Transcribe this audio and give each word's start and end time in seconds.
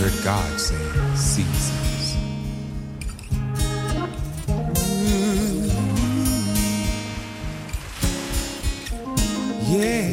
heard 0.00 0.24
God 0.24 0.58
say 0.58 0.76
seasons. 1.14 2.16
Mm. 4.96 5.68
Yeah, 9.68 10.08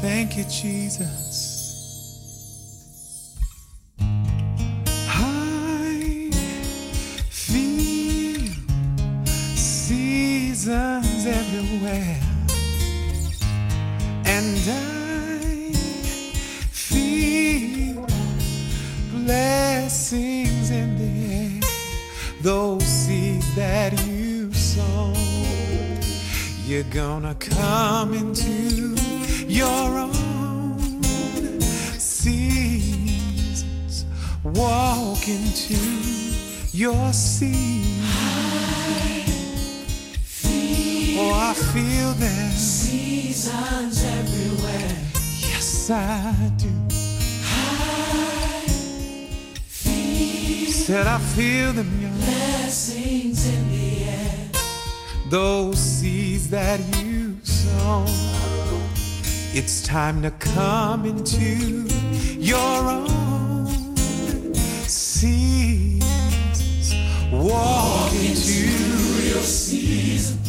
thank 0.00 0.36
you, 0.36 0.44
Jesus. 0.44 1.29
Gonna 26.90 27.34
come 27.36 28.14
into 28.14 28.96
your 29.46 29.98
own 29.98 31.02
seasons. 31.98 34.04
Walk 34.42 35.28
into 35.28 35.76
your 36.76 37.12
seed. 37.12 38.02
Oh, 41.16 41.32
I 41.32 41.54
feel 41.54 42.12
them. 42.14 42.50
Seasons 42.50 44.04
everywhere. 44.04 44.96
Yes, 45.38 45.90
I 45.90 46.34
do. 46.56 46.70
Said 50.72 51.06
I 51.06 51.18
feel 51.18 51.72
them, 51.72 52.00
young. 52.00 52.16
Blessings 52.16 53.46
in 53.46 53.68
the. 53.70 53.89
Those 55.30 55.78
seeds 55.78 56.50
that 56.50 56.80
you 56.96 57.36
sow. 57.44 58.04
It's 59.54 59.80
time 59.80 60.22
to 60.22 60.32
come 60.32 61.04
into 61.04 61.86
your 62.36 62.58
own 62.58 63.94
seasons. 64.88 66.02
Walk 67.30 68.12
into 68.12 68.66
your 69.22 69.42
season. 69.42 70.40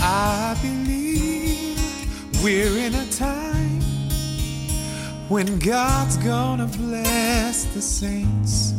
I 0.00 0.56
believe 0.60 1.78
we're 2.42 2.78
in 2.78 2.96
a 2.96 3.06
time 3.12 3.80
when 5.28 5.56
God's 5.60 6.16
gonna 6.16 6.66
bless 6.66 7.66
the 7.66 7.80
saints. 7.80 8.72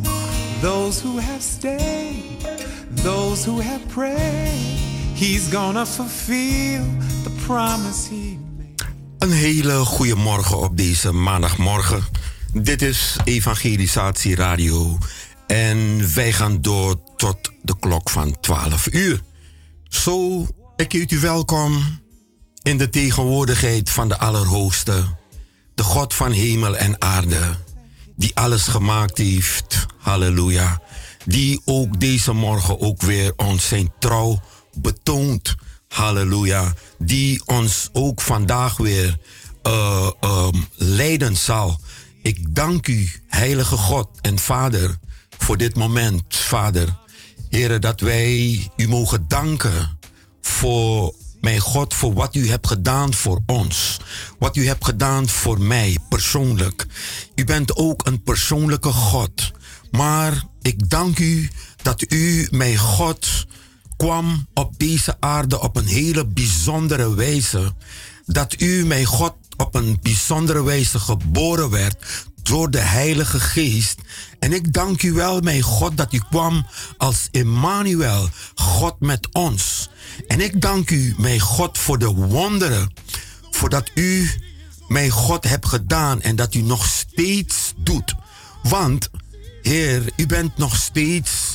Those 0.60 1.00
who 1.00 1.16
have 1.16 1.40
stayed, 1.42 2.36
those 2.96 3.46
who 3.46 3.60
have 3.60 3.88
prayed. 3.88 4.87
He's 5.18 5.48
gonna 5.50 5.86
fulfill 5.86 6.84
the 7.22 7.30
promise 7.46 8.08
he 8.08 8.38
Een 9.18 9.30
hele 9.30 9.84
goede 9.84 10.14
morgen 10.14 10.58
op 10.58 10.76
deze 10.76 11.12
maandagmorgen. 11.12 12.04
Dit 12.52 12.82
is 12.82 13.16
Evangelisatie 13.24 14.34
Radio. 14.34 14.98
En 15.46 16.14
wij 16.14 16.32
gaan 16.32 16.60
door 16.62 17.00
tot 17.16 17.36
de 17.62 17.78
klok 17.80 18.10
van 18.10 18.40
12 18.40 18.92
uur. 18.92 19.20
Zo, 19.88 20.46
ik 20.76 20.92
heet 20.92 21.12
u 21.12 21.18
welkom 21.18 22.00
in 22.62 22.78
de 22.78 22.88
tegenwoordigheid 22.88 23.90
van 23.90 24.08
de 24.08 24.18
Allerhoogste. 24.18 25.04
De 25.74 25.82
God 25.82 26.14
van 26.14 26.32
hemel 26.32 26.76
en 26.76 27.02
aarde. 27.02 27.56
Die 28.16 28.30
alles 28.34 28.66
gemaakt 28.66 29.18
heeft. 29.18 29.86
Halleluja. 29.96 30.82
Die 31.24 31.60
ook 31.64 32.00
deze 32.00 32.32
morgen 32.32 32.80
ook 32.80 33.02
weer 33.02 33.32
ons 33.36 33.68
zijn 33.68 33.92
trouw 33.98 34.40
betoont. 34.80 35.54
Halleluja. 35.88 36.74
Die 36.98 37.42
ons 37.46 37.88
ook 37.92 38.20
vandaag 38.20 38.76
weer 38.76 39.18
uh, 39.62 40.10
um, 40.20 40.66
leiden 40.74 41.36
zal. 41.36 41.80
Ik 42.22 42.54
dank 42.54 42.86
u, 42.86 43.10
Heilige 43.26 43.76
God 43.76 44.08
en 44.20 44.38
Vader, 44.38 44.98
voor 45.38 45.56
dit 45.56 45.76
moment, 45.76 46.22
Vader. 46.28 46.96
Heren, 47.48 47.80
dat 47.80 48.00
wij 48.00 48.70
u 48.76 48.88
mogen 48.88 49.24
danken 49.28 49.98
voor, 50.40 51.14
mijn 51.40 51.60
God, 51.60 51.94
voor 51.94 52.14
wat 52.14 52.34
u 52.34 52.48
hebt 52.48 52.66
gedaan 52.66 53.14
voor 53.14 53.40
ons. 53.46 54.00
Wat 54.38 54.56
u 54.56 54.66
hebt 54.66 54.84
gedaan 54.84 55.28
voor 55.28 55.60
mij 55.60 55.98
persoonlijk. 56.08 56.86
U 57.34 57.44
bent 57.44 57.76
ook 57.76 58.06
een 58.06 58.22
persoonlijke 58.22 58.92
God. 58.92 59.52
Maar 59.90 60.44
ik 60.62 60.90
dank 60.90 61.18
u 61.18 61.50
dat 61.82 62.12
u, 62.12 62.48
mijn 62.50 62.76
God, 62.76 63.46
kwam 63.98 64.46
op 64.54 64.78
deze 64.78 65.16
aarde 65.20 65.60
op 65.60 65.76
een 65.76 65.86
hele 65.86 66.26
bijzondere 66.26 67.14
wijze. 67.14 67.74
Dat 68.26 68.60
u, 68.60 68.86
mijn 68.86 69.04
God, 69.04 69.34
op 69.56 69.74
een 69.74 69.98
bijzondere 70.02 70.62
wijze 70.62 70.98
geboren 70.98 71.70
werd 71.70 72.26
door 72.42 72.70
de 72.70 72.78
Heilige 72.78 73.40
Geest. 73.40 74.00
En 74.38 74.52
ik 74.52 74.72
dank 74.72 75.02
u 75.02 75.12
wel, 75.12 75.40
mijn 75.40 75.62
God, 75.62 75.96
dat 75.96 76.12
u 76.12 76.20
kwam 76.30 76.66
als 76.96 77.28
Emmanuel, 77.30 78.28
God 78.54 79.00
met 79.00 79.28
ons. 79.32 79.88
En 80.26 80.40
ik 80.40 80.60
dank 80.60 80.90
u, 80.90 81.14
mijn 81.16 81.40
God, 81.40 81.78
voor 81.78 81.98
de 81.98 82.08
wonderen, 82.08 82.92
voordat 83.50 83.90
u, 83.94 84.30
mijn 84.88 85.10
God, 85.10 85.44
hebt 85.44 85.66
gedaan 85.66 86.22
en 86.22 86.36
dat 86.36 86.54
u 86.54 86.60
nog 86.60 86.86
steeds 86.86 87.72
doet. 87.76 88.14
Want, 88.62 89.10
Heer, 89.62 90.12
u 90.16 90.26
bent 90.26 90.56
nog 90.56 90.76
steeds 90.76 91.47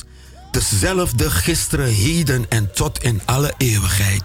dezelfde 0.54 1.30
gisteren, 1.30 1.86
heden 1.86 2.46
en 2.48 2.72
tot 2.72 3.02
in 3.02 3.20
alle 3.24 3.54
eeuwigheid. 3.56 4.22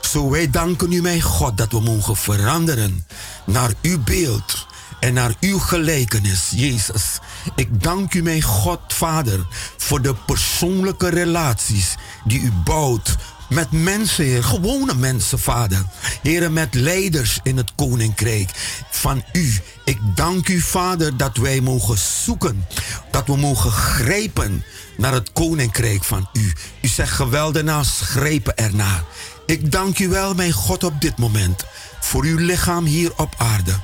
Zo 0.00 0.30
wij 0.30 0.50
danken 0.50 0.92
u, 0.92 1.00
mijn 1.00 1.20
God, 1.20 1.56
dat 1.56 1.72
we 1.72 1.80
mogen 1.80 2.16
veranderen 2.16 3.06
naar 3.46 3.70
uw 3.82 4.02
beeld 4.02 4.66
en 5.00 5.14
naar 5.14 5.34
uw 5.40 5.58
gelijkenis, 5.58 6.50
Jezus. 6.54 7.18
Ik 7.54 7.82
dank 7.82 8.14
u, 8.14 8.22
mijn 8.22 8.42
God, 8.42 8.80
Vader, 8.88 9.46
voor 9.76 10.02
de 10.02 10.14
persoonlijke 10.26 11.08
relaties 11.08 11.94
die 12.24 12.40
u 12.40 12.52
bouwt 12.64 13.16
met 13.48 13.70
mensen, 13.70 14.24
Heer. 14.24 14.44
Gewone 14.44 14.94
mensen, 14.94 15.38
Vader. 15.38 15.84
Heren, 16.22 16.52
met 16.52 16.74
leiders 16.74 17.38
in 17.42 17.56
het 17.56 17.72
koninkrijk 17.74 18.50
van 18.90 19.24
u. 19.32 19.60
Ik 19.84 19.98
dank 20.14 20.48
u, 20.48 20.60
Vader, 20.60 21.16
dat 21.16 21.36
wij 21.36 21.60
mogen 21.60 21.98
zoeken. 22.24 22.66
Dat 23.10 23.26
we 23.26 23.36
mogen 23.36 23.70
grijpen 23.70 24.64
naar 24.96 25.12
het 25.12 25.32
koninkrijk 25.32 26.04
van 26.04 26.28
u. 26.32 26.52
U 26.82 26.88
zegt 26.88 27.12
geweldenaars 27.12 28.00
grijpen 28.00 28.56
ernaar. 28.56 29.04
Ik 29.46 29.72
dank 29.72 29.98
u 29.98 30.08
wel, 30.08 30.34
mijn 30.34 30.52
God, 30.52 30.84
op 30.84 31.00
dit 31.00 31.16
moment. 31.16 31.64
Voor 32.00 32.24
uw 32.24 32.38
lichaam 32.38 32.84
hier 32.84 33.12
op 33.16 33.34
aarde. 33.38 33.74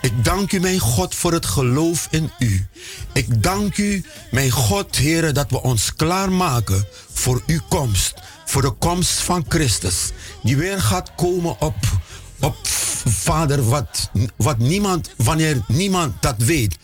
Ik 0.00 0.24
dank 0.24 0.52
u, 0.52 0.60
mijn 0.60 0.78
God, 0.78 1.14
voor 1.14 1.32
het 1.32 1.46
geloof 1.46 2.08
in 2.10 2.30
u. 2.38 2.66
Ik 3.12 3.42
dank 3.42 3.76
u, 3.76 4.04
mijn 4.30 4.50
God, 4.50 4.96
heren, 4.96 5.34
dat 5.34 5.50
we 5.50 5.62
ons 5.62 5.94
klaarmaken 5.94 6.86
voor 7.12 7.42
uw 7.46 7.60
komst 7.68 8.14
voor 8.50 8.62
de 8.62 8.70
komst 8.70 9.20
van 9.20 9.44
Christus. 9.48 10.10
Die 10.42 10.56
weer 10.56 10.80
gaat 10.80 11.14
komen 11.16 11.60
op, 11.60 11.76
op 12.40 12.56
Vader, 13.04 13.68
wat, 13.68 14.10
wat 14.36 14.58
niemand, 14.58 15.10
wanneer 15.16 15.60
niemand 15.66 16.22
dat 16.22 16.36
weet. 16.36 16.76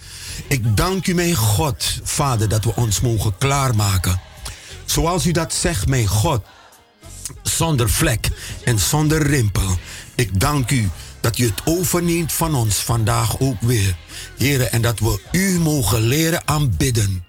Ik 0.49 0.77
dank 0.77 1.07
u, 1.07 1.15
mijn 1.15 1.35
God, 1.35 2.01
Vader, 2.03 2.49
dat 2.49 2.65
we 2.65 2.75
ons 2.75 3.01
mogen 3.01 3.39
klaarmaken. 3.39 4.21
Zoals 4.85 5.27
u 5.27 5.33
dat 5.33 5.55
zegt, 5.55 5.87
mijn 5.87 6.07
God, 6.07 6.43
zonder 7.43 7.91
vlek 7.91 8.29
en 8.65 8.79
zonder 8.79 9.27
rimpel. 9.27 9.79
Ik 10.15 10.41
dank 10.41 10.71
u 10.71 10.91
dat 11.21 11.39
u 11.39 11.45
het 11.45 11.61
overneemt 11.65 12.33
van 12.33 12.55
ons 12.55 12.77
vandaag 12.77 13.41
ook 13.41 13.61
weer. 13.61 13.97
Heren, 14.37 14.73
en 14.73 14.83
dat 14.83 14.99
we 14.99 15.21
u 15.33 15.59
mogen 15.59 16.01
leren 16.01 16.43
aanbidden. 16.45 17.25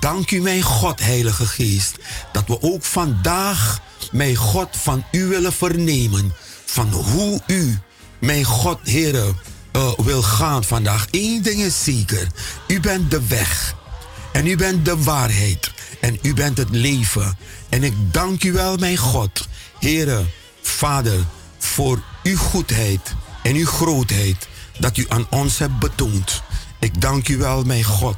Dank 0.00 0.30
u, 0.30 0.40
mijn 0.40 0.62
God, 0.62 1.00
Heilige 1.00 1.46
Geest, 1.46 1.98
dat 2.32 2.44
we 2.46 2.62
ook 2.62 2.84
vandaag, 2.84 3.80
mijn 4.12 4.36
God, 4.36 4.68
van 4.70 5.04
u 5.10 5.26
willen 5.26 5.52
vernemen. 5.52 6.32
Van 6.72 6.88
hoe 6.92 7.40
u, 7.46 7.78
mijn 8.18 8.44
God, 8.44 8.78
Heere, 8.82 9.34
uh, 9.72 9.92
wil 9.96 10.22
gaan 10.22 10.64
vandaag. 10.64 11.06
Eén 11.10 11.42
ding 11.42 11.60
is 11.60 11.84
zeker: 11.84 12.26
u 12.66 12.80
bent 12.80 13.10
de 13.10 13.26
weg. 13.26 13.74
En 14.32 14.46
u 14.46 14.56
bent 14.56 14.84
de 14.84 15.02
waarheid. 15.02 15.70
En 16.00 16.18
u 16.22 16.34
bent 16.34 16.56
het 16.56 16.70
leven. 16.70 17.38
En 17.68 17.82
ik 17.82 17.94
dank 18.10 18.44
u 18.44 18.52
wel, 18.52 18.76
mijn 18.76 18.96
God, 18.96 19.48
Heere, 19.78 20.24
Vader, 20.62 21.24
voor 21.58 22.02
uw 22.22 22.36
goedheid 22.36 23.14
en 23.42 23.54
uw 23.54 23.66
grootheid 23.66 24.48
dat 24.78 24.96
u 24.96 25.06
aan 25.08 25.26
ons 25.30 25.58
hebt 25.58 25.78
betoond. 25.78 26.42
Ik 26.78 27.00
dank 27.00 27.28
u 27.28 27.36
wel, 27.36 27.62
mijn 27.62 27.84
God 27.84 28.16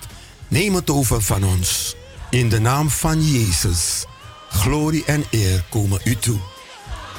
Neem 0.52 0.74
het 0.74 0.90
over 0.90 1.22
van 1.22 1.44
ons. 1.44 1.94
In 2.30 2.48
de 2.48 2.60
naam 2.60 2.90
van 2.90 3.30
Jezus. 3.30 4.04
Glorie 4.50 5.04
en 5.04 5.24
eer 5.30 5.64
komen 5.70 6.00
u 6.04 6.16
toe. 6.16 6.38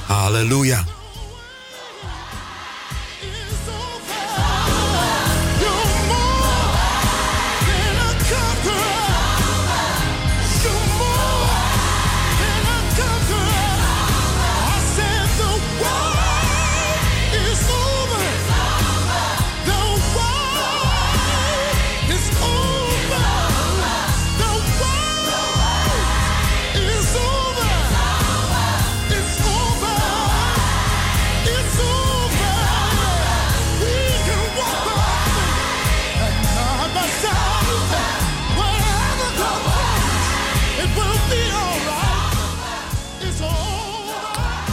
Halleluja. 0.06 0.86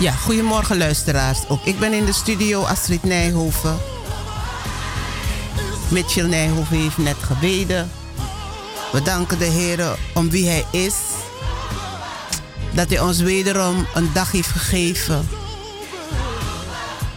Ja, 0.01 0.13
goedemorgen 0.13 0.79
luisteraars. 0.79 1.49
Ook 1.49 1.65
ik 1.65 1.79
ben 1.79 1.93
in 1.93 2.05
de 2.05 2.13
studio 2.13 2.63
Astrid 2.63 3.03
Nijhoven. 3.03 3.77
Mitchell 5.91 6.27
Nijhoven 6.27 6.77
heeft 6.77 6.99
net 6.99 7.17
gebeden. 7.17 7.91
We 8.93 9.03
danken 9.03 9.39
de 9.39 9.45
Heer 9.45 9.99
om 10.15 10.31
wie 10.31 10.49
Hij 10.49 10.65
is. 10.71 10.95
Dat 12.75 12.89
Hij 12.89 13.01
ons 13.01 13.21
wederom 13.21 13.87
een 13.95 14.11
dag 14.13 14.33
heeft 14.33 14.49
gegeven. 14.49 15.29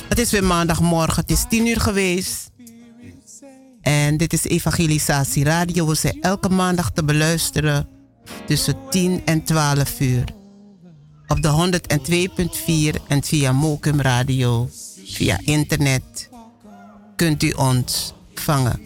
Het 0.10 0.20
is 0.20 0.32
weer 0.32 0.44
maandagmorgen, 0.44 1.22
het 1.22 1.32
is 1.32 1.46
tien 1.50 1.68
uur 1.68 1.82
geweest. 1.82 2.52
En 3.82 4.18
dit 4.18 4.34
is 4.34 4.44
Evangelisatie 4.44 5.44
Radio. 5.44 5.88
We 5.88 5.96
zijn 5.96 6.22
elke 6.22 6.50
maandag 6.50 6.92
te 6.92 7.04
beluisteren 7.04 7.88
tussen 8.46 8.76
10 8.90 9.22
en 9.26 9.44
12 9.44 10.00
uur 10.00 10.42
op 11.28 11.42
de 11.42 11.80
102.4 12.96 13.08
en 13.08 13.24
via 13.24 13.52
Mokum 13.52 14.02
Radio, 14.02 14.70
via 15.06 15.40
internet, 15.44 16.30
kunt 17.16 17.44
u 17.44 17.52
ons 17.52 18.14
vangen. 18.34 18.80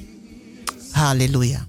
Halleluja. 0.92 1.66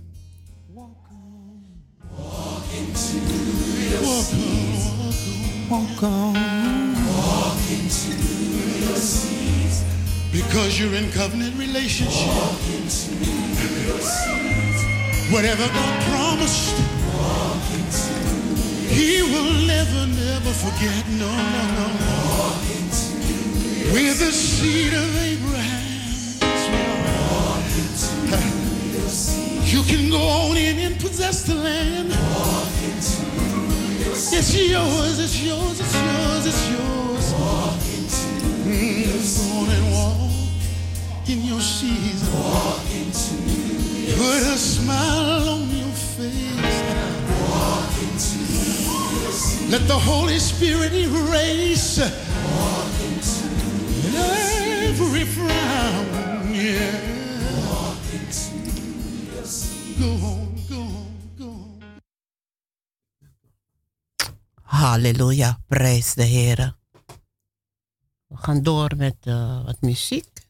Because 10.32 10.78
you're 10.78 10.94
in 10.94 11.10
covenant 11.12 11.58
relationship. 11.58 12.28
Whatever 15.30 15.66
God 15.68 16.04
promised. 16.10 16.74
He 18.88 19.22
will 19.22 19.52
never, 19.66 20.06
never 20.06 20.52
forget. 20.52 21.04
No, 21.18 21.30
no, 21.30 21.62
no, 21.78 21.86
no. 22.00 22.18
With 23.92 24.18
the 24.18 24.32
seed 24.32 24.92
of 24.94 25.16
Abraham. 25.16 25.88
You 29.64 29.82
can 29.82 30.10
go 30.10 30.18
on 30.18 30.56
in 30.56 30.78
and 30.78 30.98
possess 31.00 31.42
the 31.44 31.54
land. 31.54 32.12
It's 34.30 34.54
yours, 34.54 35.18
it's 35.18 35.42
yours, 35.42 35.80
it's 35.80 35.94
yours, 35.94 36.46
it's 36.46 36.70
yours. 36.70 37.32
Mm, 38.64 39.04
go 39.36 39.58
on 39.58 39.68
and 39.70 39.92
walk 39.92 40.30
in 41.28 41.44
your 41.44 41.60
season. 41.60 42.28
Put 44.16 44.42
a 44.42 44.56
smile 44.58 45.48
on 45.48 45.70
your 45.70 45.92
face. 45.92 46.57
Let 49.70 49.86
the 49.86 49.98
Holy 49.98 50.38
Spirit 50.38 50.94
erase 50.94 51.98
every 54.88 55.24
frown. 55.24 56.54
Yeah. 56.54 57.00
Go 60.00 60.10
on, 60.10 60.56
go 60.68 60.80
on, 60.80 61.12
go 61.36 61.48
on. 61.48 61.80
Halleluja, 64.62 65.60
prijs 65.66 66.14
de 66.14 66.22
Heer. 66.22 66.76
We 68.26 68.36
gaan 68.36 68.62
door 68.62 68.92
met 68.96 69.16
uh, 69.24 69.64
wat 69.64 69.80
muziek. 69.80 70.47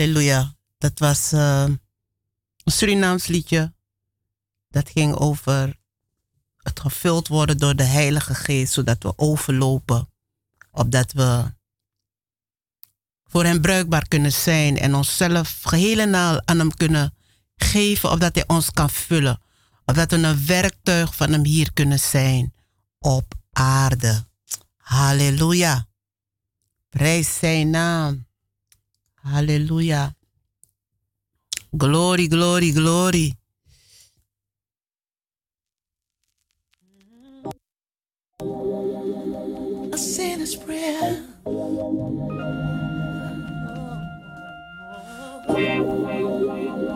Halleluja. 0.00 0.54
Dat 0.78 0.98
was 0.98 1.32
uh, 1.32 1.62
een 1.62 2.72
Surinaams 2.72 3.26
liedje. 3.26 3.74
Dat 4.68 4.90
ging 4.90 5.14
over 5.14 5.78
het 6.56 6.80
gevuld 6.80 7.28
worden 7.28 7.58
door 7.58 7.76
de 7.76 7.82
Heilige 7.84 8.34
Geest, 8.34 8.72
zodat 8.72 9.02
we 9.02 9.12
overlopen. 9.16 10.12
Opdat 10.70 11.12
we 11.12 11.54
voor 13.24 13.44
hem 13.44 13.60
bruikbaar 13.60 14.08
kunnen 14.08 14.32
zijn 14.32 14.78
en 14.78 14.94
onszelf 14.94 15.60
geheel 15.62 15.98
en 15.98 16.14
al 16.14 16.46
aan 16.46 16.58
hem 16.58 16.74
kunnen 16.74 17.14
geven, 17.56 18.10
opdat 18.10 18.34
hij 18.34 18.44
ons 18.46 18.70
kan 18.70 18.90
vullen. 18.90 19.40
Opdat 19.84 20.10
we 20.10 20.16
een 20.16 20.46
werktuig 20.46 21.14
van 21.14 21.32
hem 21.32 21.44
hier 21.44 21.72
kunnen 21.72 21.98
zijn 21.98 22.54
op 22.98 23.34
aarde. 23.52 24.26
Halleluja. 24.76 25.88
Prijs 26.88 27.38
zijn 27.38 27.70
naam. 27.70 28.28
Halleluja. 29.24 30.14
Glory, 31.76 32.26
glory, 32.28 32.72
glory. 32.72 33.34
A 39.92 39.98
sinner's 39.98 40.56
prayer. 40.56 41.24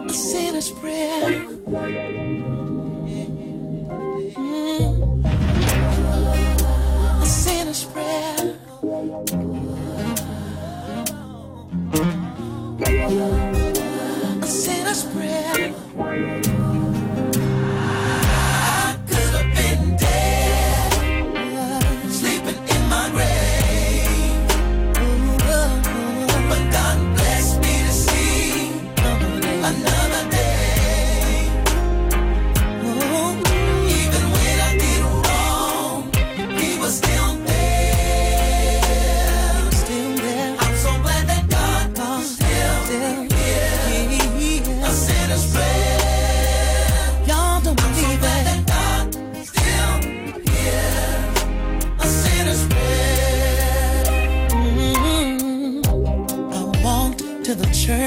A 0.06 0.12
sinner's 0.12 0.70
prayer. 0.70 1.46
Mm. 4.36 5.24
A 7.22 7.26
sinner's 7.26 7.84
prayer. 7.84 8.54
A 13.06 14.46
sinner's 14.46 15.04
prayer. 15.04 15.74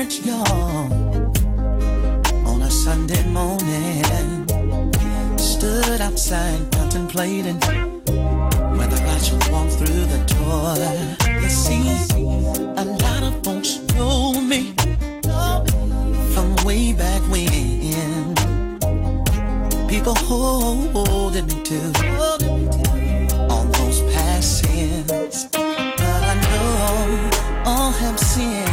Church, 0.03 0.25
y'all, 0.27 0.93
on 2.45 2.61
a 2.61 2.69
Sunday 2.69 3.23
morning. 3.29 4.45
Stood 5.37 6.01
outside 6.01 6.59
contemplating 6.71 7.59
whether 8.77 8.99
I 9.15 9.17
should 9.17 9.43
walk 9.49 9.69
through 9.79 10.05
the 10.13 10.21
door. 10.35 10.75
You 11.41 11.49
see, 11.49 11.81
a 12.77 12.85
lot 12.85 13.23
of 13.23 13.43
folks 13.43 13.79
know 13.95 14.39
me 14.39 14.75
from 16.33 16.55
way 16.63 16.93
back 16.93 17.21
when. 17.31 18.35
People 19.87 20.15
holding 20.15 21.47
me 21.47 21.63
to 21.71 21.79
all 23.49 23.63
those 23.77 24.01
past. 24.13 24.63
But 25.07 26.21
I 26.31 26.35
know 26.51 27.63
all 27.65 27.91
have 27.91 28.19
sinned 28.19 28.66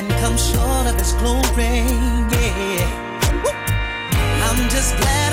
and 0.00 0.10
come 0.12 0.36
short 0.36 0.86
of 0.86 0.94
His 0.98 1.12
glory. 1.20 1.84
Yeah. 2.32 2.88
I'm 4.46 4.68
just 4.70 4.96
glad 4.96 5.29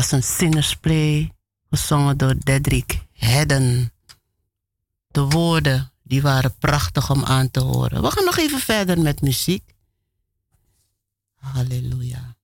was 0.00 0.12
een 0.12 0.22
sinnersplay, 0.22 1.32
gezongen 1.70 2.18
door 2.18 2.34
Dedrick 2.38 3.06
Hedden. 3.12 3.92
De 5.06 5.20
woorden, 5.20 5.92
die 6.02 6.22
waren 6.22 6.54
prachtig 6.58 7.10
om 7.10 7.24
aan 7.24 7.50
te 7.50 7.60
horen. 7.60 8.02
We 8.02 8.10
gaan 8.10 8.24
nog 8.24 8.36
even 8.38 8.58
verder 8.58 9.00
met 9.00 9.20
muziek. 9.20 9.74
Halleluja. 11.34 12.36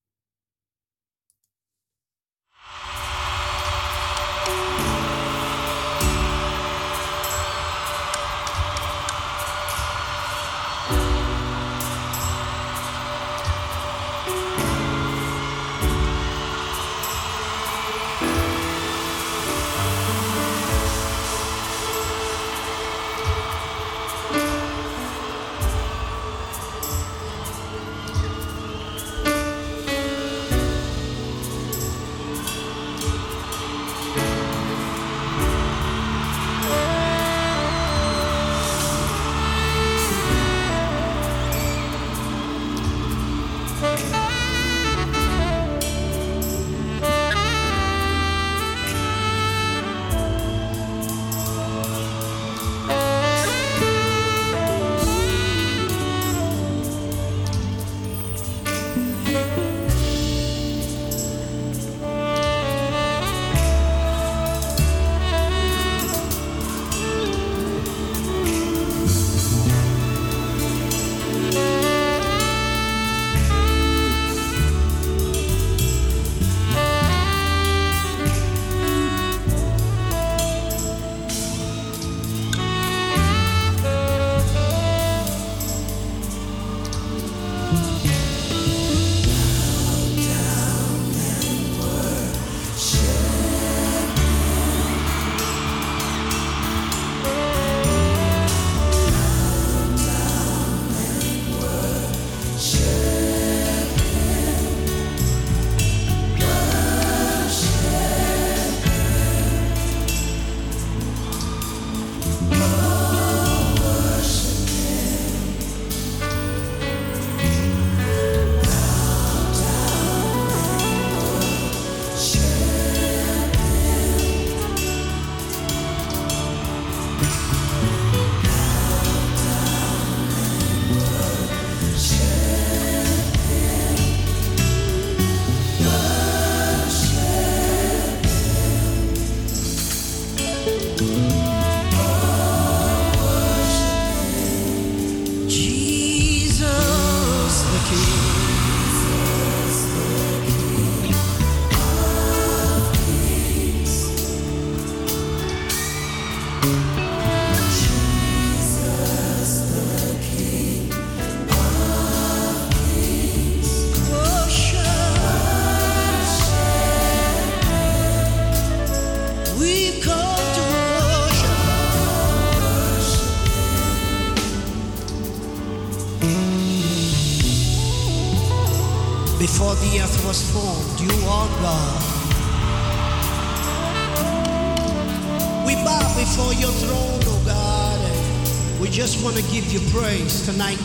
Tonight. 190.46 190.78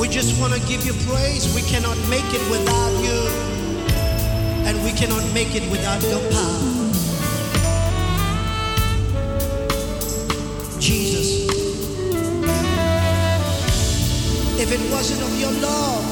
We 0.00 0.08
just 0.08 0.40
want 0.40 0.52
to 0.52 0.60
give 0.68 0.84
you 0.86 0.92
praise. 1.10 1.52
We 1.54 1.62
cannot 1.62 1.96
make 2.08 2.24
it 2.32 2.42
without 2.50 2.92
you, 3.02 3.18
and 4.66 4.82
we 4.84 4.92
cannot 4.92 5.24
make 5.34 5.54
it 5.54 5.68
without 5.70 6.00
your 6.02 6.20
power. 6.30 6.62
Jesus, 10.78 11.48
if 14.60 14.70
it 14.70 14.92
wasn't 14.92 15.22
of 15.22 15.40
your 15.40 15.52
love 15.62 16.04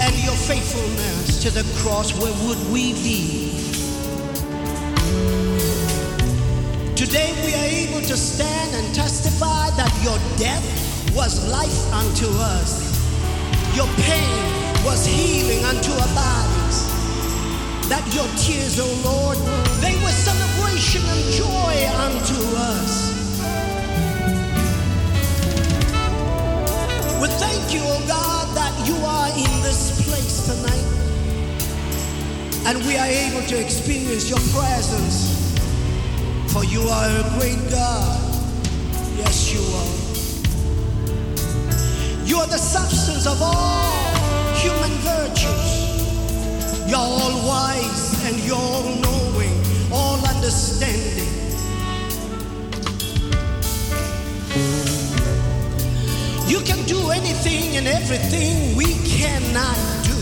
and 0.00 0.14
your 0.24 0.34
faithfulness 0.34 1.42
to 1.42 1.50
the 1.50 1.64
cross, 1.82 2.12
where 2.20 2.32
would 2.46 2.72
we 2.72 2.92
be? 2.92 3.50
Today 6.94 7.32
we 7.44 7.54
are 7.54 7.66
able 7.66 8.00
to 8.06 8.16
stand 8.16 8.73
your 10.04 10.18
death 10.36 10.60
was 11.16 11.48
life 11.48 11.80
unto 11.94 12.28
us. 12.52 12.92
Your 13.74 13.88
pain 14.04 14.84
was 14.84 15.06
healing 15.06 15.64
unto 15.64 15.92
our 15.92 16.12
bodies. 16.12 16.78
That 17.88 18.04
your 18.12 18.28
tears, 18.36 18.78
O 18.78 18.84
oh 18.84 18.94
Lord, 19.00 19.38
they 19.80 19.96
were 20.04 20.12
celebration 20.12 21.00
and 21.08 21.22
joy 21.32 21.74
unto 22.04 22.36
us. 22.76 22.92
We 27.22 27.28
thank 27.40 27.72
you, 27.72 27.80
O 27.80 27.96
oh 27.96 28.04
God, 28.06 28.44
that 28.60 28.74
you 28.86 28.96
are 29.00 29.30
in 29.32 29.52
this 29.64 30.04
place 30.04 30.44
tonight. 30.44 30.88
And 32.68 32.84
we 32.84 32.98
are 32.98 33.08
able 33.08 33.46
to 33.48 33.56
experience 33.58 34.28
your 34.28 34.40
presence 34.52 35.32
for 36.52 36.62
you 36.64 36.82
are 36.82 37.08
a 37.08 37.38
great 37.40 37.70
God. 37.70 38.23
Are 42.44 42.50
the 42.50 42.58
substance 42.58 43.26
of 43.26 43.40
all 43.40 44.04
human 44.54 44.90
virtues. 45.00 46.88
You're 46.88 46.98
all 46.98 47.46
wise 47.46 48.22
and 48.26 48.36
you're 48.44 48.56
all 48.56 48.84
knowing, 49.04 49.54
all 49.90 50.18
understanding. 50.26 51.30
You 56.46 56.60
can 56.60 56.84
do 56.86 57.10
anything 57.10 57.76
and 57.78 57.86
everything 57.88 58.76
we 58.76 58.92
cannot 59.08 59.78
do. 60.04 60.18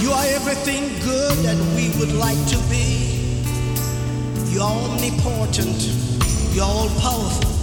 You 0.00 0.12
are 0.12 0.26
everything 0.38 0.84
good 1.04 1.36
that 1.44 1.58
we 1.76 1.90
would 1.98 2.12
like 2.12 2.42
to 2.48 2.58
be. 2.70 3.44
You're 4.50 4.62
omnipotent. 4.62 5.80
You're 6.54 6.64
all 6.64 6.88
powerful. 7.00 7.59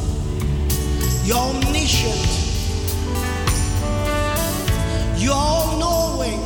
You're 1.28 1.36
omniscient. 1.36 2.24
You 5.20 5.34
are 5.34 5.36
all 5.36 5.76
knowing. 5.76 6.40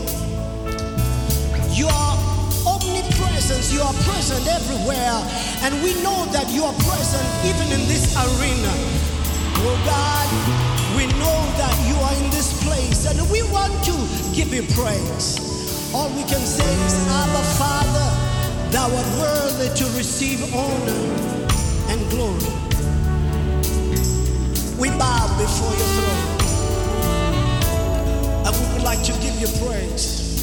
You 1.69 1.85
are 1.85 2.17
omnipresent. 2.65 3.71
You 3.71 3.83
are 3.83 3.93
present 4.09 4.41
everywhere. 4.49 5.21
And 5.61 5.77
we 5.83 5.93
know 6.01 6.25
that 6.33 6.49
you 6.49 6.63
are 6.63 6.73
present 6.81 7.27
even 7.45 7.69
in 7.77 7.85
this 7.85 8.17
arena. 8.17 8.73
Oh 9.61 9.77
God, 9.85 10.27
we 10.97 11.05
know 11.21 11.39
that 11.61 11.77
you 11.85 11.93
are 12.01 12.15
in 12.17 12.31
this 12.31 12.49
place 12.65 13.05
and 13.05 13.21
we 13.29 13.43
want 13.53 13.71
to 13.85 13.93
give 14.33 14.51
you 14.51 14.63
praise. 14.73 15.37
All 15.93 16.09
we 16.09 16.23
can 16.23 16.41
say 16.41 16.73
is, 16.87 16.95
Abba 17.21 17.43
Father, 17.61 18.09
thou 18.71 18.89
art 18.89 19.19
worthy 19.21 19.69
to 19.77 19.85
receive 19.95 20.41
honor 20.55 21.05
and 21.93 22.09
glory. 22.09 22.60
We 24.81 24.89
bow 24.89 25.27
before 25.37 25.69
your 25.77 25.89
throne. 25.95 26.41
And 28.47 28.55
we 28.57 28.73
would 28.73 28.81
like 28.81 29.03
to 29.03 29.11
give 29.21 29.39
you 29.39 29.45
praise. 29.63 30.41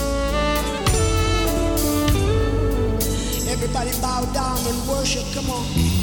Everybody 3.51 3.91
bow 4.01 4.25
down 4.33 4.59
and 4.65 4.89
worship. 4.89 5.25
Come 5.35 5.51
on. 5.51 5.98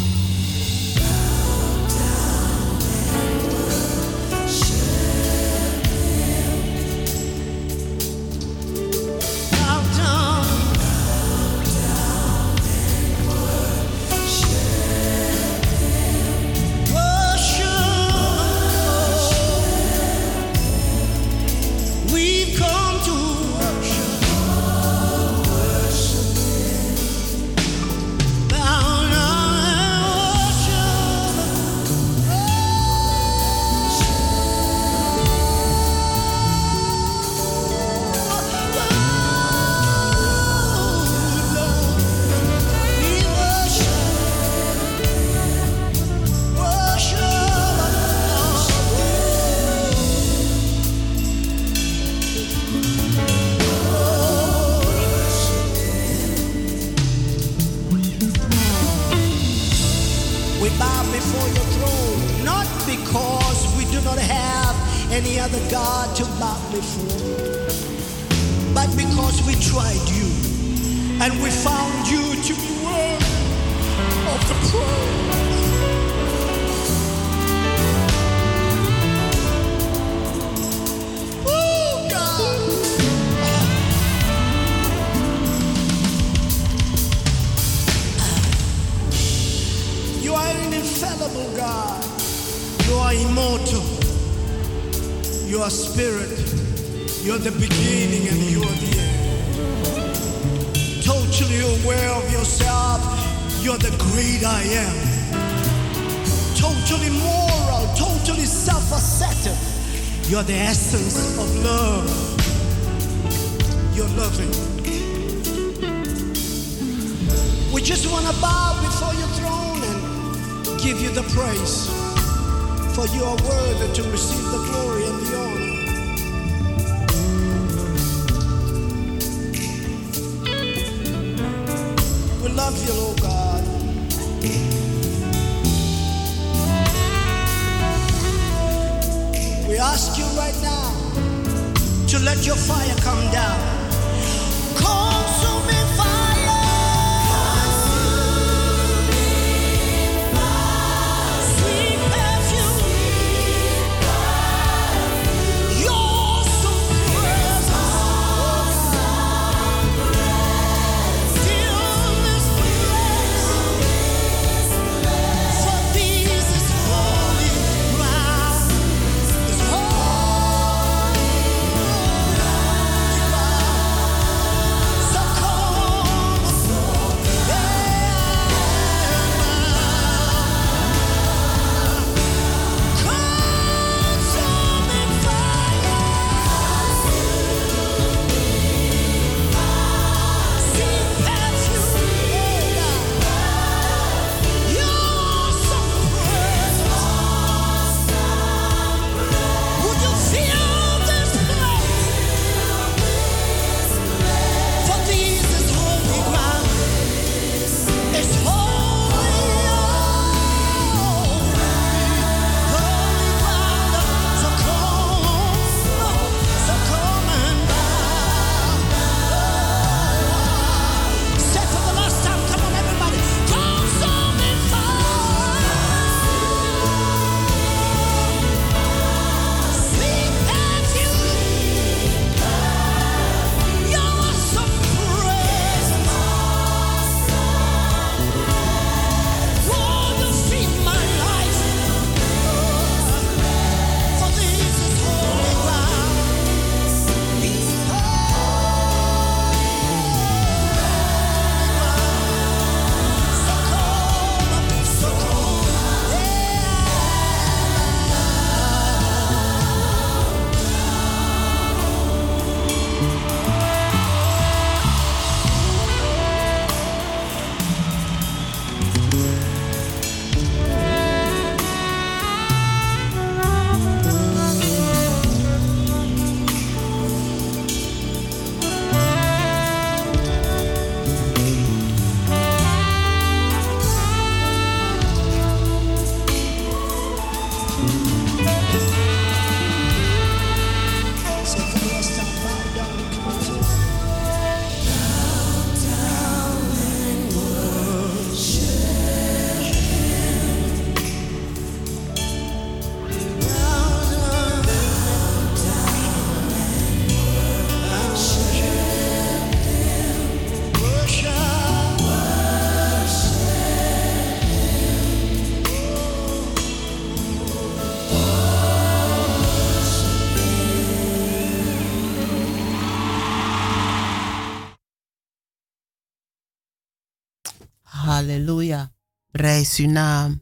Prijs 329.55 329.77
uw 329.77 329.89
naam. 329.89 330.41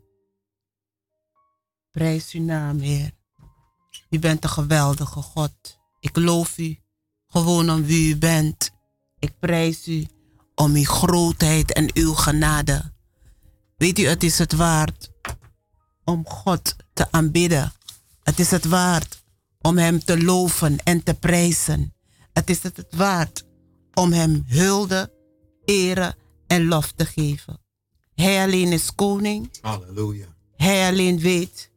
Prijs 1.91 2.31
uw 2.31 2.41
naam, 2.43 2.79
Heer. 2.79 3.11
U 4.09 4.19
bent 4.19 4.43
een 4.43 4.49
geweldige 4.49 5.21
God. 5.21 5.79
Ik 5.99 6.17
loof 6.17 6.57
u 6.57 6.79
gewoon 7.27 7.69
om 7.69 7.83
wie 7.85 8.09
u 8.09 8.17
bent. 8.17 8.71
Ik 9.19 9.39
prijs 9.39 9.87
u 9.87 10.07
om 10.55 10.75
uw 10.75 10.83
grootheid 10.83 11.73
en 11.73 11.89
uw 11.93 12.13
genade. 12.13 12.93
Weet 13.77 13.99
u, 13.99 14.05
het 14.05 14.23
is 14.23 14.37
het 14.37 14.53
waard 14.53 15.11
om 16.03 16.27
God 16.27 16.75
te 16.93 17.11
aanbidden. 17.11 17.73
Het 18.23 18.39
is 18.39 18.51
het 18.51 18.65
waard 18.65 19.23
om 19.61 19.77
Hem 19.77 20.03
te 20.03 20.23
loven 20.23 20.77
en 20.83 21.03
te 21.03 21.13
prijzen. 21.13 21.93
Het 22.31 22.49
is 22.49 22.63
het 22.63 22.85
waard 22.89 23.45
om 23.93 24.11
Hem 24.11 24.43
hulde, 24.47 25.13
ere 25.65 26.15
en 26.47 26.65
lof 26.65 26.91
te 26.91 27.05
geven. 27.05 27.62
Hij 28.15 28.43
alleen 28.43 28.71
is 28.71 28.95
koning. 28.95 29.49
Halleluja. 29.61 30.27
Hij 30.55 30.87
alleen 30.87 31.19
weet 31.19 31.71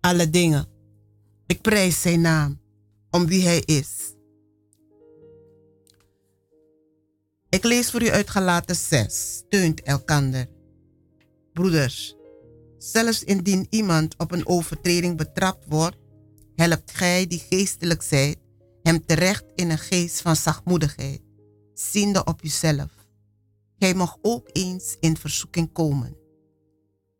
alle 0.00 0.30
dingen. 0.30 0.66
Ik 1.46 1.60
prijs 1.60 2.00
zijn 2.00 2.20
naam 2.20 2.60
om 3.10 3.26
wie 3.26 3.44
hij 3.44 3.60
is. 3.60 4.14
Ik 7.48 7.64
lees 7.64 7.90
voor 7.90 8.02
u 8.02 8.10
uit 8.10 8.30
Galaten 8.30 8.76
6. 8.76 9.36
Steunt 9.36 9.82
elkander. 9.82 10.48
Broeders, 11.52 12.14
zelfs 12.78 13.24
indien 13.24 13.66
iemand 13.70 14.16
op 14.18 14.32
een 14.32 14.46
overtreding 14.46 15.16
betrapt 15.16 15.64
wordt, 15.68 15.96
helpt 16.54 16.92
gij 16.92 17.26
die 17.26 17.42
geestelijk 17.48 18.02
zijt 18.02 18.38
hem 18.82 19.06
terecht 19.06 19.44
in 19.54 19.70
een 19.70 19.78
geest 19.78 20.20
van 20.20 20.36
zachtmoedigheid, 20.36 21.20
ziende 21.74 22.24
op 22.24 22.42
uzelf. 22.42 22.99
Gij 23.80 23.94
mag 23.94 24.16
ook 24.22 24.48
eens 24.52 24.96
in 25.00 25.16
verzoeking 25.16 25.72
komen. 25.72 26.16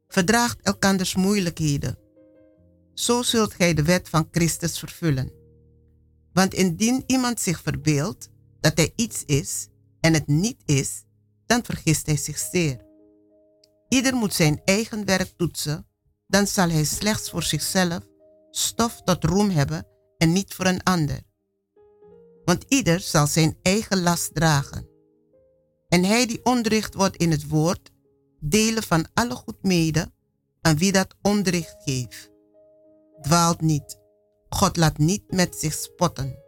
Verdraagt 0.09 0.61
elkanders 0.63 1.15
moeilijkheden. 1.15 1.99
Zo 2.95 3.23
zult 3.23 3.55
gij 3.55 3.75
de 3.75 3.83
wet 3.83 4.09
van 4.09 4.29
Christus 4.31 4.79
vervullen. 4.79 5.33
Want 6.33 6.55
indien 6.55 7.05
iemand 7.07 7.41
zich 7.41 7.61
verbeeldt 7.63 8.29
dat 8.61 8.77
hij 8.77 8.93
iets 8.97 9.25
is 9.25 9.69
en 10.01 10.15
het 10.15 10.27
niet 10.27 10.63
is, 10.65 11.05
dan 11.47 11.65
vergist 11.65 12.07
hij 12.07 12.17
zich 12.17 12.39
zeer. 12.39 12.85
Ieder 13.89 14.15
moet 14.15 14.35
zijn 14.35 14.61
eigen 14.65 15.05
werk 15.05 15.33
toetsen, 15.37 15.87
dan 16.27 16.47
zal 16.47 16.69
hij 16.69 16.85
slechts 16.85 17.31
voor 17.31 17.43
zichzelf 17.43 18.07
stof 18.51 19.03
tot 19.03 19.25
roem 19.25 19.51
hebben 19.51 19.87
en 20.19 20.33
niet 20.33 20.55
voor 20.55 20.67
een 20.67 20.83
ander. 20.83 21.21
Want 22.45 22.65
ieder 22.69 23.01
zal 23.01 23.27
zijn 23.27 23.59
eigen 23.63 24.03
last 24.03 24.35
dragen. 24.35 24.90
En 25.91 26.05
hij 26.05 26.27
die 26.27 26.41
onderricht 26.43 26.95
wordt 26.95 27.17
in 27.17 27.31
het 27.31 27.49
woord, 27.49 27.91
delen 28.41 28.83
van 28.83 29.07
alle 29.15 29.35
goed 29.35 29.63
mede 29.63 30.13
aan 30.61 30.79
wie 30.79 30.93
dat 30.93 31.17
onderricht 31.23 31.77
geeft. 31.79 32.31
Dwaalt 33.21 33.61
niet. 33.61 33.99
God 34.49 34.77
laat 34.77 34.99
niet 34.99 35.31
met 35.31 35.57
zich 35.57 35.73
spotten. 35.73 36.39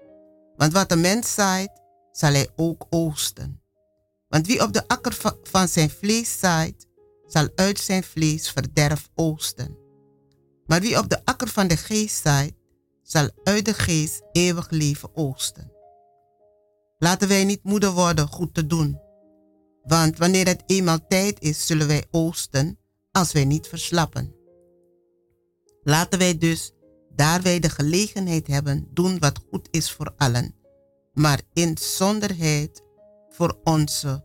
Want 0.56 0.72
wat 0.72 0.92
een 0.92 1.00
mens 1.00 1.34
zaait, 1.34 1.80
zal 2.12 2.32
hij 2.32 2.48
ook 2.56 2.86
oogsten. 2.90 3.60
Want 4.28 4.46
wie 4.46 4.62
op 4.62 4.72
de 4.72 4.88
akker 4.88 5.16
van 5.42 5.68
zijn 5.68 5.90
vlees 5.90 6.38
zaait, 6.38 6.86
zal 7.26 7.48
uit 7.54 7.78
zijn 7.78 8.02
vlees 8.02 8.50
verderf 8.50 9.08
oogsten. 9.14 9.78
Maar 10.66 10.80
wie 10.80 10.98
op 10.98 11.08
de 11.08 11.24
akker 11.24 11.48
van 11.48 11.68
de 11.68 11.76
geest 11.76 12.22
zaait, 12.22 12.54
zal 13.02 13.30
uit 13.44 13.64
de 13.64 13.74
geest 13.74 14.22
eeuwig 14.32 14.70
leven 14.70 15.16
oogsten. 15.16 15.72
Laten 16.98 17.28
wij 17.28 17.44
niet 17.44 17.62
moede 17.62 17.90
worden 17.90 18.28
goed 18.28 18.54
te 18.54 18.66
doen. 18.66 19.00
Want 19.82 20.18
wanneer 20.18 20.46
het 20.46 20.62
eenmaal 20.66 21.06
tijd 21.08 21.40
is, 21.40 21.66
zullen 21.66 21.86
wij 21.86 22.04
oosten 22.10 22.78
als 23.12 23.32
wij 23.32 23.44
niet 23.44 23.66
verslappen. 23.66 24.34
Laten 25.82 26.18
wij 26.18 26.38
dus, 26.38 26.72
daar 27.14 27.42
wij 27.42 27.58
de 27.58 27.70
gelegenheid 27.70 28.46
hebben, 28.46 28.88
doen 28.90 29.18
wat 29.18 29.40
goed 29.50 29.68
is 29.70 29.90
voor 29.90 30.12
allen, 30.16 30.54
maar 31.12 31.40
in 31.52 31.78
zonderheid 31.78 32.82
voor 33.28 33.58
onze 33.64 34.24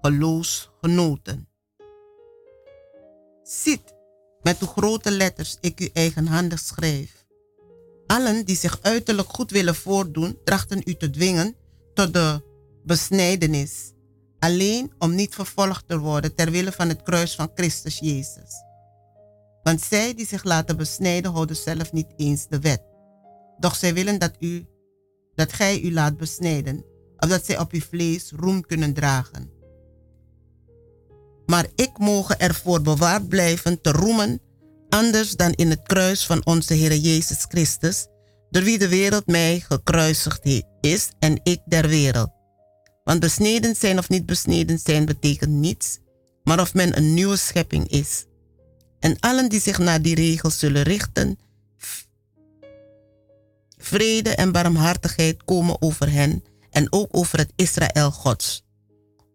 geloofsgenoten. 0.00 1.48
Ziet 3.42 3.94
met 4.42 4.58
hoe 4.58 4.68
grote 4.68 5.10
letters 5.10 5.56
ik 5.60 5.80
u 5.80 5.88
eigenhandig 5.92 6.58
schrijf. 6.58 7.26
Allen 8.06 8.44
die 8.44 8.56
zich 8.56 8.78
uiterlijk 8.82 9.28
goed 9.28 9.50
willen 9.50 9.74
voordoen, 9.74 10.38
trachten 10.44 10.82
u 10.84 10.94
te 10.94 11.10
dwingen 11.10 11.56
tot 11.94 12.12
de 12.12 12.42
besnijdenis, 12.84 13.91
alleen 14.42 14.92
om 14.98 15.14
niet 15.14 15.34
vervolgd 15.34 15.88
te 15.88 15.98
worden 15.98 16.34
ter 16.34 16.50
wille 16.50 16.72
van 16.72 16.88
het 16.88 17.02
kruis 17.02 17.34
van 17.34 17.50
Christus 17.54 17.98
Jezus. 17.98 18.64
Want 19.62 19.80
zij 19.80 20.14
die 20.14 20.26
zich 20.26 20.44
laten 20.44 20.76
besnijden, 20.76 21.32
houden 21.32 21.56
zelf 21.56 21.92
niet 21.92 22.12
eens 22.16 22.48
de 22.48 22.58
wet. 22.58 22.82
Doch 23.58 23.76
zij 23.76 23.94
willen 23.94 24.18
dat, 24.18 24.32
u, 24.38 24.66
dat 25.34 25.52
gij 25.52 25.80
u 25.80 25.92
laat 25.92 26.16
besnijden, 26.16 26.84
opdat 27.16 27.44
zij 27.44 27.58
op 27.58 27.72
uw 27.72 27.80
vlees 27.80 28.32
roem 28.36 28.66
kunnen 28.66 28.94
dragen. 28.94 29.50
Maar 31.46 31.66
ik 31.74 31.98
mogen 31.98 32.38
ervoor 32.38 32.80
bewaard 32.80 33.28
blijven 33.28 33.80
te 33.80 33.90
roemen, 33.92 34.40
anders 34.88 35.36
dan 35.36 35.52
in 35.52 35.70
het 35.70 35.82
kruis 35.82 36.26
van 36.26 36.46
onze 36.46 36.74
Heer 36.74 36.96
Jezus 36.96 37.44
Christus, 37.48 38.06
door 38.50 38.62
wie 38.62 38.78
de 38.78 38.88
wereld 38.88 39.26
mij 39.26 39.60
gekruisigd 39.60 40.62
is 40.80 41.10
en 41.18 41.40
ik 41.42 41.60
der 41.64 41.88
wereld. 41.88 42.41
Want 43.04 43.20
besneden 43.20 43.76
zijn 43.76 43.98
of 43.98 44.08
niet 44.08 44.26
besneden 44.26 44.78
zijn 44.78 45.04
betekent 45.04 45.50
niets, 45.50 45.98
maar 46.44 46.60
of 46.60 46.74
men 46.74 46.96
een 46.96 47.14
nieuwe 47.14 47.36
schepping 47.36 47.88
is. 47.88 48.24
En 49.00 49.16
allen 49.20 49.48
die 49.48 49.60
zich 49.60 49.78
naar 49.78 50.02
die 50.02 50.14
regels 50.14 50.58
zullen 50.58 50.82
richten, 50.82 51.38
vrede 53.76 54.30
en 54.34 54.52
barmhartigheid 54.52 55.44
komen 55.44 55.82
over 55.82 56.12
hen 56.12 56.44
en 56.70 56.92
ook 56.92 57.08
over 57.10 57.38
het 57.38 57.52
Israël 57.56 58.10
Gods. 58.10 58.64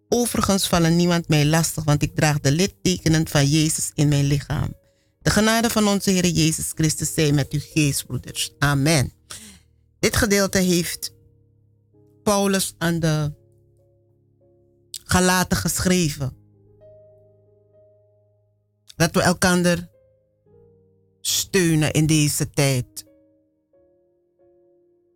Overigens 0.09 0.67
vallen 0.67 0.95
niemand 0.95 1.27
mij 1.27 1.45
lastig, 1.45 1.83
want 1.83 2.03
ik 2.03 2.15
draag 2.15 2.39
de 2.39 2.51
littekenen 2.51 3.27
van 3.27 3.45
Jezus 3.45 3.91
in 3.93 4.07
mijn 4.07 4.25
lichaam. 4.25 4.73
De 5.21 5.29
genade 5.29 5.69
van 5.69 5.87
onze 5.87 6.09
Heer 6.09 6.27
Jezus 6.27 6.71
Christus 6.75 7.13
zij 7.13 7.31
met 7.31 7.51
uw 7.51 7.59
geest, 7.73 8.05
broeders. 8.05 8.53
Amen. 8.59 9.11
Dit 9.99 10.15
gedeelte 10.15 10.57
heeft 10.57 11.13
Paulus 12.23 12.75
aan 12.77 12.99
de 12.99 13.33
Galaten 15.09 15.57
geschreven. 15.57 16.37
Dat 18.95 19.11
we 19.11 19.21
elkaar 19.21 19.89
steunen 21.21 21.91
in 21.91 22.05
deze 22.05 22.49
tijd. 22.49 23.05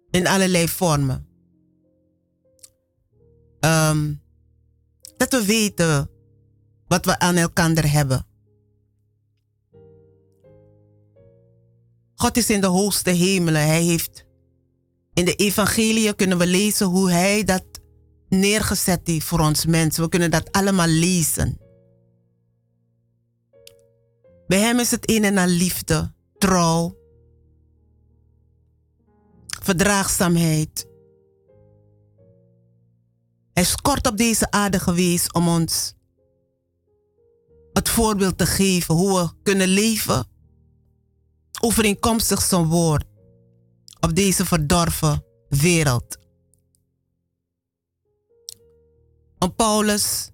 In 0.09 0.27
allerlei 0.27 0.67
vormen. 0.67 1.27
Um, 3.59 4.21
dat 5.17 5.31
we 5.31 5.45
weten 5.45 6.09
wat 6.87 7.05
we 7.05 7.19
aan 7.19 7.35
elkaar 7.35 7.91
hebben. 7.91 8.25
God 12.15 12.37
is 12.37 12.49
in 12.49 12.61
de 12.61 12.67
hoogste 12.67 13.09
hemelen. 13.09 13.65
Hij 13.65 13.83
heeft 13.83 14.25
in 15.13 15.25
de 15.25 15.35
evangelie 15.35 16.13
kunnen 16.13 16.37
we 16.37 16.47
lezen 16.47 16.87
hoe 16.87 17.11
hij 17.11 17.43
dat 17.43 17.70
neergezet 18.31 19.01
heeft 19.03 19.25
voor 19.25 19.39
ons 19.39 19.65
mensen. 19.65 20.03
We 20.03 20.09
kunnen 20.09 20.31
dat 20.31 20.51
allemaal 20.51 20.87
lezen. 20.87 21.59
Bij 24.47 24.59
hem 24.59 24.79
is 24.79 24.91
het 24.91 25.09
een 25.09 25.23
en 25.23 25.37
al 25.37 25.47
liefde, 25.47 26.13
trouw, 26.37 26.97
verdraagzaamheid. 29.63 30.87
Hij 33.53 33.63
is 33.63 33.75
kort 33.75 34.07
op 34.07 34.17
deze 34.17 34.51
aarde 34.51 34.79
geweest 34.79 35.33
om 35.33 35.47
ons 35.47 35.93
het 37.73 37.89
voorbeeld 37.89 38.37
te 38.37 38.45
geven 38.45 38.95
hoe 38.95 39.19
we 39.19 39.29
kunnen 39.43 39.67
leven 39.67 40.27
overeenkomstig 41.61 42.41
zijn 42.41 42.65
woord 42.65 43.05
op 43.99 44.15
deze 44.15 44.45
verdorven 44.45 45.23
wereld. 45.49 46.17
En 49.41 49.55
Paulus, 49.55 50.31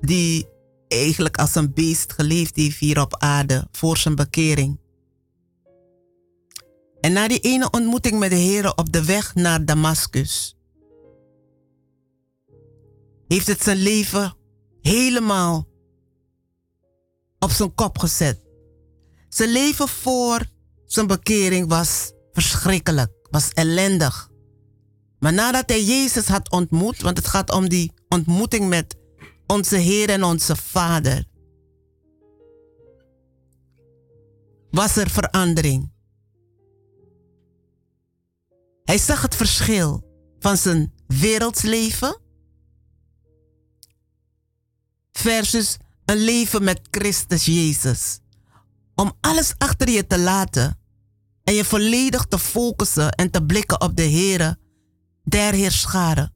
die 0.00 0.48
eigenlijk 0.88 1.36
als 1.36 1.54
een 1.54 1.72
beest 1.74 2.12
geleefd 2.12 2.56
heeft 2.56 2.78
hier 2.78 3.00
op 3.00 3.16
aarde 3.16 3.68
voor 3.72 3.96
zijn 3.96 4.14
bekering. 4.14 4.80
En 7.00 7.12
na 7.12 7.28
die 7.28 7.40
ene 7.40 7.70
ontmoeting 7.70 8.18
met 8.18 8.30
de 8.30 8.36
Heer 8.36 8.76
op 8.76 8.92
de 8.92 9.04
weg 9.04 9.34
naar 9.34 9.64
Damascus, 9.64 10.56
heeft 13.28 13.46
het 13.46 13.62
zijn 13.62 13.78
leven 13.78 14.36
helemaal 14.80 15.68
op 17.38 17.50
zijn 17.50 17.74
kop 17.74 17.98
gezet. 17.98 18.40
Zijn 19.28 19.50
leven 19.50 19.88
voor 19.88 20.46
zijn 20.86 21.06
bekering 21.06 21.68
was 21.68 22.12
verschrikkelijk, 22.32 23.12
was 23.30 23.50
ellendig. 23.52 24.32
Maar 25.24 25.32
nadat 25.32 25.68
hij 25.68 25.84
Jezus 25.84 26.26
had 26.26 26.50
ontmoet, 26.50 27.00
want 27.00 27.16
het 27.16 27.26
gaat 27.26 27.50
om 27.50 27.68
die 27.68 27.92
ontmoeting 28.08 28.68
met 28.68 28.96
onze 29.46 29.76
Heer 29.76 30.10
en 30.10 30.24
onze 30.24 30.56
Vader, 30.56 31.24
was 34.70 34.96
er 34.96 35.10
verandering. 35.10 35.92
Hij 38.84 38.98
zag 38.98 39.22
het 39.22 39.34
verschil 39.34 40.04
van 40.38 40.56
zijn 40.56 40.92
wereldsleven 41.06 42.20
versus 45.12 45.76
een 46.04 46.18
leven 46.18 46.64
met 46.64 46.80
Christus 46.90 47.44
Jezus. 47.44 48.18
Om 48.94 49.12
alles 49.20 49.54
achter 49.58 49.90
je 49.90 50.06
te 50.06 50.18
laten 50.18 50.78
en 51.44 51.54
je 51.54 51.64
volledig 51.64 52.24
te 52.24 52.38
focussen 52.38 53.10
en 53.10 53.30
te 53.30 53.44
blikken 53.44 53.80
op 53.80 53.96
de 53.96 54.08
Heere 54.08 54.62
der 55.24 55.52
Heerscharen. 55.52 56.34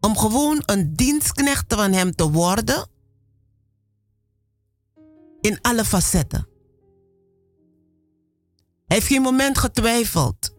Om 0.00 0.16
gewoon 0.16 0.62
een 0.66 0.96
dienstknecht 0.96 1.74
van 1.74 1.92
Hem 1.92 2.14
te 2.14 2.30
worden 2.30 2.90
in 5.40 5.60
alle 5.60 5.84
facetten. 5.84 6.48
Hij 8.86 8.96
heeft 8.96 9.06
geen 9.06 9.22
moment 9.22 9.58
getwijfeld. 9.58 10.54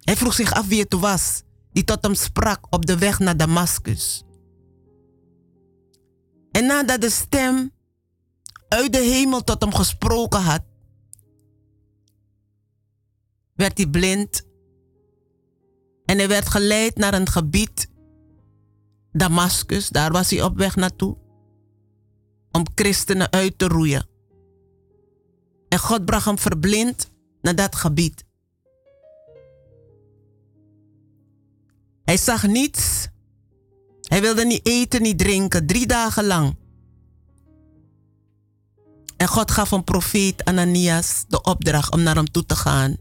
Hij 0.00 0.16
vroeg 0.16 0.34
zich 0.34 0.52
af 0.52 0.66
wie 0.66 0.80
het 0.80 0.92
was 0.92 1.42
die 1.72 1.84
tot 1.84 2.02
hem 2.02 2.14
sprak 2.14 2.66
op 2.70 2.86
de 2.86 2.98
weg 2.98 3.18
naar 3.18 3.36
Damascus. 3.36 4.22
En 6.50 6.66
nadat 6.66 7.00
de 7.00 7.10
stem 7.10 7.72
uit 8.68 8.92
de 8.92 8.98
hemel 8.98 9.44
tot 9.44 9.62
hem 9.62 9.74
gesproken 9.74 10.40
had, 10.40 10.62
werd 13.54 13.76
hij 13.78 13.86
blind 13.86 14.42
en 16.04 16.18
hij 16.18 16.28
werd 16.28 16.48
geleid 16.48 16.96
naar 16.96 17.14
een 17.14 17.28
gebied, 17.28 17.88
Damascus, 19.12 19.88
daar 19.88 20.12
was 20.12 20.30
hij 20.30 20.42
op 20.42 20.56
weg 20.56 20.76
naartoe, 20.76 21.16
om 22.50 22.64
christenen 22.74 23.32
uit 23.32 23.58
te 23.58 23.66
roeien. 23.66 24.08
En 25.68 25.78
God 25.78 26.04
bracht 26.04 26.24
hem 26.24 26.38
verblind 26.38 27.10
naar 27.40 27.54
dat 27.54 27.74
gebied. 27.74 28.24
Hij 32.04 32.16
zag 32.16 32.46
niets. 32.46 33.08
Hij 34.00 34.20
wilde 34.20 34.44
niet 34.44 34.66
eten, 34.66 35.02
niet 35.02 35.18
drinken, 35.18 35.66
drie 35.66 35.86
dagen 35.86 36.24
lang. 36.24 36.56
En 39.16 39.28
God 39.28 39.50
gaf 39.50 39.70
een 39.70 39.84
profeet 39.84 40.44
Ananias 40.44 41.24
de 41.28 41.42
opdracht 41.42 41.92
om 41.92 42.02
naar 42.02 42.14
hem 42.14 42.30
toe 42.30 42.46
te 42.46 42.56
gaan. 42.56 42.96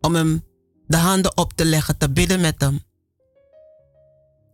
Om 0.00 0.14
hem 0.14 0.44
de 0.90 0.96
handen 0.96 1.36
op 1.36 1.52
te 1.52 1.64
leggen, 1.64 1.96
te 1.96 2.10
bidden 2.10 2.40
met 2.40 2.60
hem. 2.60 2.82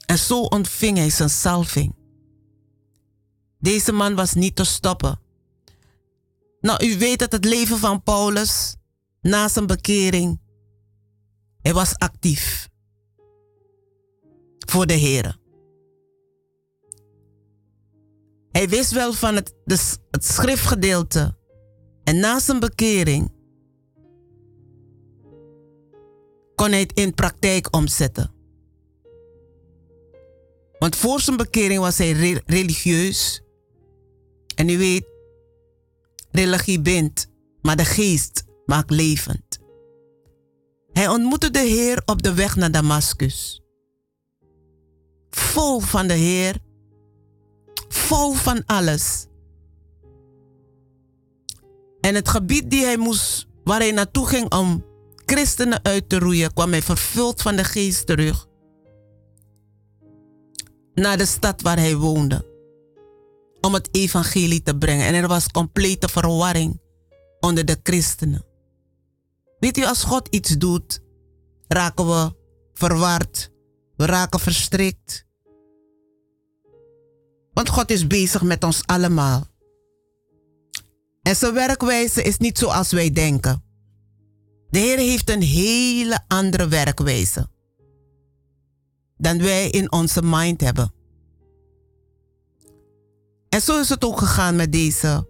En 0.06 0.18
zo 0.18 0.40
ontving 0.40 0.96
hij 0.96 1.10
zijn 1.10 1.30
salving. 1.30 1.94
Deze 3.58 3.92
man 3.92 4.14
was 4.14 4.32
niet 4.32 4.56
te 4.56 4.64
stoppen. 4.64 5.20
Nou, 6.60 6.86
u 6.86 6.98
weet 6.98 7.18
dat 7.18 7.32
het 7.32 7.44
leven 7.44 7.78
van 7.78 8.02
Paulus 8.02 8.76
na 9.20 9.48
zijn 9.48 9.66
bekering, 9.66 10.40
hij 11.62 11.74
was 11.74 11.98
actief 11.98 12.68
voor 14.58 14.86
de 14.86 14.94
Heer. 14.94 15.38
Hij 18.50 18.68
wist 18.68 18.90
wel 18.90 19.12
van 19.12 19.34
het, 19.34 19.54
het 20.10 20.24
schriftgedeelte 20.24 21.36
en 22.04 22.18
na 22.18 22.38
zijn 22.40 22.60
bekering 22.60 23.35
kon 26.56 26.70
hij 26.70 26.80
het 26.80 26.92
in 26.92 27.14
praktijk 27.14 27.74
omzetten. 27.74 28.30
Want 30.78 30.96
voor 30.96 31.20
zijn 31.20 31.36
bekering 31.36 31.80
was 31.80 31.98
hij 31.98 32.40
religieus. 32.46 33.42
En 34.54 34.68
u 34.68 34.78
weet, 34.78 35.06
religie 36.30 36.80
bindt, 36.80 37.26
maar 37.62 37.76
de 37.76 37.84
geest 37.84 38.44
maakt 38.66 38.90
levend. 38.90 39.58
Hij 40.92 41.08
ontmoette 41.08 41.50
de 41.50 41.58
Heer 41.58 42.02
op 42.04 42.22
de 42.22 42.34
weg 42.34 42.56
naar 42.56 42.70
Damascus. 42.70 43.62
Vol 45.30 45.80
van 45.80 46.06
de 46.06 46.14
Heer, 46.14 46.58
vol 47.88 48.32
van 48.32 48.62
alles. 48.66 49.26
En 52.00 52.14
het 52.14 52.28
gebied 52.28 52.70
die 52.70 52.84
hij 52.84 52.96
moest, 52.96 53.46
waar 53.64 53.80
hij 53.80 53.90
naartoe 53.90 54.26
ging 54.26 54.52
om 54.52 54.84
christenen 55.26 55.84
uit 55.84 56.08
te 56.08 56.18
roeien, 56.18 56.52
kwam 56.52 56.70
hij 56.70 56.82
vervuld 56.82 57.42
van 57.42 57.56
de 57.56 57.64
geest 57.64 58.06
terug. 58.06 58.46
Naar 60.94 61.18
de 61.18 61.26
stad 61.26 61.62
waar 61.62 61.76
hij 61.76 61.96
woonde. 61.96 62.54
Om 63.60 63.74
het 63.74 63.88
evangelie 63.90 64.62
te 64.62 64.76
brengen. 64.76 65.06
En 65.06 65.14
er 65.14 65.28
was 65.28 65.48
complete 65.48 66.08
verwarring 66.08 66.80
onder 67.40 67.64
de 67.64 67.80
christenen. 67.82 68.44
Weet 69.58 69.76
u, 69.76 69.84
als 69.84 70.02
God 70.02 70.28
iets 70.28 70.50
doet, 70.50 71.00
raken 71.68 72.06
we 72.06 72.34
verward. 72.72 73.50
We 73.96 74.06
raken 74.06 74.40
verstrikt. 74.40 75.26
Want 77.52 77.68
God 77.68 77.90
is 77.90 78.06
bezig 78.06 78.42
met 78.42 78.64
ons 78.64 78.82
allemaal. 78.86 79.46
En 81.22 81.36
zijn 81.36 81.54
werkwijze 81.54 82.22
is 82.22 82.36
niet 82.36 82.58
zoals 82.58 82.90
wij 82.90 83.10
denken. 83.10 83.65
De 84.76 84.82
Heer 84.82 84.98
heeft 84.98 85.30
een 85.30 85.42
hele 85.42 86.20
andere 86.28 86.68
werkwijze 86.68 87.48
dan 89.16 89.38
wij 89.38 89.70
in 89.70 89.92
onze 89.92 90.22
mind 90.22 90.60
hebben. 90.60 90.92
En 93.48 93.60
zo 93.60 93.80
is 93.80 93.88
het 93.88 94.04
ook 94.04 94.18
gegaan 94.18 94.56
met 94.56 94.72
deze 94.72 95.28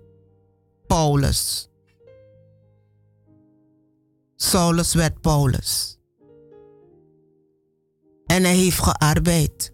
Paulus. 0.87 1.69
Saulus 4.37 4.95
werd 4.95 5.21
Paulus. 5.21 5.99
En 8.27 8.43
hij 8.43 8.57
heeft 8.57 8.79
gearbeid. 8.79 9.73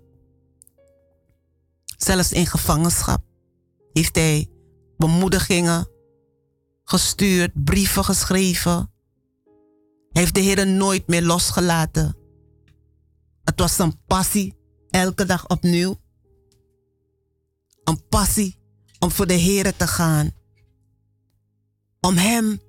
Zelfs 1.96 2.32
in 2.32 2.46
gevangenschap 2.46 3.24
heeft 3.92 4.14
hij 4.14 4.50
bemoedigingen 4.96 5.88
gestuurd, 6.84 7.64
brieven 7.64 8.04
geschreven 8.04 8.91
heeft 10.12 10.34
de 10.34 10.40
Heer 10.40 10.66
nooit 10.66 11.06
meer 11.06 11.22
losgelaten. 11.22 12.16
Het 13.44 13.60
was 13.60 13.78
een 13.78 14.04
passie, 14.06 14.56
elke 14.90 15.24
dag 15.24 15.48
opnieuw. 15.48 16.00
Een 17.84 18.08
passie 18.08 18.58
om 18.98 19.10
voor 19.10 19.26
de 19.26 19.34
Heer 19.34 19.76
te 19.76 19.86
gaan. 19.86 20.30
Om 22.00 22.16
Hem, 22.16 22.60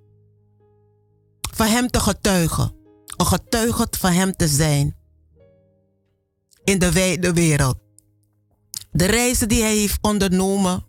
van 1.53 1.67
Hem 1.67 1.87
te 1.87 1.99
getuigen. 1.99 2.75
Een 3.17 3.25
getuige 3.25 3.87
van 3.89 4.11
Hem 4.11 4.35
te 4.35 4.47
zijn. 4.47 4.95
In 6.63 6.79
de 6.79 6.91
wijde 6.91 7.33
wereld. 7.33 7.77
De 8.91 9.05
reizen 9.05 9.49
die 9.49 9.61
Hij 9.61 9.75
heeft 9.75 9.97
ondernomen. 10.01 10.85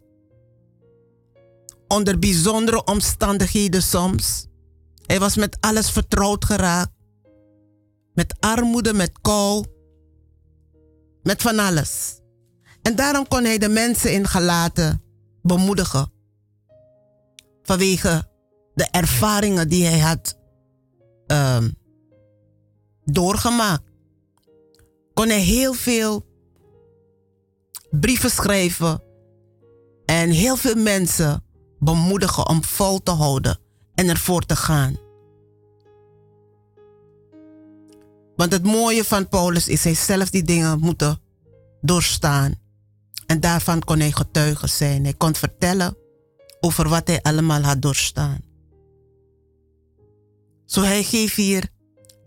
Onder 1.88 2.18
bijzondere 2.18 2.84
omstandigheden 2.84 3.82
soms 3.82 4.46
hij 5.06 5.18
was 5.18 5.36
met 5.36 5.56
alles 5.60 5.90
vertrouwd 5.90 6.44
geraakt. 6.44 6.92
Met 8.14 8.34
armoede, 8.40 8.94
met 8.94 9.12
kou. 9.20 9.64
Met 11.22 11.42
van 11.42 11.58
alles. 11.58 12.20
En 12.82 12.96
daarom 12.96 13.28
kon 13.28 13.44
hij 13.44 13.58
de 13.58 13.68
mensen 13.68 14.12
in 14.12 14.26
gelaten 14.26 15.02
bemoedigen. 15.42 16.12
Vanwege 17.62 18.28
de 18.74 18.88
ervaringen 18.90 19.68
die 19.68 19.86
hij 19.86 19.98
had 19.98 20.38
um, 21.26 21.74
doorgemaakt. 23.04 23.90
Kon 25.14 25.28
hij 25.28 25.40
heel 25.40 25.72
veel 25.72 26.26
brieven 27.90 28.30
schrijven 28.30 29.02
en 30.04 30.30
heel 30.30 30.56
veel 30.56 30.74
mensen 30.74 31.44
bemoedigen 31.78 32.48
om 32.48 32.64
vol 32.64 33.02
te 33.02 33.10
houden 33.10 33.63
en 33.94 34.08
ervoor 34.08 34.46
te 34.46 34.56
gaan. 34.56 34.96
Want 38.36 38.52
het 38.52 38.62
mooie 38.62 39.04
van 39.04 39.28
Paulus 39.28 39.68
is 39.68 39.84
hij 39.84 39.94
zelf 39.94 40.30
die 40.30 40.42
dingen 40.42 40.80
moeten 40.80 41.20
doorstaan. 41.80 42.54
En 43.26 43.40
daarvan 43.40 43.80
kon 43.80 43.98
hij 43.98 44.12
getuige 44.12 44.66
zijn. 44.66 45.04
Hij 45.04 45.14
kon 45.14 45.34
vertellen 45.34 45.96
over 46.60 46.88
wat 46.88 47.06
hij 47.06 47.22
allemaal 47.22 47.62
had 47.62 47.82
doorstaan. 47.82 48.40
Zo 50.66 50.82
hij 50.82 51.02
geeft 51.02 51.36
hier 51.36 51.68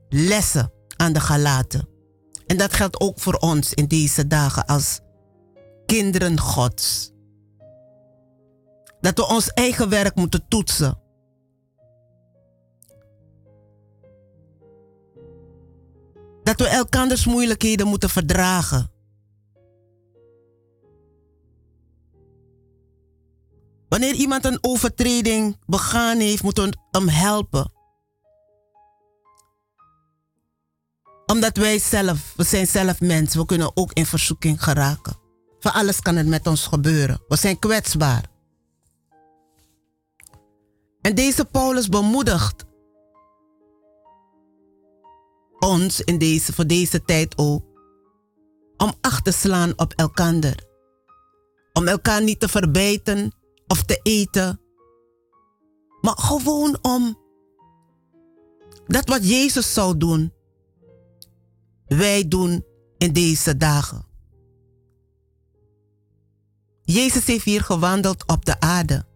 lessen 0.09 0.71
aan 0.95 1.13
de 1.13 1.19
Galaten. 1.19 1.87
En 2.47 2.57
dat 2.57 2.73
geldt 2.73 2.99
ook 2.99 3.19
voor 3.19 3.33
ons 3.33 3.73
in 3.73 3.87
deze 3.87 4.27
dagen 4.27 4.65
als 4.65 4.99
kinderen 5.85 6.39
Gods. 6.39 7.11
Dat 8.99 9.17
we 9.17 9.27
ons 9.27 9.47
eigen 9.49 9.89
werk 9.89 10.15
moeten 10.15 10.47
toetsen 10.47 10.99
Dat 16.47 16.59
we 16.59 16.67
elkanders 16.67 17.25
moeilijkheden 17.25 17.87
moeten 17.87 18.09
verdragen. 18.09 18.91
Wanneer 23.89 24.13
iemand 24.13 24.45
een 24.45 24.57
overtreding 24.61 25.57
begaan 25.65 26.19
heeft, 26.19 26.43
moeten 26.43 26.69
we 26.69 26.77
hem 26.91 27.07
helpen. 27.07 27.71
Omdat 31.25 31.57
wij 31.57 31.79
zelf, 31.79 32.33
we 32.35 32.43
zijn 32.43 32.67
zelf 32.67 32.99
mensen, 32.99 33.39
we 33.39 33.45
kunnen 33.45 33.77
ook 33.77 33.93
in 33.93 34.05
verzoeking 34.05 34.63
geraken. 34.63 35.17
Van 35.59 35.73
alles 35.73 35.99
kan 35.99 36.15
het 36.15 36.27
met 36.27 36.47
ons 36.47 36.67
gebeuren. 36.67 37.21
We 37.27 37.35
zijn 37.35 37.59
kwetsbaar. 37.59 38.25
En 41.01 41.15
deze 41.15 41.45
Paulus 41.45 41.89
bemoedigt 41.89 42.65
ons 45.59 46.01
in 46.01 46.17
deze, 46.17 46.53
voor 46.53 46.67
deze 46.67 47.03
tijd 47.03 47.37
ook 47.37 47.65
om 48.77 48.93
acht 49.01 49.23
te 49.23 49.31
slaan 49.31 49.73
op 49.75 49.93
elkander. 49.93 50.65
Om 51.73 51.87
elkaar 51.87 52.23
niet 52.23 52.39
te 52.39 52.47
verbijten 52.47 53.31
of 53.67 53.83
te 53.83 53.99
eten. 54.03 54.61
Maar 56.01 56.17
gewoon 56.17 56.77
om 56.81 57.17
dat 58.85 59.07
wat 59.09 59.29
Jezus 59.29 59.73
zou 59.73 59.97
doen, 59.97 60.33
wij 61.85 62.27
doen 62.27 62.65
in 62.97 63.13
deze 63.13 63.57
dagen. 63.57 64.05
Jezus 66.83 67.25
heeft 67.25 67.45
hier 67.45 67.63
gewandeld 67.63 68.27
op 68.27 68.45
de 68.45 68.59
aarde. 68.59 69.06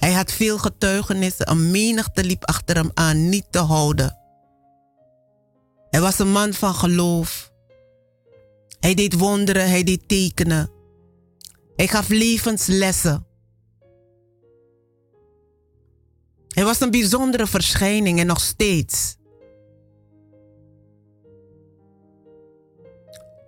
Hij 0.00 0.12
had 0.12 0.32
veel 0.32 0.58
getuigenissen, 0.58 1.50
een 1.50 1.70
menigte 1.70 2.24
liep 2.24 2.44
achter 2.44 2.76
hem 2.76 2.90
aan 2.94 3.28
niet 3.28 3.46
te 3.50 3.58
houden. 3.58 4.18
Hij 5.90 6.00
was 6.00 6.18
een 6.18 6.30
man 6.30 6.52
van 6.52 6.74
geloof. 6.74 7.52
Hij 8.78 8.94
deed 8.94 9.14
wonderen, 9.14 9.68
hij 9.68 9.82
deed 9.82 10.08
tekenen. 10.08 10.70
Hij 11.76 11.86
gaf 11.88 12.08
levenslessen. 12.08 13.26
Hij 16.48 16.64
was 16.64 16.80
een 16.80 16.90
bijzondere 16.90 17.46
verschijning 17.46 18.20
en 18.20 18.26
nog 18.26 18.40
steeds. 18.40 19.16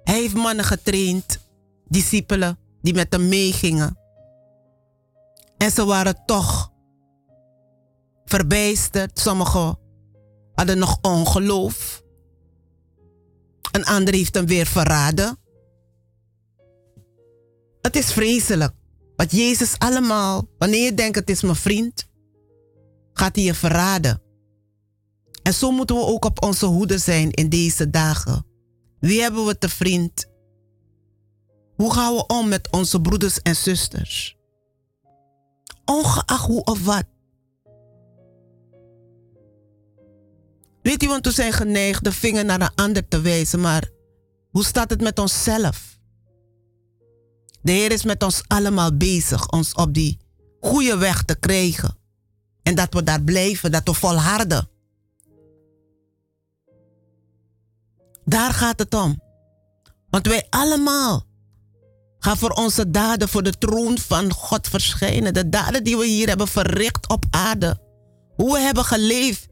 Hij 0.05 0.20
heeft 0.20 0.34
mannen 0.34 0.64
getraind, 0.64 1.38
discipelen, 1.88 2.59
die 2.82 2.94
met 2.94 3.12
hem 3.12 3.28
meegingen. 3.28 4.01
En 5.62 5.70
ze 5.70 5.84
waren 5.84 6.22
toch 6.26 6.72
verbijsterd. 8.24 9.18
Sommigen 9.18 9.78
hadden 10.54 10.78
nog 10.78 10.98
ongeloof. 11.02 12.02
Een 13.72 13.84
ander 13.84 14.14
heeft 14.14 14.34
hem 14.34 14.46
weer 14.46 14.66
verraden. 14.66 15.38
Het 17.80 17.96
is 17.96 18.12
vreselijk. 18.12 18.72
Wat 19.16 19.30
Jezus 19.30 19.78
allemaal, 19.78 20.48
wanneer 20.58 20.84
je 20.84 20.94
denkt 20.94 21.16
het 21.16 21.30
is 21.30 21.42
mijn 21.42 21.56
vriend, 21.56 22.08
gaat 23.12 23.36
hij 23.36 23.44
je 23.44 23.54
verraden. 23.54 24.22
En 25.42 25.54
zo 25.54 25.70
moeten 25.70 25.96
we 25.96 26.02
ook 26.02 26.24
op 26.24 26.42
onze 26.42 26.66
hoede 26.66 26.98
zijn 26.98 27.30
in 27.30 27.48
deze 27.48 27.90
dagen. 27.90 28.46
Wie 29.00 29.20
hebben 29.20 29.46
we 29.46 29.58
te 29.58 29.68
vriend? 29.68 30.26
Hoe 31.76 31.92
gaan 31.92 32.14
we 32.14 32.26
om 32.26 32.48
met 32.48 32.70
onze 32.70 33.00
broeders 33.00 33.42
en 33.42 33.56
zusters? 33.56 34.40
Ongeacht 35.84 36.46
hoe 36.46 36.64
of 36.64 36.84
wat. 36.84 37.04
Weet 40.82 41.02
u, 41.02 41.08
want 41.08 41.26
we 41.26 41.32
zijn 41.32 41.52
geneigd 41.52 42.04
de 42.04 42.12
vinger 42.12 42.44
naar 42.44 42.60
een 42.60 42.74
ander 42.74 43.08
te 43.08 43.20
wijzen, 43.20 43.60
maar 43.60 43.90
hoe 44.50 44.64
staat 44.64 44.90
het 44.90 45.00
met 45.00 45.18
onszelf? 45.18 45.98
De 47.62 47.72
Heer 47.72 47.92
is 47.92 48.04
met 48.04 48.22
ons 48.22 48.42
allemaal 48.46 48.96
bezig 48.96 49.50
ons 49.50 49.74
op 49.74 49.94
die 49.94 50.18
goede 50.60 50.96
weg 50.96 51.22
te 51.22 51.38
krijgen. 51.38 51.96
En 52.62 52.74
dat 52.74 52.94
we 52.94 53.02
daar 53.02 53.22
blijven, 53.22 53.72
dat 53.72 53.82
we 53.84 53.94
volharden. 53.94 54.68
Daar 58.24 58.52
gaat 58.52 58.78
het 58.78 58.94
om. 58.94 59.20
Want 60.10 60.26
wij 60.26 60.46
allemaal 60.50 61.26
gaan 62.24 62.36
voor 62.36 62.50
onze 62.50 62.90
daden 62.90 63.28
voor 63.28 63.42
de 63.42 63.58
troon 63.58 63.98
van 63.98 64.32
God 64.32 64.68
verschijnen. 64.68 65.34
De 65.34 65.48
daden 65.48 65.84
die 65.84 65.96
we 65.96 66.06
hier 66.06 66.28
hebben 66.28 66.48
verricht 66.48 67.08
op 67.08 67.24
aarde. 67.30 67.80
Hoe 68.36 68.52
we 68.52 68.58
hebben 68.58 68.84
geleefd. 68.84 69.48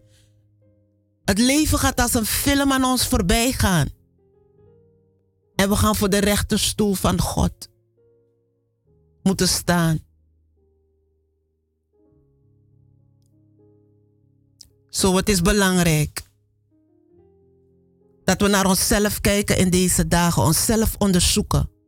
Het 1.25 1.39
leven 1.39 1.79
gaat 1.79 2.01
als 2.01 2.15
een 2.15 2.27
film 2.27 2.73
aan 2.73 2.85
ons 2.85 3.07
voorbij 3.07 3.53
gaan. 3.53 3.89
En 5.55 5.69
we 5.69 5.77
gaan 5.77 5.97
voor 5.97 6.11
de 6.11 6.19
rechterstoel 6.19 6.95
van 6.95 7.21
God 7.21 7.69
moeten 9.23 9.49
staan. 9.49 9.99
Zo, 14.89 15.17
het 15.17 15.29
is 15.29 15.43
belangrijk 15.43 16.23
dat 18.25 18.41
we 18.41 18.49
naar 18.49 18.67
onszelf 18.67 19.21
kijken 19.21 19.57
in 19.57 19.71
deze 19.71 20.09
dagen, 20.09 20.43
onszelf 20.43 20.95
onderzoeken 20.99 21.79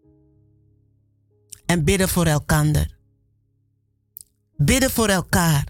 en 1.66 1.84
bidden 1.84 2.08
voor 2.08 2.26
elkaar. 2.26 2.96
Bidden 4.56 4.90
voor 4.90 5.08
elkaar. 5.08 5.66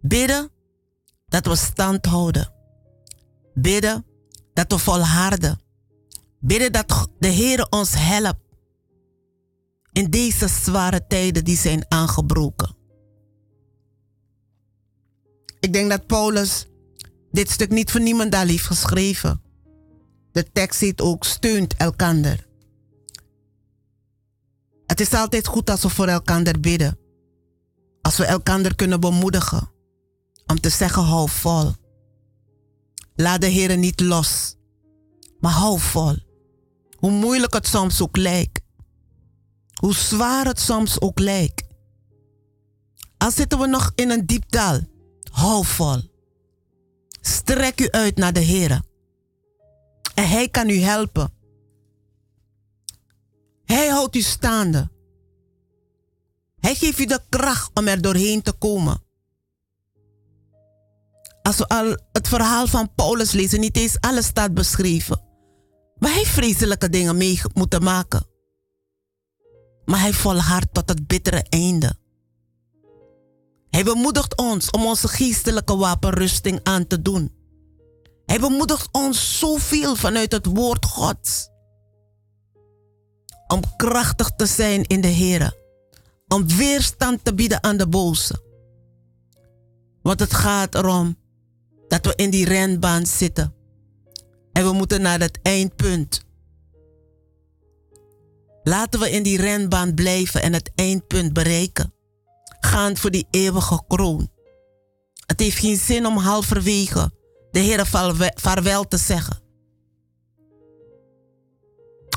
Bidden 0.00 0.50
dat 1.28 1.46
we 1.46 1.56
stand 1.56 2.06
houden. 2.06 2.52
Bidden 3.54 4.04
dat 4.52 4.72
we 4.72 4.78
volharden. 4.78 5.60
Bidden 6.38 6.72
dat 6.72 7.08
de 7.18 7.28
Heer 7.28 7.66
ons 7.70 7.94
helpt 7.94 8.40
in 9.92 10.10
deze 10.10 10.48
zware 10.48 11.06
tijden 11.06 11.44
die 11.44 11.56
zijn 11.56 11.84
aangebroken. 11.88 12.76
Ik 15.60 15.72
denk 15.72 15.90
dat 15.90 16.06
Paulus 16.06 16.66
dit 17.30 17.50
stuk 17.50 17.70
niet 17.70 17.90
voor 17.90 18.00
niemand 18.00 18.34
al 18.34 18.46
heeft 18.46 18.66
geschreven. 18.66 19.42
De 20.32 20.52
tekst 20.52 20.78
zit 20.78 21.00
ook 21.00 21.24
steunt 21.24 21.74
elkander. 21.74 22.48
Het 24.90 25.00
is 25.00 25.12
altijd 25.14 25.46
goed 25.46 25.70
als 25.70 25.82
we 25.82 25.88
voor 25.88 26.06
elkander 26.06 26.60
bidden. 26.60 26.98
Als 28.02 28.16
we 28.16 28.24
elkander 28.24 28.74
kunnen 28.74 29.00
bemoedigen. 29.00 29.70
Om 30.46 30.60
te 30.60 30.68
zeggen 30.68 31.02
hou 31.02 31.28
vol. 31.28 31.72
Laat 33.14 33.40
de 33.40 33.46
Heer 33.46 33.76
niet 33.76 34.00
los. 34.00 34.56
Maar 35.40 35.52
hou 35.52 35.78
vol. 35.78 36.16
Hoe 36.96 37.10
moeilijk 37.10 37.54
het 37.54 37.66
soms 37.66 38.02
ook 38.02 38.16
lijkt. 38.16 38.60
Hoe 39.74 39.94
zwaar 39.94 40.46
het 40.46 40.60
soms 40.60 41.00
ook 41.00 41.18
lijkt. 41.18 41.66
Al 43.18 43.30
zitten 43.30 43.58
we 43.58 43.66
nog 43.66 43.92
in 43.94 44.10
een 44.10 44.26
diep 44.26 44.50
dal. 44.50 44.80
Hou 45.30 45.64
vol. 45.64 46.00
Strek 47.20 47.80
u 47.80 47.90
uit 47.90 48.16
naar 48.16 48.32
de 48.32 48.40
Heer. 48.40 48.82
En 50.14 50.28
Hij 50.28 50.48
kan 50.48 50.68
u 50.68 50.78
helpen. 50.78 51.32
Hij 53.70 53.88
houdt 53.88 54.16
u 54.16 54.20
staande. 54.20 54.90
Hij 56.60 56.74
geeft 56.74 56.98
u 56.98 57.04
de 57.04 57.20
kracht 57.28 57.70
om 57.74 57.86
er 57.86 58.02
doorheen 58.02 58.42
te 58.42 58.52
komen. 58.52 59.02
Als 61.42 61.56
we 61.56 61.68
al 61.68 61.96
het 62.12 62.28
verhaal 62.28 62.66
van 62.66 62.94
Paulus 62.94 63.32
lezen, 63.32 63.60
niet 63.60 63.76
eens 63.76 64.00
alles 64.00 64.26
staat 64.26 64.54
beschreven. 64.54 65.20
Maar 65.98 66.10
hij 66.10 66.18
heeft 66.18 66.30
vreselijke 66.30 66.88
dingen 66.88 67.16
mee 67.16 67.40
moeten 67.54 67.82
maken. 67.82 68.26
Maar 69.84 70.00
hij 70.00 70.12
volhardt 70.12 70.74
tot 70.74 70.88
het 70.88 71.06
bittere 71.06 71.46
einde. 71.48 71.94
Hij 73.70 73.84
bemoedigt 73.84 74.36
ons 74.36 74.70
om 74.70 74.86
onze 74.86 75.08
geestelijke 75.08 75.76
wapenrusting 75.76 76.60
aan 76.62 76.86
te 76.86 77.02
doen. 77.02 77.34
Hij 78.26 78.40
bemoedigt 78.40 78.88
ons 78.92 79.38
zoveel 79.38 79.96
vanuit 79.96 80.32
het 80.32 80.46
woord 80.46 80.84
Gods. 80.84 81.48
Om 83.52 83.62
krachtig 83.76 84.30
te 84.36 84.46
zijn 84.46 84.84
in 84.86 85.00
de 85.00 85.08
Heer. 85.08 85.56
Om 86.28 86.48
weerstand 86.48 87.24
te 87.24 87.34
bieden 87.34 87.62
aan 87.62 87.76
de 87.76 87.88
boze. 87.88 88.42
Want 90.02 90.20
het 90.20 90.34
gaat 90.34 90.74
erom 90.74 91.16
dat 91.88 92.06
we 92.06 92.12
in 92.16 92.30
die 92.30 92.44
renbaan 92.44 93.06
zitten. 93.06 93.54
En 94.52 94.64
we 94.64 94.72
moeten 94.72 95.02
naar 95.02 95.20
het 95.20 95.38
eindpunt. 95.42 96.24
Laten 98.62 99.00
we 99.00 99.10
in 99.10 99.22
die 99.22 99.40
renbaan 99.40 99.94
blijven 99.94 100.42
en 100.42 100.52
het 100.52 100.70
eindpunt 100.74 101.32
bereiken 101.32 101.92
gaan 102.60 102.96
voor 102.96 103.10
die 103.10 103.26
eeuwige 103.30 103.82
kroon. 103.88 104.30
Het 105.26 105.40
heeft 105.40 105.58
geen 105.58 105.76
zin 105.76 106.06
om 106.06 106.16
halverwege 106.16 107.12
de 107.50 107.58
Heer 107.58 107.86
vaarwel 108.34 108.88
te 108.88 108.96
zeggen. 108.96 109.40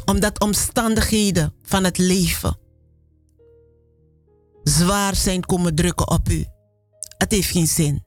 Omdat 0.06 0.40
omstandigheden 0.40 1.54
van 1.64 1.84
het 1.84 1.98
leven 1.98 2.58
zwaar 4.64 5.16
zijn 5.16 5.46
komen 5.46 5.76
drukken 5.76 6.10
op 6.10 6.30
u. 6.30 6.46
Het 7.18 7.32
heeft 7.32 7.50
geen 7.50 7.68
zin. 7.68 8.04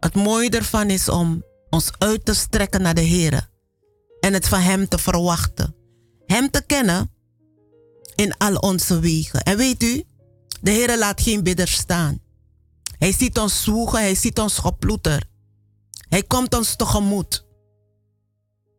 Het 0.00 0.14
mooie 0.14 0.50
ervan 0.50 0.90
is 0.90 1.08
om 1.08 1.44
ons 1.70 1.90
uit 1.98 2.24
te 2.24 2.34
strekken 2.34 2.82
naar 2.82 2.94
de 2.94 3.00
Heer 3.00 3.48
en 4.20 4.32
het 4.32 4.48
van 4.48 4.60
Hem 4.60 4.88
te 4.88 4.98
verwachten 4.98 5.74
Hem 6.26 6.50
te 6.50 6.62
kennen 6.66 7.10
in 8.14 8.36
al 8.36 8.54
onze 8.54 9.00
wegen. 9.00 9.42
En 9.42 9.56
weet 9.56 9.82
u, 9.82 10.04
de 10.60 10.70
Heer 10.70 10.98
laat 10.98 11.20
geen 11.20 11.42
bidder 11.42 11.68
staan. 11.68 12.20
Hij 12.98 13.12
ziet 13.12 13.38
ons 13.38 13.62
zwoegen, 13.62 13.98
hij 13.98 14.14
ziet 14.14 14.38
ons 14.38 14.58
geploeter. 14.58 15.24
Hij 16.08 16.22
komt 16.22 16.54
ons 16.54 16.76
tegemoet. 16.76 17.46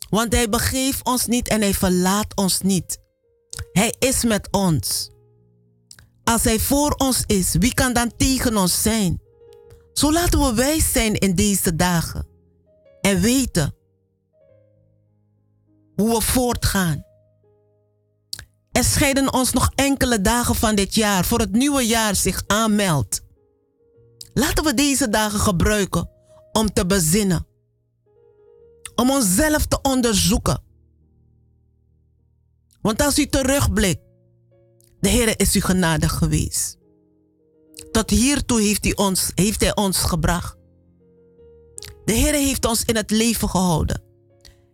Want 0.09 0.33
hij 0.33 0.49
begeeft 0.49 1.05
ons 1.05 1.25
niet 1.25 1.47
en 1.47 1.61
hij 1.61 1.73
verlaat 1.73 2.35
ons 2.35 2.61
niet. 2.61 2.99
Hij 3.71 3.95
is 3.99 4.23
met 4.23 4.47
ons. 4.51 5.09
Als 6.23 6.43
hij 6.43 6.59
voor 6.59 6.91
ons 6.91 7.23
is, 7.25 7.55
wie 7.59 7.73
kan 7.73 7.93
dan 7.93 8.11
tegen 8.17 8.57
ons 8.57 8.81
zijn? 8.81 9.21
Zo 9.93 10.11
laten 10.11 10.39
we 10.39 10.53
wijs 10.53 10.91
zijn 10.91 11.13
in 11.13 11.35
deze 11.35 11.75
dagen 11.75 12.27
en 13.01 13.19
weten 13.21 13.75
hoe 15.95 16.09
we 16.09 16.21
voortgaan. 16.21 17.03
Er 18.71 18.83
scheiden 18.83 19.33
ons 19.33 19.53
nog 19.53 19.71
enkele 19.75 20.21
dagen 20.21 20.55
van 20.55 20.75
dit 20.75 20.95
jaar 20.95 21.25
voor 21.25 21.39
het 21.39 21.51
nieuwe 21.51 21.87
jaar 21.87 22.15
zich 22.15 22.43
aanmeldt. 22.47 23.21
Laten 24.33 24.63
we 24.63 24.73
deze 24.73 25.09
dagen 25.09 25.39
gebruiken 25.39 26.09
om 26.51 26.73
te 26.73 26.85
bezinnen. 26.85 27.47
Om 28.99 29.11
onszelf 29.11 29.65
te 29.65 29.81
onderzoeken. 29.81 30.61
Want 32.81 33.01
als 33.01 33.19
u 33.19 33.25
terugblikt, 33.25 34.01
de 34.99 35.09
Heer 35.09 35.39
is 35.39 35.55
u 35.55 35.61
genadig 35.61 36.11
geweest. 36.11 36.77
Tot 37.91 38.09
hiertoe 38.09 38.61
heeft 38.61 38.83
hij, 38.83 38.95
ons, 38.95 39.31
heeft 39.35 39.61
hij 39.61 39.75
ons 39.75 39.97
gebracht. 39.97 40.55
De 42.05 42.13
Heer 42.13 42.33
heeft 42.33 42.65
ons 42.65 42.83
in 42.85 42.95
het 42.95 43.11
leven 43.11 43.49
gehouden. 43.49 44.01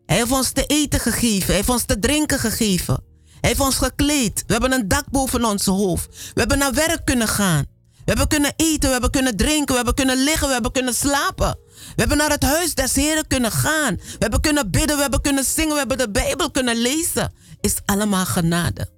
Hij 0.06 0.18
heeft 0.18 0.32
ons 0.32 0.52
te 0.52 0.66
eten 0.66 1.00
gegeven. 1.00 1.46
Hij 1.46 1.56
heeft 1.56 1.70
ons 1.70 1.86
te 1.86 2.00
drinken 2.00 2.40
gegeven. 2.40 3.04
Hij 3.26 3.50
heeft 3.50 3.60
ons 3.60 3.76
gekleed. 3.76 4.44
We 4.48 4.52
hebben 4.52 4.72
een 4.72 4.88
dak 4.88 5.10
boven 5.10 5.46
ons 5.46 5.66
hoofd. 5.66 6.08
We 6.34 6.40
hebben 6.40 6.58
naar 6.58 6.74
werk 6.74 7.06
kunnen 7.06 7.28
gaan. 7.28 7.66
We 8.06 8.12
hebben 8.12 8.28
kunnen 8.28 8.54
eten, 8.56 8.86
we 8.86 8.92
hebben 8.92 9.10
kunnen 9.10 9.38
drinken, 9.38 9.68
we 9.68 9.76
hebben 9.76 9.94
kunnen 9.94 10.24
liggen, 10.24 10.48
we 10.48 10.54
hebben 10.54 10.72
kunnen 10.72 10.94
slapen. 10.94 11.58
We 11.76 11.94
hebben 11.96 12.18
naar 12.18 12.30
het 12.30 12.44
huis 12.44 12.74
des 12.74 12.96
Heren 12.96 13.28
kunnen 13.28 13.52
gaan. 13.52 13.96
We 13.96 14.16
hebben 14.20 14.42
kunnen 14.42 14.72
bidden, 14.72 14.96
we 14.96 15.02
hebben 15.02 15.22
kunnen 15.22 15.44
zingen, 15.44 15.72
we 15.72 15.78
hebben 15.78 15.98
de 15.98 16.12
Bijbel 16.12 16.52
kunnen 16.52 16.78
lezen. 16.78 17.34
Is 17.62 17.76
allemaal 17.86 18.26
genade. 18.26 18.90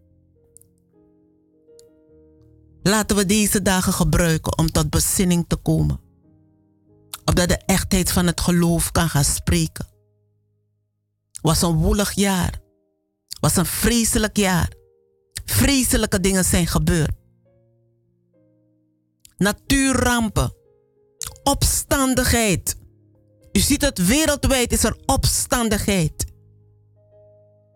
Laten 2.83 3.15
we 3.15 3.25
deze 3.25 3.61
dagen 3.61 3.93
gebruiken 3.93 4.57
om 4.57 4.71
tot 4.71 4.89
bezinning 4.89 5.45
te 5.47 5.55
komen. 5.55 5.99
Opdat 7.25 7.49
de 7.49 7.57
echtheid 7.65 8.11
van 8.11 8.25
het 8.25 8.41
geloof 8.41 8.91
kan 8.91 9.09
gaan 9.09 9.23
spreken. 9.23 9.87
Was 11.41 11.61
een 11.61 11.75
woelig 11.75 12.11
jaar. 12.11 12.59
Was 13.39 13.55
een 13.55 13.65
vreselijk 13.65 14.37
jaar. 14.37 14.71
Vreselijke 15.45 16.19
dingen 16.19 16.45
zijn 16.45 16.67
gebeurd. 16.67 17.26
Natuurrampen. 19.37 20.53
Opstandigheid. 21.43 22.75
U 23.51 23.59
ziet 23.59 23.81
het 23.81 24.05
wereldwijd 24.05 24.71
is 24.71 24.83
er 24.83 24.97
opstandigheid. 25.05 26.25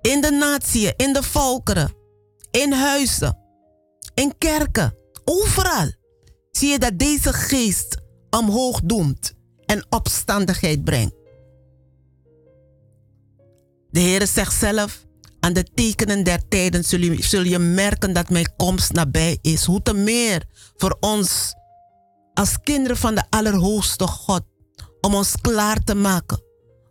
In 0.02 0.22
de 0.22 0.32
natieën, 0.32 0.94
in 0.98 1.14
de 1.14 1.24
volkeren, 1.24 1.94
in 2.52 2.72
huizen, 2.72 3.38
in 4.14 4.38
kerken, 4.38 4.96
overal 5.24 5.92
zie 6.52 6.70
je 6.70 6.80
dat 6.80 7.00
deze 7.00 7.34
geest 7.34 7.98
omhoog 8.30 8.82
doemt 8.84 9.34
en 9.66 9.86
opstandigheid 9.90 10.84
brengt. 10.84 11.16
De 13.90 14.00
Heer 14.00 14.28
zegt 14.28 14.54
zelf, 14.54 15.06
aan 15.42 15.54
de 15.54 15.64
tekenen 15.74 16.24
der 16.24 16.48
tijden 16.48 16.84
zul 16.84 17.00
je, 17.00 17.24
zul 17.24 17.44
je 17.44 17.60
merken 17.60 18.14
dat 18.14 18.30
mijn 18.30 18.56
komst 18.58 18.92
nabij 18.92 19.38
is. 19.42 19.66
Hoe 19.66 19.82
te 19.82 19.94
meer 19.94 20.46
voor 20.76 20.98
ons 21.00 21.54
als 22.34 22.58
kinderen 22.64 22.98
van 22.98 23.16
de 23.16 23.24
Allerhoogste 23.30 24.08
God. 24.08 24.44
Om 25.02 25.16
ons 25.16 25.36
klaar 25.42 25.84
te 25.84 25.96
maken. 25.96 26.44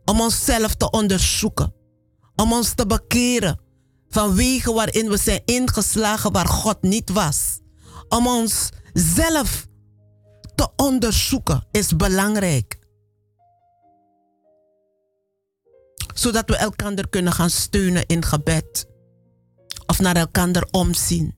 Om 0.05 0.21
onszelf 0.21 0.75
te 0.75 0.91
onderzoeken. 0.91 1.75
Om 2.37 2.53
ons 2.53 2.75
te 2.75 2.87
bekeren 2.87 3.61
van 4.09 4.35
wegen 4.35 4.75
waarin 4.75 5.09
we 5.09 5.17
zijn 5.17 5.43
ingeslagen 5.45 6.33
waar 6.33 6.49
God 6.49 6.83
niet 6.83 7.11
was. 7.11 7.61
Om 8.09 8.27
ons 8.27 8.69
zelf 8.93 9.67
te 10.55 10.69
onderzoeken 10.77 11.67
is 11.71 11.97
belangrijk. 11.97 12.79
Zodat 16.21 16.49
we 16.49 16.57
elkaar 16.57 17.09
kunnen 17.09 17.33
gaan 17.33 17.51
steunen 17.51 18.07
in 18.07 18.25
gebed. 18.25 18.87
Of 19.87 20.01
naar 20.01 20.17
elkaar 20.17 20.67
omzien. 20.71 21.35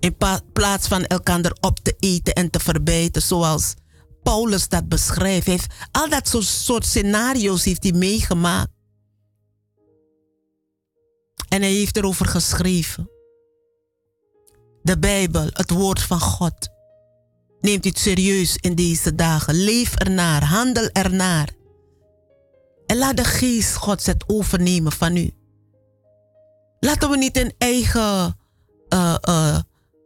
In 0.00 0.16
plaats 0.52 0.88
van 0.88 1.04
elkaar 1.04 1.56
op 1.60 1.78
te 1.78 1.96
eten 1.98 2.34
en 2.34 2.50
te 2.50 2.60
verbijten, 2.60 3.22
zoals 3.22 3.74
Paulus 4.22 4.68
dat 4.68 4.88
beschrijft. 4.88 5.46
Heeft, 5.46 5.74
al 5.90 6.08
dat 6.08 6.28
soort 6.40 6.86
scenario's 6.86 7.64
heeft 7.64 7.82
hij 7.82 7.92
meegemaakt. 7.92 8.70
En 11.48 11.60
hij 11.60 11.72
heeft 11.72 11.96
erover 11.96 12.26
geschreven. 12.26 13.10
De 14.82 14.98
Bijbel, 14.98 15.46
het 15.52 15.70
woord 15.70 16.02
van 16.02 16.20
God. 16.20 16.68
Neemt 17.60 17.84
u 17.84 17.88
het 17.88 17.98
serieus 17.98 18.56
in 18.56 18.74
deze 18.74 19.14
dagen. 19.14 19.54
Leef 19.54 19.94
ernaar, 19.94 20.44
handel 20.44 20.88
ernaar. 20.88 21.60
En 22.92 22.98
laat 22.98 23.16
de 23.16 23.24
geest 23.24 23.74
Gods 23.74 24.06
het 24.06 24.24
overnemen 24.26 24.92
van 24.92 25.16
u. 25.16 25.30
Laten 26.80 27.10
we 27.10 27.16
niet 27.16 27.36
in 27.36 27.54
eigen 27.58 28.36
uh, 28.88 29.14
uh, 29.28 29.58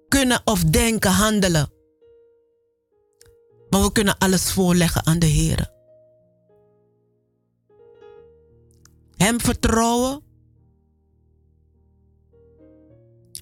kunnen 0.09 0.41
of 0.45 0.64
denken, 0.64 1.11
handelen. 1.11 1.70
Maar 3.70 3.82
we 3.82 3.93
kunnen 3.93 4.18
alles 4.18 4.53
voorleggen 4.53 5.07
aan 5.07 5.18
de 5.18 5.26
Heer. 5.26 5.70
Hem 9.16 9.41
vertrouwen 9.41 10.22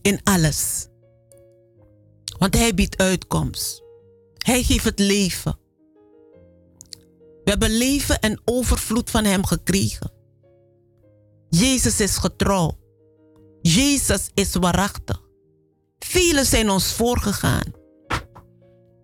in 0.03 0.21
alles. 0.23 0.89
Want 2.39 2.55
Hij 2.55 2.75
biedt 2.75 2.97
uitkomst. 2.97 3.83
Hij 4.37 4.63
geeft 4.63 4.85
het 4.85 4.99
leven. 4.99 5.59
We 7.45 7.51
hebben 7.51 7.77
leven 7.77 8.21
en 8.21 8.41
overvloed 8.45 9.11
van 9.11 9.25
Hem 9.25 9.45
gekregen. 9.47 10.13
Jezus 11.49 12.01
is 12.01 12.17
getrouw. 12.17 12.79
Jezus 13.61 14.31
is 14.35 14.55
waarachtig. 14.55 15.23
Velen 15.99 16.47
zijn 16.47 16.71
ons 16.71 16.93
voorgegaan. 16.93 17.73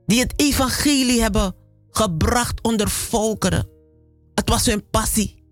Die 0.06 0.20
het 0.20 0.32
evangelie 0.36 1.20
hebben 1.20 1.54
gebracht 1.90 2.62
onder 2.62 2.88
volkeren. 2.88 3.68
Het 4.34 4.48
was 4.48 4.66
hun 4.66 4.88
passie. 4.90 5.44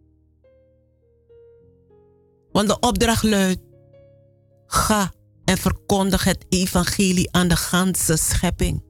Want 2.53 2.69
de 2.69 2.79
opdracht 2.79 3.23
luidt: 3.23 3.61
ga 4.67 5.13
en 5.45 5.59
verkondig 5.59 6.25
het 6.25 6.45
evangelie 6.49 7.33
aan 7.33 7.49
de 7.49 7.57
ganse 7.57 8.17
schepping. 8.17 8.85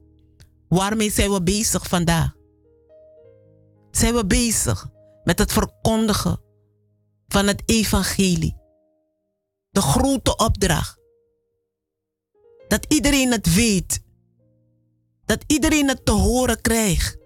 Waarmee 0.67 1.11
zijn 1.11 1.31
we 1.31 1.43
bezig 1.43 1.87
vandaag? 1.87 2.38
Zijn 3.91 4.13
we 4.13 4.25
bezig 4.25 4.89
met 5.23 5.39
het 5.39 5.51
verkondigen 5.51 6.41
van 7.27 7.47
het 7.47 7.63
evangelie? 7.65 8.57
De 9.69 9.81
grote 9.81 10.35
opdracht. 10.35 10.99
Dat 12.67 12.85
iedereen 12.87 13.31
het 13.31 13.53
weet. 13.53 14.01
Dat 15.25 15.43
iedereen 15.47 15.87
het 15.87 16.05
te 16.05 16.11
horen 16.11 16.61
krijgt. 16.61 17.17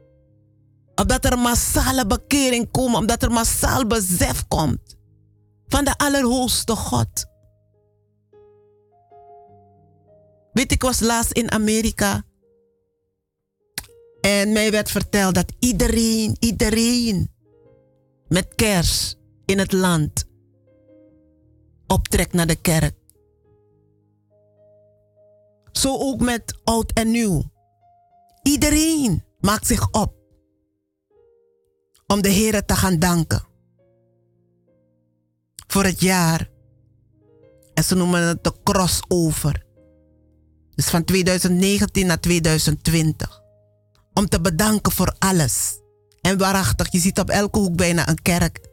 Omdat 0.96 1.26
er 1.26 1.40
massale 1.40 2.06
bekering 2.06 2.72
komt, 2.72 2.96
omdat 2.96 3.24
er 3.24 3.32
massaal 3.32 3.88
besef 3.88 4.48
komt 4.48 4.96
van 5.68 5.86
de 5.86 5.98
Allerhoogste 5.98 6.76
God. 6.76 7.26
Weet 10.52 10.72
ik 10.72 10.82
was 10.82 11.00
laatst 11.00 11.32
in 11.32 11.52
Amerika 11.52 12.24
en 14.24 14.52
mij 14.52 14.72
werd 14.72 14.92
verteld 14.92 15.36
dat 15.36 15.54
iedereen, 15.60 16.36
iedereen 16.40 17.32
met 18.28 18.56
kers 18.56 19.16
in 19.46 19.60
het 19.60 19.72
land 19.72 20.26
optrekt 21.88 22.34
naar 22.34 22.48
de 22.48 22.56
kerk. 22.56 22.96
Zo 25.72 25.98
ook 25.98 26.20
met 26.20 26.60
oud 26.64 26.92
en 26.92 27.12
nieuw. 27.12 27.52
Iedereen 28.44 29.24
maakt 29.40 29.68
zich 29.68 29.92
op 29.92 30.14
om 32.08 32.22
de 32.22 32.30
Heer 32.30 32.66
te 32.66 32.76
gaan 32.76 33.00
danken 33.00 33.44
voor 35.68 35.84
het 35.84 36.02
jaar. 36.02 36.50
En 37.74 37.84
ze 37.84 37.96
noemen 37.96 38.22
het 38.22 38.44
de 38.44 38.54
crossover. 38.64 39.66
Dus 40.76 40.90
van 40.90 41.04
2019 41.04 42.08
naar 42.08 42.20
2020. 42.20 43.43
Om 44.14 44.30
te 44.30 44.42
bedanken 44.42 44.92
voor 44.92 45.16
alles. 45.20 45.80
En 46.22 46.38
waarachtig, 46.38 46.92
je 46.92 47.00
ziet 47.00 47.20
op 47.20 47.30
elke 47.30 47.60
hoek 47.60 47.76
bijna 47.76 48.10
een 48.10 48.22
kerk 48.22 48.68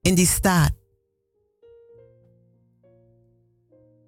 in 0.00 0.14
die 0.14 0.26
staat. 0.26 0.72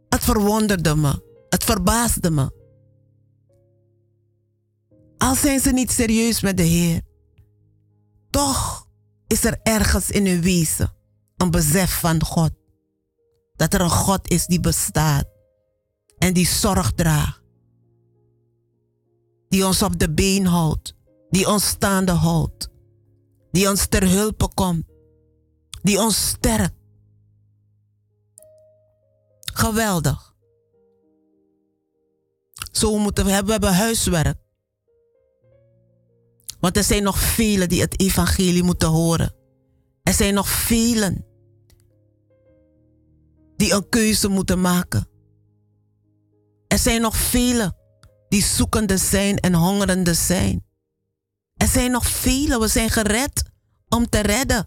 Het 0.08 0.24
verwonderde 0.24 0.96
me. 0.96 1.24
Het 1.48 1.64
verbaasde 1.64 2.30
me. 2.30 2.54
Al 5.18 5.34
zijn 5.34 5.60
ze 5.60 5.72
niet 5.72 5.90
serieus 5.90 6.40
met 6.40 6.56
de 6.56 6.62
Heer, 6.62 7.02
toch 8.30 8.88
is 9.26 9.44
er 9.44 9.60
ergens 9.62 10.10
in 10.10 10.26
hun 10.26 10.42
wezen 10.42 10.94
een 11.36 11.50
besef 11.50 11.98
van 11.98 12.24
God. 12.24 12.50
Dat 13.56 13.74
er 13.74 13.80
een 13.80 13.90
God 13.90 14.30
is 14.30 14.46
die 14.46 14.60
bestaat 14.60 15.24
en 16.18 16.32
die 16.32 16.46
zorg 16.46 16.92
draagt. 16.92 17.45
Die 19.48 19.66
ons 19.66 19.82
op 19.82 19.98
de 19.98 20.10
been 20.10 20.46
houdt, 20.46 20.94
die 21.30 21.48
ons 21.48 21.66
staande 21.66 22.12
houdt, 22.12 22.68
die 23.50 23.68
ons 23.68 23.86
ter 23.86 24.08
hulpe 24.08 24.48
komt, 24.54 24.84
die 25.82 26.00
ons 26.00 26.28
sterkt. 26.28 26.74
Geweldig. 29.52 30.34
Zo 32.72 32.98
moeten 32.98 33.24
we 33.24 33.30
hebben, 33.30 33.46
we 33.46 33.52
hebben 33.52 33.74
huiswerk. 33.74 34.38
Want 36.60 36.76
er 36.76 36.84
zijn 36.84 37.02
nog 37.02 37.18
velen 37.18 37.68
die 37.68 37.80
het 37.80 38.00
evangelie 38.00 38.62
moeten 38.62 38.88
horen. 38.88 39.34
Er 40.02 40.12
zijn 40.12 40.34
nog 40.34 40.48
velen 40.48 41.24
die 43.56 43.72
een 43.72 43.88
keuze 43.88 44.28
moeten 44.28 44.60
maken. 44.60 45.08
Er 46.68 46.78
zijn 46.78 47.00
nog 47.00 47.16
velen 47.16 47.75
die 48.28 48.42
zoekende 48.42 48.96
zijn 48.96 49.38
en 49.38 49.54
hongerende 49.54 50.14
zijn. 50.14 50.64
Er 51.56 51.68
zijn 51.68 51.90
nog 51.90 52.06
velen, 52.06 52.60
we 52.60 52.68
zijn 52.68 52.90
gered 52.90 53.42
om 53.88 54.08
te 54.08 54.20
redden. 54.20 54.66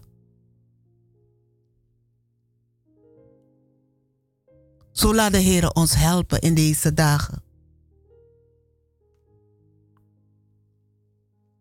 Zo 4.92 5.14
laat 5.14 5.32
de 5.32 5.38
Heer 5.38 5.72
ons 5.72 5.94
helpen 5.94 6.40
in 6.40 6.54
deze 6.54 6.94
dagen. 6.94 7.42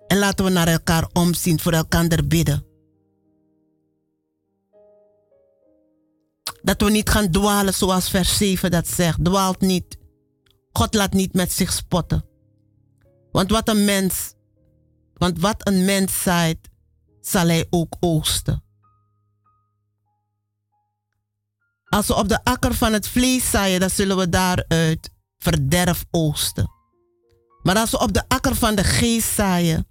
En 0.08 0.18
laten 0.18 0.46
we 0.46 0.52
naar 0.52 0.68
elkaar 0.68 1.08
omzien, 1.14 1.60
voor 1.60 1.72
elkaar 1.72 2.28
bidden. 2.28 2.66
Dat 6.62 6.82
we 6.82 6.92
niet 6.92 7.10
gaan 7.10 7.32
dwalen 7.32 7.74
zoals 7.74 8.10
vers 8.10 8.38
7 8.38 8.72
dat 8.72 8.88
zegt. 8.88 9.24
Dwaalt 9.24 9.60
niet. 9.60 9.99
God 10.72 10.94
laat 10.94 11.14
niet 11.14 11.34
met 11.34 11.52
zich 11.52 11.74
spotten. 11.74 12.26
Want 13.32 13.52
wat 13.52 13.70
een 13.70 13.86
mens, 13.86 14.34
want 15.14 15.40
wat 15.40 15.68
een 15.68 15.86
mens 15.86 16.22
zaait, 16.22 16.70
zal 17.22 17.48
hij 17.48 17.68
ook 17.70 17.96
oogsten. 18.00 18.64
Als 21.90 22.08
we 22.08 22.16
op 22.16 22.30
de 22.30 22.44
akker 22.44 22.74
van 22.74 22.94
het 22.94 23.08
vlees 23.08 23.50
zaaien, 23.50 23.80
dan 23.80 23.90
zullen 23.90 24.18
we 24.18 24.30
daaruit 24.30 25.12
verderf 25.38 26.06
oogsten. 26.12 26.72
Maar 27.64 27.78
als 27.78 27.92
we 27.92 28.00
op 28.00 28.14
de 28.14 28.24
akker 28.28 28.56
van 28.56 28.76
de 28.76 28.84
geest 28.84 29.34
zaaien, 29.34 29.88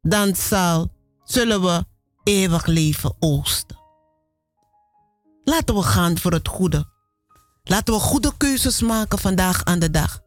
dan 0.00 0.34
zal, 0.36 0.92
zullen 1.24 1.62
we 1.62 1.84
eeuwig 2.22 2.66
leven 2.66 3.16
oogsten. 3.18 3.78
Laten 5.44 5.74
we 5.74 5.82
gaan 5.82 6.18
voor 6.18 6.32
het 6.32 6.48
goede. 6.48 6.88
Laten 7.70 7.94
we 7.94 8.00
goede 8.00 8.36
keuzes 8.36 8.80
maken 8.80 9.18
vandaag 9.18 9.64
aan 9.64 9.78
de 9.78 9.90
dag. 9.90 10.22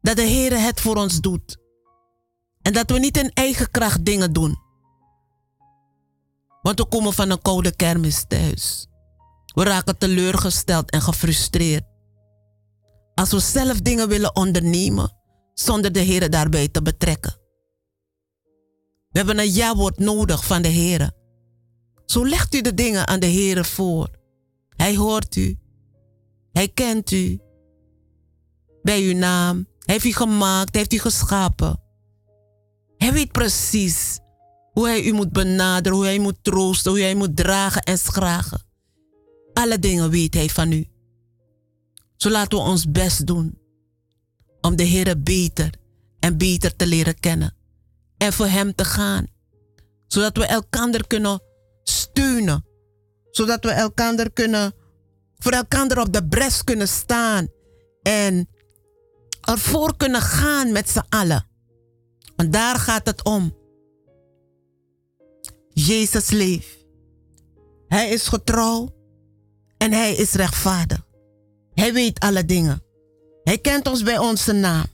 Dat 0.00 0.16
de 0.16 0.22
Heer 0.22 0.60
het 0.60 0.80
voor 0.80 0.96
ons 0.96 1.20
doet. 1.20 1.58
En 2.62 2.72
dat 2.72 2.90
we 2.90 2.98
niet 2.98 3.16
in 3.16 3.30
eigen 3.32 3.70
kracht 3.70 4.04
dingen 4.04 4.32
doen. 4.32 4.58
Want 6.62 6.78
we 6.78 6.86
komen 6.86 7.12
van 7.12 7.30
een 7.30 7.42
koude 7.42 7.76
kermis 7.76 8.24
thuis. 8.28 8.86
We 9.54 9.64
raken 9.64 9.98
teleurgesteld 9.98 10.90
en 10.90 11.02
gefrustreerd. 11.02 11.84
Als 13.14 13.30
we 13.30 13.40
zelf 13.40 13.80
dingen 13.80 14.08
willen 14.08 14.36
ondernemen, 14.36 15.16
zonder 15.54 15.92
de 15.92 16.00
Heer 16.00 16.30
daarbij 16.30 16.68
te 16.68 16.82
betrekken. 16.82 17.36
We 19.10 19.18
hebben 19.18 19.38
een 19.38 19.52
ja-woord 19.52 19.98
nodig 19.98 20.44
van 20.44 20.62
de 20.62 20.68
Heer. 20.68 21.22
Zo 22.04 22.26
legt 22.26 22.54
u 22.54 22.60
de 22.60 22.74
dingen 22.74 23.06
aan 23.06 23.20
de 23.20 23.26
Heer 23.26 23.64
voor. 23.64 24.10
Hij 24.76 24.96
hoort 24.96 25.36
u. 25.36 25.58
Hij 26.52 26.68
kent 26.68 27.10
u. 27.10 27.40
Bij 28.82 29.02
uw 29.02 29.16
naam. 29.16 29.56
Hij 29.56 29.94
heeft 29.94 30.04
u 30.04 30.12
gemaakt. 30.12 30.70
Hij 30.70 30.80
heeft 30.80 30.92
u 30.92 30.98
geschapen. 30.98 31.80
Hij 32.96 33.12
weet 33.12 33.32
precies 33.32 34.18
hoe 34.72 34.86
hij 34.86 35.04
u 35.04 35.12
moet 35.12 35.32
benaderen, 35.32 35.98
hoe 35.98 36.06
hij 36.06 36.18
moet 36.18 36.38
troosten, 36.42 36.90
hoe 36.90 37.00
hij 37.00 37.14
moet 37.14 37.36
dragen 37.36 37.82
en 37.82 37.98
schragen. 37.98 38.62
Alle 39.52 39.78
dingen 39.78 40.10
weet 40.10 40.34
hij 40.34 40.48
van 40.48 40.72
u. 40.72 40.88
Zo 42.16 42.30
laten 42.30 42.58
we 42.58 42.64
ons 42.64 42.90
best 42.90 43.26
doen 43.26 43.58
om 44.60 44.76
de 44.76 44.82
Heer 44.82 45.22
beter 45.22 45.70
en 46.18 46.38
beter 46.38 46.76
te 46.76 46.86
leren 46.86 47.20
kennen. 47.20 47.54
En 48.16 48.32
voor 48.32 48.46
Hem 48.46 48.74
te 48.74 48.84
gaan. 48.84 49.26
Zodat 50.06 50.36
we 50.36 50.46
elkaar 50.46 51.06
kunnen 51.06 51.42
steunen. 52.14 52.64
Zodat 53.30 53.64
we 53.64 53.70
elkaar 53.70 54.30
kunnen, 54.30 54.74
voor 55.38 55.52
elkaar 55.52 55.98
op 55.98 56.12
de 56.12 56.26
bres 56.26 56.64
kunnen 56.64 56.88
staan. 56.88 57.48
En 58.02 58.48
ervoor 59.40 59.96
kunnen 59.96 60.20
gaan 60.20 60.72
met 60.72 60.90
z'n 60.90 61.04
allen. 61.08 61.46
Want 62.36 62.52
daar 62.52 62.76
gaat 62.76 63.06
het 63.06 63.24
om. 63.24 63.56
Jezus 65.68 66.30
leeft. 66.30 66.86
Hij 67.88 68.08
is 68.08 68.28
getrouw 68.28 68.94
en 69.76 69.92
hij 69.92 70.14
is 70.14 70.32
rechtvaardig. 70.32 71.06
Hij 71.74 71.92
weet 71.92 72.20
alle 72.20 72.44
dingen. 72.44 72.82
Hij 73.44 73.58
kent 73.58 73.88
ons 73.88 74.02
bij 74.02 74.18
onze 74.18 74.52
naam. 74.52 74.86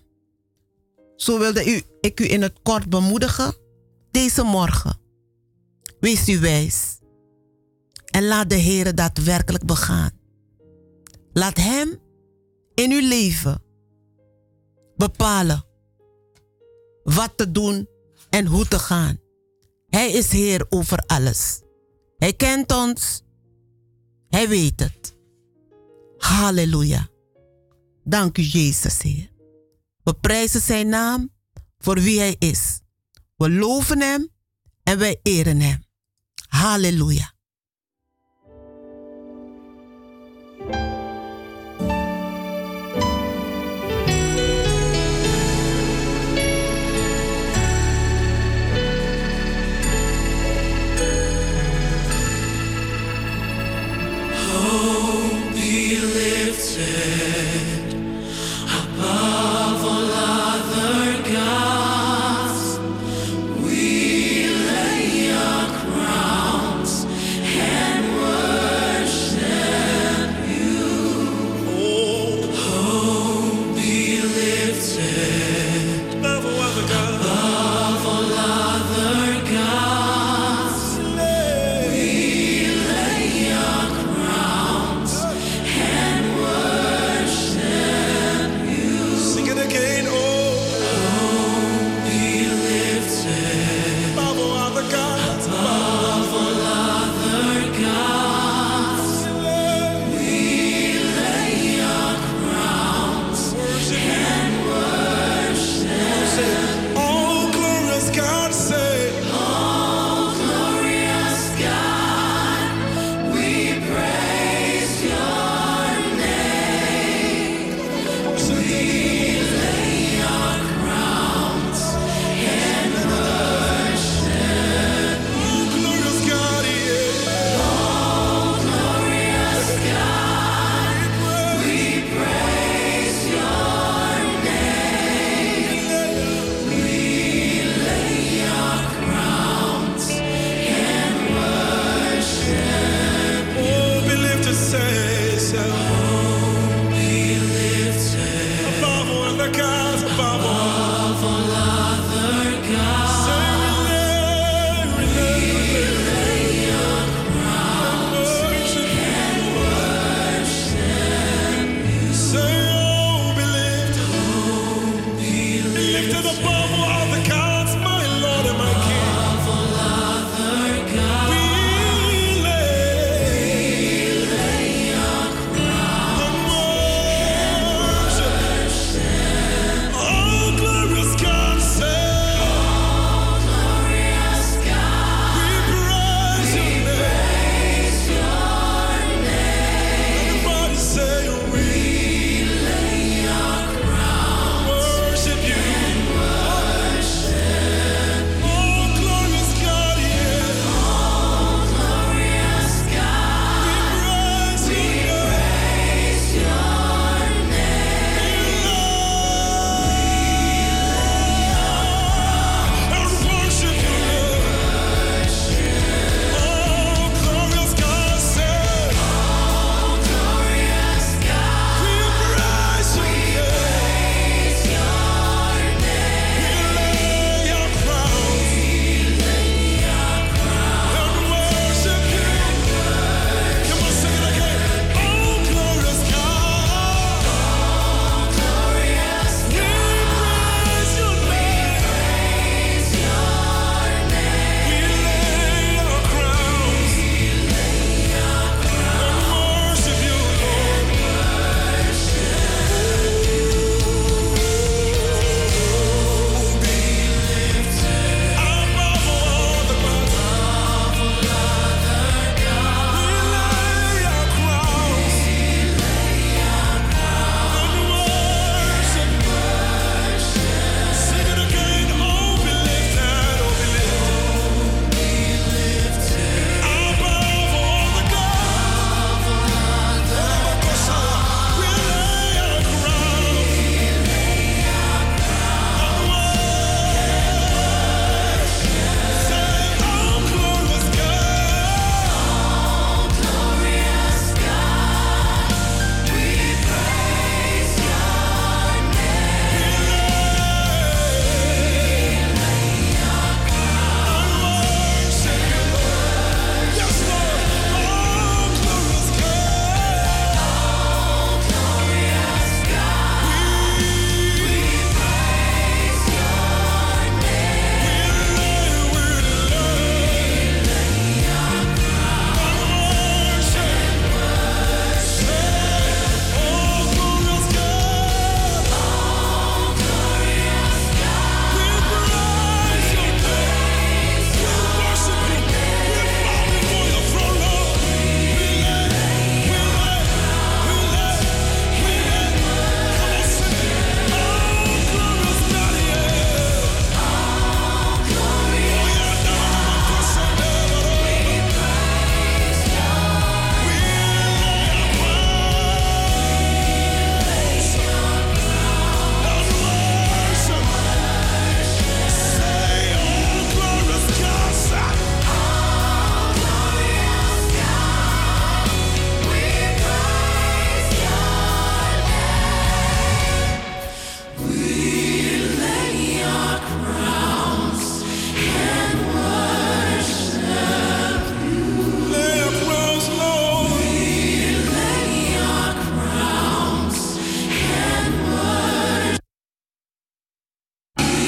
Zo 1.16 1.38
wilde 1.38 1.74
u, 1.74 1.82
ik 2.00 2.20
u 2.20 2.30
in 2.30 2.42
het 2.42 2.58
kort 2.62 2.88
bemoedigen 2.88 3.54
deze 4.10 4.42
morgen. 4.42 4.98
Wees 6.00 6.28
u 6.28 6.40
wijs. 6.40 6.99
En 8.11 8.26
laat 8.26 8.50
de 8.50 8.54
Heer 8.56 8.94
daadwerkelijk 8.94 9.64
begaan. 9.64 10.11
Laat 11.32 11.56
Hem 11.56 11.98
in 12.74 12.92
uw 12.92 13.08
leven 13.08 13.62
bepalen 14.96 15.64
wat 17.02 17.32
te 17.36 17.52
doen 17.52 17.88
en 18.30 18.46
hoe 18.46 18.68
te 18.68 18.78
gaan. 18.78 19.18
Hij 19.88 20.11
is 20.12 20.30
Heer 20.30 20.66
over 20.68 20.98
alles. 21.06 21.62
Hij 22.16 22.32
kent 22.32 22.72
ons. 22.72 23.22
Hij 24.28 24.48
weet 24.48 24.80
het. 24.80 25.16
Halleluja. 26.16 27.08
Dank 28.04 28.38
u, 28.38 28.42
Jezus, 28.42 29.02
Heer. 29.02 29.30
We 30.02 30.14
prijzen 30.14 30.61
Zijn 30.61 30.88
naam 30.88 31.32
voor 31.78 32.00
wie 32.00 32.18
Hij 32.18 32.36
is. 32.38 32.80
We 33.36 33.50
loven 33.50 34.00
Hem 34.00 34.28
en 34.82 34.98
wij 34.98 35.20
eren 35.22 35.61
Hem. 35.61 35.84
Halleluja. 36.48 37.32
be 55.91 55.99
lifted. 55.99 57.19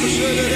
Dankeschön. 0.03 0.52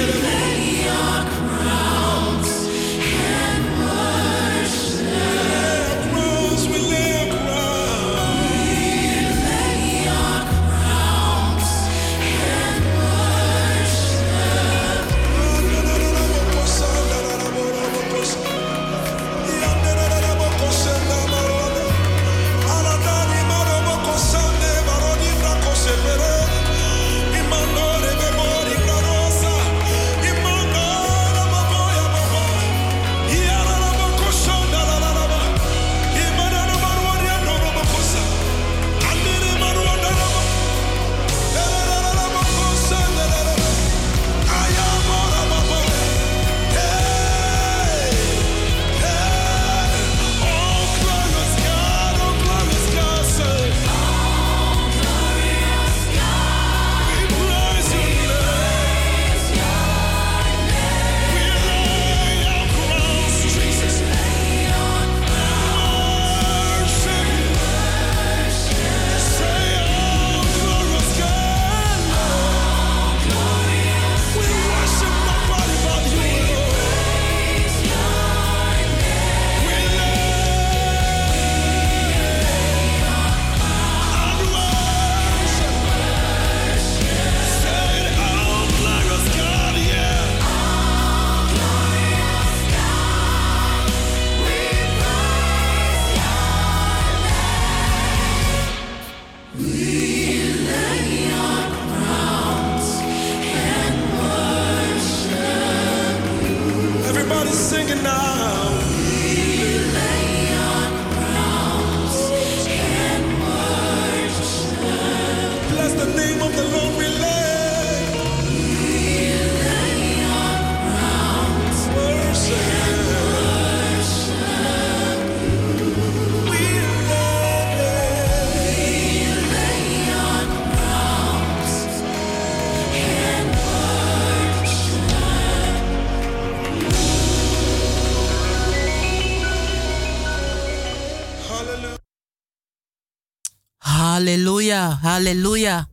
Halleluja. 145.17 145.87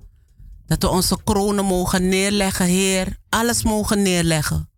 Dat 0.66 0.82
we 0.82 0.88
onze 0.88 1.18
kronen 1.24 1.64
mogen 1.64 2.08
neerleggen, 2.08 2.66
Heer. 2.66 3.18
Alles 3.28 3.62
mogen 3.62 4.02
neerleggen. 4.02 4.70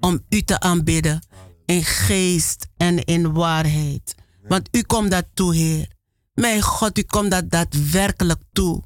Om 0.00 0.24
U 0.28 0.42
te 0.42 0.60
aanbidden. 0.60 1.22
In 1.66 1.84
geest 1.84 2.66
en 2.76 3.04
in 3.04 3.32
waarheid. 3.32 4.14
Want 4.48 4.68
U 4.70 4.82
komt 4.82 5.10
dat 5.10 5.24
toe, 5.34 5.54
Heer. 5.54 5.88
Mijn 6.32 6.62
God, 6.62 6.98
U 6.98 7.02
komt 7.02 7.30
dat 7.30 7.50
daadwerkelijk 7.50 8.40
toe. 8.52 8.82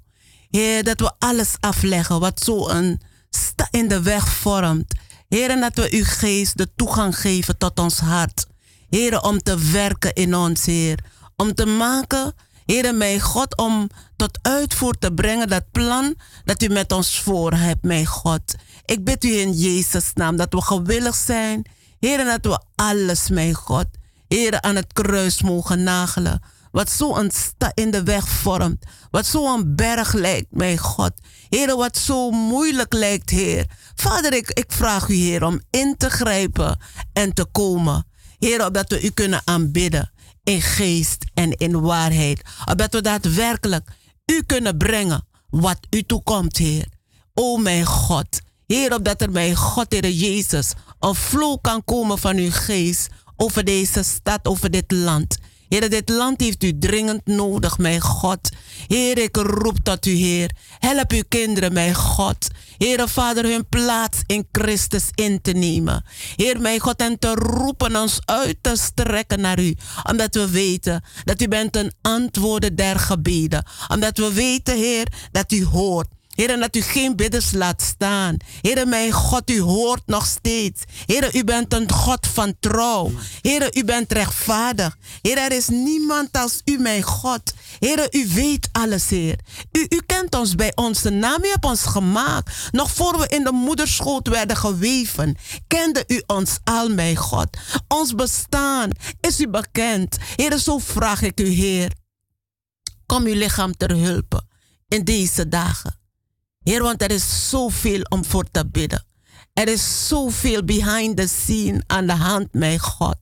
Heer, 0.51 0.85
dat 0.85 1.01
we 1.01 1.13
alles 1.19 1.55
afleggen 1.61 2.21
wat 2.21 2.41
zo 2.41 2.69
een 2.69 3.01
sta 3.31 3.69
in 3.71 3.89
de 3.89 4.03
weg 4.03 4.29
vormt. 4.29 4.95
Heer, 5.29 5.51
en 5.51 5.61
dat 5.61 5.75
we 5.75 5.89
uw 5.91 6.05
geest 6.05 6.57
de 6.57 6.69
toegang 6.77 7.19
geven 7.19 7.59
tot 7.59 7.79
ons 7.79 7.99
hart. 7.99 8.47
Heer, 8.89 9.21
om 9.21 9.39
te 9.39 9.59
werken 9.59 10.15
in 10.15 10.35
ons, 10.35 10.65
Heer. 10.65 11.05
Om 11.37 11.55
te 11.55 11.67
maken 11.67 12.35
Heere 12.69 12.93
mijn 12.93 13.21
God, 13.21 13.57
om 13.57 13.91
tot 14.16 14.39
uitvoer 14.43 14.99
te 14.99 15.12
brengen 15.12 15.49
dat 15.49 15.71
plan 15.73 16.14
dat 16.45 16.62
u 16.62 16.69
met 16.69 16.93
ons 16.93 17.21
voor 17.21 17.53
hebt, 17.53 17.83
mijn 17.83 18.07
God. 18.07 18.55
Ik 18.85 19.05
bid 19.05 19.25
u 19.25 19.39
in 19.39 19.53
Jezus' 19.53 20.11
naam 20.14 20.37
dat 20.37 20.53
we 20.53 20.62
gewillig 20.62 21.14
zijn. 21.14 21.66
Heer, 22.01 22.25
dat 22.25 22.45
we 22.45 22.61
alles, 22.75 23.29
mijn 23.29 23.55
God, 23.55 23.87
Heer, 24.29 24.61
aan 24.61 24.77
het 24.77 24.93
kruis 24.93 25.43
mogen 25.43 25.83
nagelen. 25.83 26.43
Wat 26.71 26.91
zo 26.91 27.16
een 27.16 27.31
sta 27.31 27.71
in 27.75 27.91
de 27.91 28.03
weg 28.03 28.29
vormt. 28.29 28.85
Wat 29.11 29.27
zo 29.27 29.55
een 29.55 29.77
berg 29.77 30.12
lijkt, 30.12 30.49
mijn 30.51 30.79
God. 30.79 31.12
Heer, 31.49 31.77
wat 31.77 31.97
zo 31.97 32.31
moeilijk 32.31 32.93
lijkt, 32.93 33.31
Heer. 33.31 33.66
Vader, 33.95 34.33
ik, 34.33 34.51
ik 34.51 34.73
vraag 34.73 35.09
u, 35.09 35.14
Heer, 35.14 35.45
om 35.45 35.61
in 35.71 35.95
te 35.97 36.11
grijpen 36.11 36.81
en 37.12 37.35
te 37.35 37.45
komen. 37.45 38.07
Heer, 38.39 38.66
opdat 38.66 38.89
we 38.89 39.03
u 39.03 39.11
kunnen 39.11 39.43
aanbidden 39.45 40.11
in 40.45 40.62
geest 40.62 41.24
en 41.34 41.51
in 41.51 41.80
waarheid. 41.80 42.43
Opdat 42.70 42.93
we 42.93 43.01
daadwerkelijk 43.01 43.91
u 44.26 44.43
kunnen 44.47 44.76
brengen 44.76 45.26
wat 45.51 45.78
u 45.91 46.03
toekomt, 46.03 46.57
Heer. 46.57 46.86
O 47.34 47.57
mijn 47.57 47.86
God. 47.86 48.41
Heer, 48.66 48.95
opdat 48.95 49.22
er 49.22 49.30
mijn 49.30 49.57
God, 49.57 49.93
Heer 49.93 50.11
Jezus, 50.11 50.72
een 51.01 51.14
vloek 51.14 51.62
kan 51.62 51.84
komen 51.84 52.18
van 52.18 52.36
uw 52.36 52.51
geest 52.51 53.09
over 53.36 53.64
deze 53.64 54.03
stad, 54.03 54.47
over 54.47 54.70
dit 54.70 54.91
land. 54.91 55.39
Heer, 55.69 55.91
dit 55.91 56.09
land 56.09 56.41
heeft 56.41 56.64
u 56.64 56.79
dringend 56.79 57.27
nodig, 57.27 57.79
mijn 57.79 58.01
God. 58.01 58.49
Heer, 58.87 59.19
ik 59.19 59.37
roep 59.37 59.79
tot 59.83 60.07
u, 60.07 60.11
Heer. 60.11 60.51
Help 60.79 61.12
uw 61.12 61.23
kinderen, 61.29 61.73
mijn 61.73 61.95
God. 61.95 62.49
Heer, 62.79 63.09
Vader, 63.09 63.45
hun 63.45 63.69
plaats 63.69 64.23
in 64.27 64.49
Christus 64.53 65.09
in 65.14 65.41
te 65.41 65.53
nemen. 65.53 66.05
Heer, 66.37 66.61
mijn 66.61 66.81
God, 66.81 67.01
en 67.01 67.19
te 67.19 67.35
roepen 67.35 67.97
ons 67.97 68.19
uit 68.25 68.57
te 68.61 68.77
strekken 68.77 69.41
naar 69.41 69.61
u. 69.61 69.77
Omdat 70.09 70.35
we 70.35 70.51
weten 70.51 71.05
dat 71.25 71.43
u 71.43 71.49
bent 71.49 71.77
een 71.77 71.93
antwoorden 72.03 72.75
der 72.77 72.99
gebeden. 72.99 73.64
Omdat 73.89 74.19
we 74.19 74.33
weten, 74.33 74.77
Heer, 74.77 75.12
dat 75.31 75.53
u 75.53 75.64
hoort. 75.64 76.09
Heer, 76.39 76.59
dat 76.59 76.76
u 76.76 76.80
geen 76.80 77.16
bidders 77.16 77.53
laat 77.53 77.82
staan. 77.82 78.36
Heer, 78.61 78.89
mijn 78.89 79.12
God, 79.12 79.51
u 79.51 79.61
hoort 79.61 80.03
nog 80.07 80.26
steeds. 80.26 80.82
Heer, 81.07 81.34
u 81.34 81.45
bent 81.45 81.72
een 81.72 81.93
God 81.93 82.26
van 82.26 82.55
trouw. 82.61 83.11
Heer, 83.41 83.76
u 83.76 83.84
bent 83.84 84.12
rechtvaardig. 84.12 84.97
Heer, 85.22 85.39
er 85.39 85.53
is 85.53 85.68
niemand 85.68 86.28
als 86.32 86.61
u, 86.64 86.78
mijn 86.78 87.03
God. 87.03 87.53
Heer, 87.78 88.09
u 88.11 88.28
weet 88.34 88.68
alles, 88.72 89.09
Heer. 89.09 89.39
U, 89.72 89.86
u 89.89 90.01
kent 90.07 90.34
ons 90.34 90.55
bij 90.55 90.72
onze 90.74 91.11
naam. 91.11 91.45
U 91.45 91.49
hebt 91.49 91.64
ons 91.64 91.82
gemaakt. 91.82 92.68
Nog 92.70 92.91
voor 92.91 93.18
we 93.18 93.28
in 93.28 93.45
de 93.45 93.53
moederschoot 93.53 94.28
werden 94.28 94.57
geweven, 94.57 95.36
kende 95.66 96.05
u 96.07 96.22
ons 96.26 96.59
al, 96.64 96.89
mijn 96.89 97.16
God. 97.16 97.49
Ons 97.89 98.14
bestaan 98.14 98.91
is 99.20 99.41
u 99.41 99.49
bekend. 99.49 100.16
Heer, 100.36 100.59
zo 100.59 100.78
vraag 100.78 101.22
ik 101.22 101.41
u, 101.41 101.49
Heer. 101.49 101.93
Kom 103.07 103.24
uw 103.24 103.34
lichaam 103.34 103.76
ter 103.76 103.91
hulp 103.91 104.43
in 104.89 105.05
deze 105.05 105.49
dagen. 105.49 105.98
Heer, 106.69 106.83
want 106.83 107.03
er 107.03 107.11
is 107.11 107.49
zoveel 107.49 108.01
om 108.03 108.25
voor 108.25 108.51
te 108.51 108.66
bidden. 108.66 109.05
Er 109.53 109.69
is 109.69 110.09
zoveel 110.09 110.64
behind 110.64 111.16
the 111.16 111.27
scene 111.27 111.83
aan 111.87 112.07
de 112.07 112.12
hand, 112.12 112.53
mijn 112.53 112.79
God. 112.79 113.19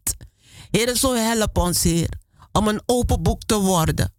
Heer, 0.70 0.96
zo 0.96 1.14
help 1.14 1.58
ons, 1.58 1.82
Heer, 1.82 2.08
om 2.52 2.68
een 2.68 2.82
open 2.86 3.22
boek 3.22 3.42
te 3.42 3.58
worden. 3.58 4.14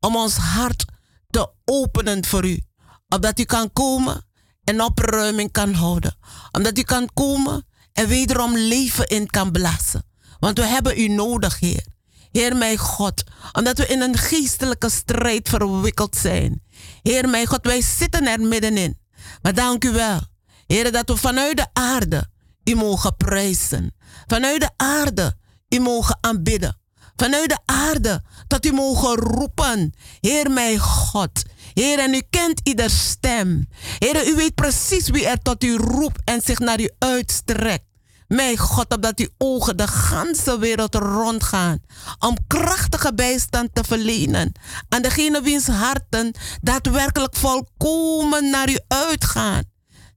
Om 0.00 0.16
ons 0.16 0.36
hart 0.36 0.84
te 1.30 1.50
openen 1.64 2.24
voor 2.24 2.44
u. 2.44 2.60
Opdat 3.08 3.38
u 3.38 3.44
kan 3.44 3.72
komen 3.72 4.26
en 4.64 4.82
opruiming 4.82 5.52
kan 5.52 5.74
houden. 5.74 6.16
Omdat 6.52 6.78
u 6.78 6.82
kan 6.82 7.08
komen 7.14 7.66
en 7.92 8.08
wederom 8.08 8.56
leven 8.56 9.06
in 9.06 9.26
kan 9.26 9.50
blazen. 9.50 10.02
Want 10.38 10.58
we 10.58 10.66
hebben 10.66 10.98
u 10.98 11.08
nodig, 11.08 11.58
Heer. 11.58 11.84
Heer 12.32 12.56
mijn 12.56 12.78
God, 12.78 13.24
omdat 13.52 13.78
we 13.78 13.86
in 13.86 14.00
een 14.00 14.16
geestelijke 14.16 14.90
strijd 14.90 15.48
verwikkeld 15.48 16.16
zijn. 16.16 16.62
Heer 17.02 17.28
mijn 17.28 17.46
God, 17.46 17.66
wij 17.66 17.82
zitten 17.82 18.26
er 18.26 18.40
middenin. 18.40 18.98
Maar 19.42 19.54
dank 19.54 19.84
u 19.84 19.90
wel, 19.90 20.20
Heer, 20.66 20.92
dat 20.92 21.08
we 21.08 21.16
vanuit 21.16 21.56
de 21.56 21.66
aarde 21.72 22.30
u 22.64 22.74
mogen 22.74 23.16
prijzen. 23.16 23.94
Vanuit 24.26 24.60
de 24.60 24.70
aarde 24.76 25.34
u 25.68 25.78
mogen 25.78 26.18
aanbidden. 26.20 26.76
Vanuit 27.16 27.48
de 27.48 27.58
aarde 27.64 28.22
dat 28.46 28.66
u 28.66 28.72
mogen 28.72 29.14
roepen. 29.14 29.92
Heer 30.20 30.50
mijn 30.50 30.78
God. 30.78 31.42
Heer, 31.74 31.98
en 31.98 32.14
u 32.14 32.22
kent 32.30 32.60
ieder 32.62 32.90
stem. 32.90 33.68
Heer, 33.98 34.28
u 34.28 34.34
weet 34.34 34.54
precies 34.54 35.08
wie 35.08 35.26
er 35.26 35.38
tot 35.38 35.64
u 35.64 35.76
roept 35.76 36.20
en 36.24 36.40
zich 36.42 36.58
naar 36.58 36.80
u 36.80 36.90
uitstrekt. 36.98 37.84
Mijn 38.32 38.58
God, 38.58 38.94
opdat 38.94 39.18
uw 39.18 39.28
ogen 39.38 39.76
de 39.76 39.86
ganse 39.86 40.58
wereld 40.58 40.94
rondgaan. 40.94 41.82
Om 42.18 42.36
krachtige 42.46 43.14
bijstand 43.14 43.68
te 43.72 43.84
verlenen. 43.84 44.52
Aan 44.88 45.02
degene 45.02 45.42
wiens 45.42 45.66
harten 45.66 46.34
daadwerkelijk 46.60 47.36
volkomen 47.36 48.50
naar 48.50 48.70
u 48.70 48.78
uitgaan. 48.88 49.62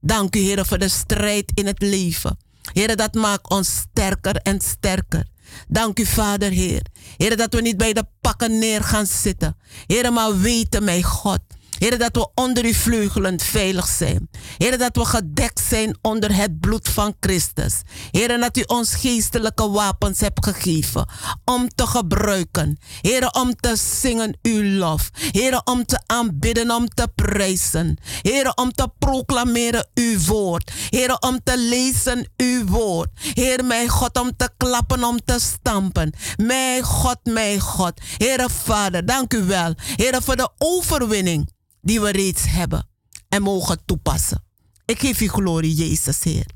Dank 0.00 0.36
u, 0.36 0.38
Heer, 0.38 0.66
voor 0.66 0.78
de 0.78 0.88
strijd 0.88 1.52
in 1.54 1.66
het 1.66 1.82
leven. 1.82 2.38
Heer, 2.72 2.96
dat 2.96 3.14
maakt 3.14 3.50
ons 3.50 3.76
sterker 3.76 4.36
en 4.36 4.60
sterker. 4.60 5.26
Dank 5.68 5.98
u, 5.98 6.06
Vader, 6.06 6.50
Heer. 6.50 6.86
Heer, 7.16 7.36
dat 7.36 7.54
we 7.54 7.60
niet 7.60 7.76
bij 7.76 7.92
de 7.92 8.06
pakken 8.20 8.58
neer 8.58 8.82
gaan 8.82 9.06
zitten. 9.06 9.56
Heer, 9.86 10.12
maar 10.12 10.40
weten, 10.40 10.84
mijn 10.84 11.02
God 11.02 11.40
Heer, 11.78 11.98
dat 11.98 12.16
we 12.16 12.28
onder 12.34 12.64
uw 12.64 12.72
vleugelen 12.72 13.40
veilig 13.40 13.88
zijn. 13.88 14.28
Heer, 14.58 14.78
dat 14.78 14.96
we 14.96 15.04
gedekt 15.04 15.60
zijn 15.68 15.98
onder 16.02 16.36
het 16.36 16.60
bloed 16.60 16.88
van 16.88 17.14
Christus. 17.20 17.80
Heer, 18.10 18.40
dat 18.40 18.56
u 18.56 18.62
ons 18.66 18.94
geestelijke 18.94 19.70
wapens 19.70 20.20
hebt 20.20 20.44
gegeven 20.44 21.08
om 21.44 21.68
te 21.74 21.86
gebruiken. 21.86 22.78
Heer, 23.00 23.30
om 23.30 23.56
te 23.56 23.76
zingen 23.76 24.38
uw 24.42 24.78
lof. 24.78 25.10
Heer, 25.12 25.60
om 25.64 25.86
te 25.86 26.00
aanbidden, 26.06 26.70
om 26.70 26.88
te 26.88 27.08
prijzen. 27.14 27.98
Heer, 28.22 28.52
om 28.54 28.72
te 28.72 28.88
proclameren 28.98 29.88
uw 29.94 30.18
woord. 30.18 30.72
Heer, 30.90 31.18
om 31.18 31.40
te 31.44 31.58
lezen 31.58 32.28
uw 32.36 32.66
woord. 32.66 33.08
Heer, 33.14 33.64
mijn 33.64 33.88
God, 33.88 34.18
om 34.18 34.36
te 34.36 34.50
klappen, 34.56 35.04
om 35.04 35.24
te 35.24 35.38
stampen. 35.40 36.12
Mijn 36.36 36.82
God, 36.82 37.18
mijn 37.22 37.60
God. 37.60 38.00
Heer, 38.16 38.50
Vader, 38.50 39.06
dank 39.06 39.34
u 39.34 39.44
wel. 39.44 39.74
Heer, 39.76 40.22
voor 40.22 40.36
de 40.36 40.50
overwinning 40.58 41.54
die 41.86 42.00
we 42.00 42.10
reeds 42.10 42.42
hebben 42.46 42.88
en 43.28 43.42
mogen 43.42 43.84
toepassen. 43.84 44.44
Ik 44.84 44.98
geef 44.98 45.20
u 45.20 45.28
glorie, 45.28 45.74
Jezus, 45.74 46.22
Heer. 46.22 46.46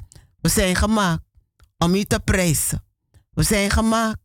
We 0.40 0.48
zijn 0.48 0.76
gemaakt 0.76 1.22
om 1.78 1.94
u 1.94 2.04
te 2.04 2.20
prijzen. 2.20 2.84
We 3.30 3.42
zijn 3.42 3.70
gemaakt 3.70 4.18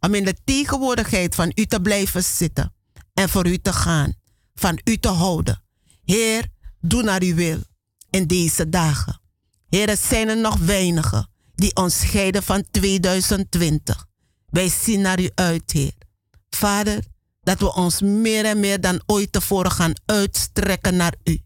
om 0.00 0.14
in 0.14 0.24
de 0.24 0.36
tegenwoordigheid 0.44 1.34
van 1.34 1.52
u 1.54 1.66
te 1.66 1.80
blijven 1.80 2.24
zitten 2.24 2.74
en 3.14 3.28
voor 3.28 3.46
u 3.46 3.58
te 3.58 3.72
gaan, 3.72 4.14
van 4.54 4.80
u 4.84 4.96
te 4.96 5.08
houden. 5.08 5.62
Heer, 6.04 6.46
doe 6.80 7.02
naar 7.02 7.22
uw 7.22 7.34
wil 7.34 7.60
in 8.10 8.26
deze 8.26 8.68
dagen. 8.68 9.20
Heer, 9.68 9.88
het 9.88 10.00
zijn 10.00 10.28
er 10.28 10.36
nog 10.36 10.56
weinigen 10.56 11.30
die 11.54 11.76
ons 11.76 11.98
scheiden 11.98 12.42
van 12.42 12.64
2020. 12.70 14.06
Wij 14.46 14.68
zien 14.68 15.00
naar 15.00 15.20
u 15.20 15.30
uit, 15.34 15.72
Heer. 15.72 15.94
Vader, 16.50 17.04
dat 17.48 17.58
we 17.58 17.74
ons 17.74 18.00
meer 18.00 18.44
en 18.44 18.60
meer 18.60 18.80
dan 18.80 19.02
ooit 19.06 19.32
tevoren 19.32 19.70
gaan 19.70 19.92
uitstrekken 20.06 20.96
naar 20.96 21.14
u. 21.24 21.40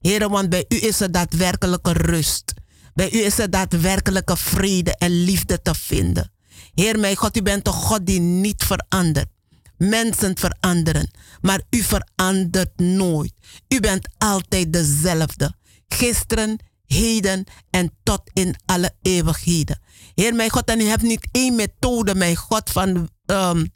Heren, 0.00 0.30
want 0.30 0.48
bij 0.48 0.64
u 0.68 0.76
is 0.76 1.00
er 1.00 1.12
daadwerkelijke 1.12 1.92
rust. 1.92 2.54
Bij 2.94 3.12
u 3.12 3.24
is 3.24 3.38
er 3.38 3.50
daadwerkelijke 3.50 4.36
vrede 4.36 4.96
en 4.96 5.24
liefde 5.24 5.62
te 5.62 5.74
vinden. 5.74 6.32
Heer 6.74 6.98
mijn 6.98 7.16
God, 7.16 7.36
u 7.36 7.42
bent 7.42 7.66
een 7.66 7.72
God 7.72 8.06
die 8.06 8.20
niet 8.20 8.64
verandert. 8.64 9.28
Mensen 9.76 10.38
veranderen, 10.38 11.10
maar 11.40 11.60
u 11.70 11.82
verandert 11.82 12.78
nooit. 12.80 13.32
U 13.68 13.80
bent 13.80 14.08
altijd 14.18 14.72
dezelfde. 14.72 15.54
Gisteren, 15.88 16.58
heden 16.86 17.44
en 17.70 17.92
tot 18.02 18.20
in 18.32 18.56
alle 18.64 18.94
eeuwigheden. 19.02 19.80
Heer 20.14 20.34
mijn 20.34 20.50
God, 20.50 20.64
en 20.64 20.80
u 20.80 20.84
hebt 20.84 21.02
niet 21.02 21.28
één 21.30 21.54
methode, 21.54 22.14
mijn 22.14 22.36
God, 22.36 22.70
van 22.70 23.08
um, 23.26 23.72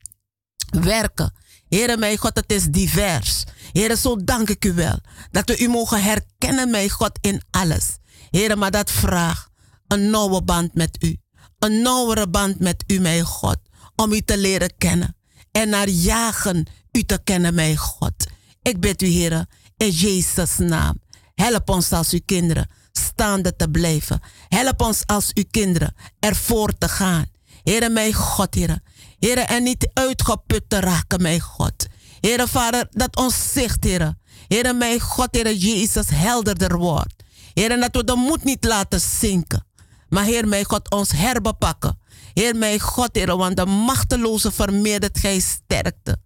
werken. 0.70 1.32
Heer 1.76 1.98
mijn 1.98 2.18
God, 2.18 2.36
het 2.36 2.52
is 2.52 2.64
divers. 2.64 3.44
Heer, 3.72 3.96
zo 3.96 4.16
dank 4.24 4.48
ik 4.48 4.64
u 4.64 4.72
wel. 4.72 4.98
Dat 5.30 5.48
we 5.48 5.58
u 5.58 5.68
mogen 5.68 6.02
herkennen, 6.02 6.70
mijn 6.70 6.90
God, 6.90 7.18
in 7.20 7.42
alles. 7.50 7.86
Heer, 8.30 8.58
maar 8.58 8.70
dat 8.70 8.90
vraagt 8.90 9.48
een 9.86 10.10
nieuwe 10.10 10.42
band 10.42 10.74
met 10.74 10.96
u. 11.02 11.16
Een 11.58 11.82
nauwere 11.82 12.28
band 12.28 12.60
met 12.60 12.84
u, 12.86 12.98
mijn 12.98 13.24
God. 13.24 13.58
Om 13.96 14.12
u 14.12 14.20
te 14.20 14.38
leren 14.38 14.76
kennen. 14.78 15.16
En 15.52 15.68
naar 15.68 15.88
jagen 15.88 16.66
u 16.92 17.02
te 17.02 17.20
kennen, 17.24 17.54
mijn 17.54 17.76
God. 17.76 18.26
Ik 18.62 18.80
bid 18.80 19.02
u, 19.02 19.06
Heer, 19.06 19.46
in 19.76 19.90
Jezus' 19.90 20.58
naam. 20.58 21.00
Help 21.34 21.68
ons 21.68 21.92
als 21.92 22.10
uw 22.10 22.20
kinderen 22.24 22.70
staande 22.92 23.56
te 23.56 23.68
blijven. 23.68 24.20
Help 24.48 24.80
ons 24.80 25.06
als 25.06 25.30
uw 25.34 25.44
kinderen 25.50 25.94
ervoor 26.18 26.78
te 26.78 26.88
gaan. 26.88 27.26
Heere, 27.62 27.88
mijn 27.88 28.12
God, 28.12 28.54
Heere. 28.54 28.82
Heere, 29.18 29.40
en 29.40 29.62
niet 29.62 29.90
uitgeput 29.92 30.62
te 30.68 30.80
raken, 30.80 31.22
mijn 31.22 31.40
God. 31.40 31.86
Heere, 32.20 32.48
Vader, 32.48 32.86
dat 32.90 33.16
ons 33.16 33.52
zicht, 33.52 33.84
Heere. 33.84 34.16
Heere, 34.48 34.72
mijn 34.72 35.00
God, 35.00 35.28
Heere, 35.30 35.58
Jezus 35.58 36.06
helderder 36.08 36.78
wordt. 36.78 37.14
Heere, 37.54 37.78
dat 37.78 37.94
we 37.96 38.04
de 38.04 38.14
moed 38.14 38.44
niet 38.44 38.64
laten 38.64 39.00
zinken. 39.00 39.66
Maar 40.08 40.24
Heer, 40.24 40.48
mijn 40.48 40.64
God, 40.64 40.90
ons 40.90 41.10
herbepakken. 41.12 41.98
Heer, 42.34 42.56
mijn 42.56 42.80
God, 42.80 43.08
Heer, 43.12 43.36
want 43.36 43.56
de 43.56 43.66
machteloze 43.66 44.52
vermeerdert 44.52 45.18
gij 45.18 45.40
sterkte. 45.40 46.16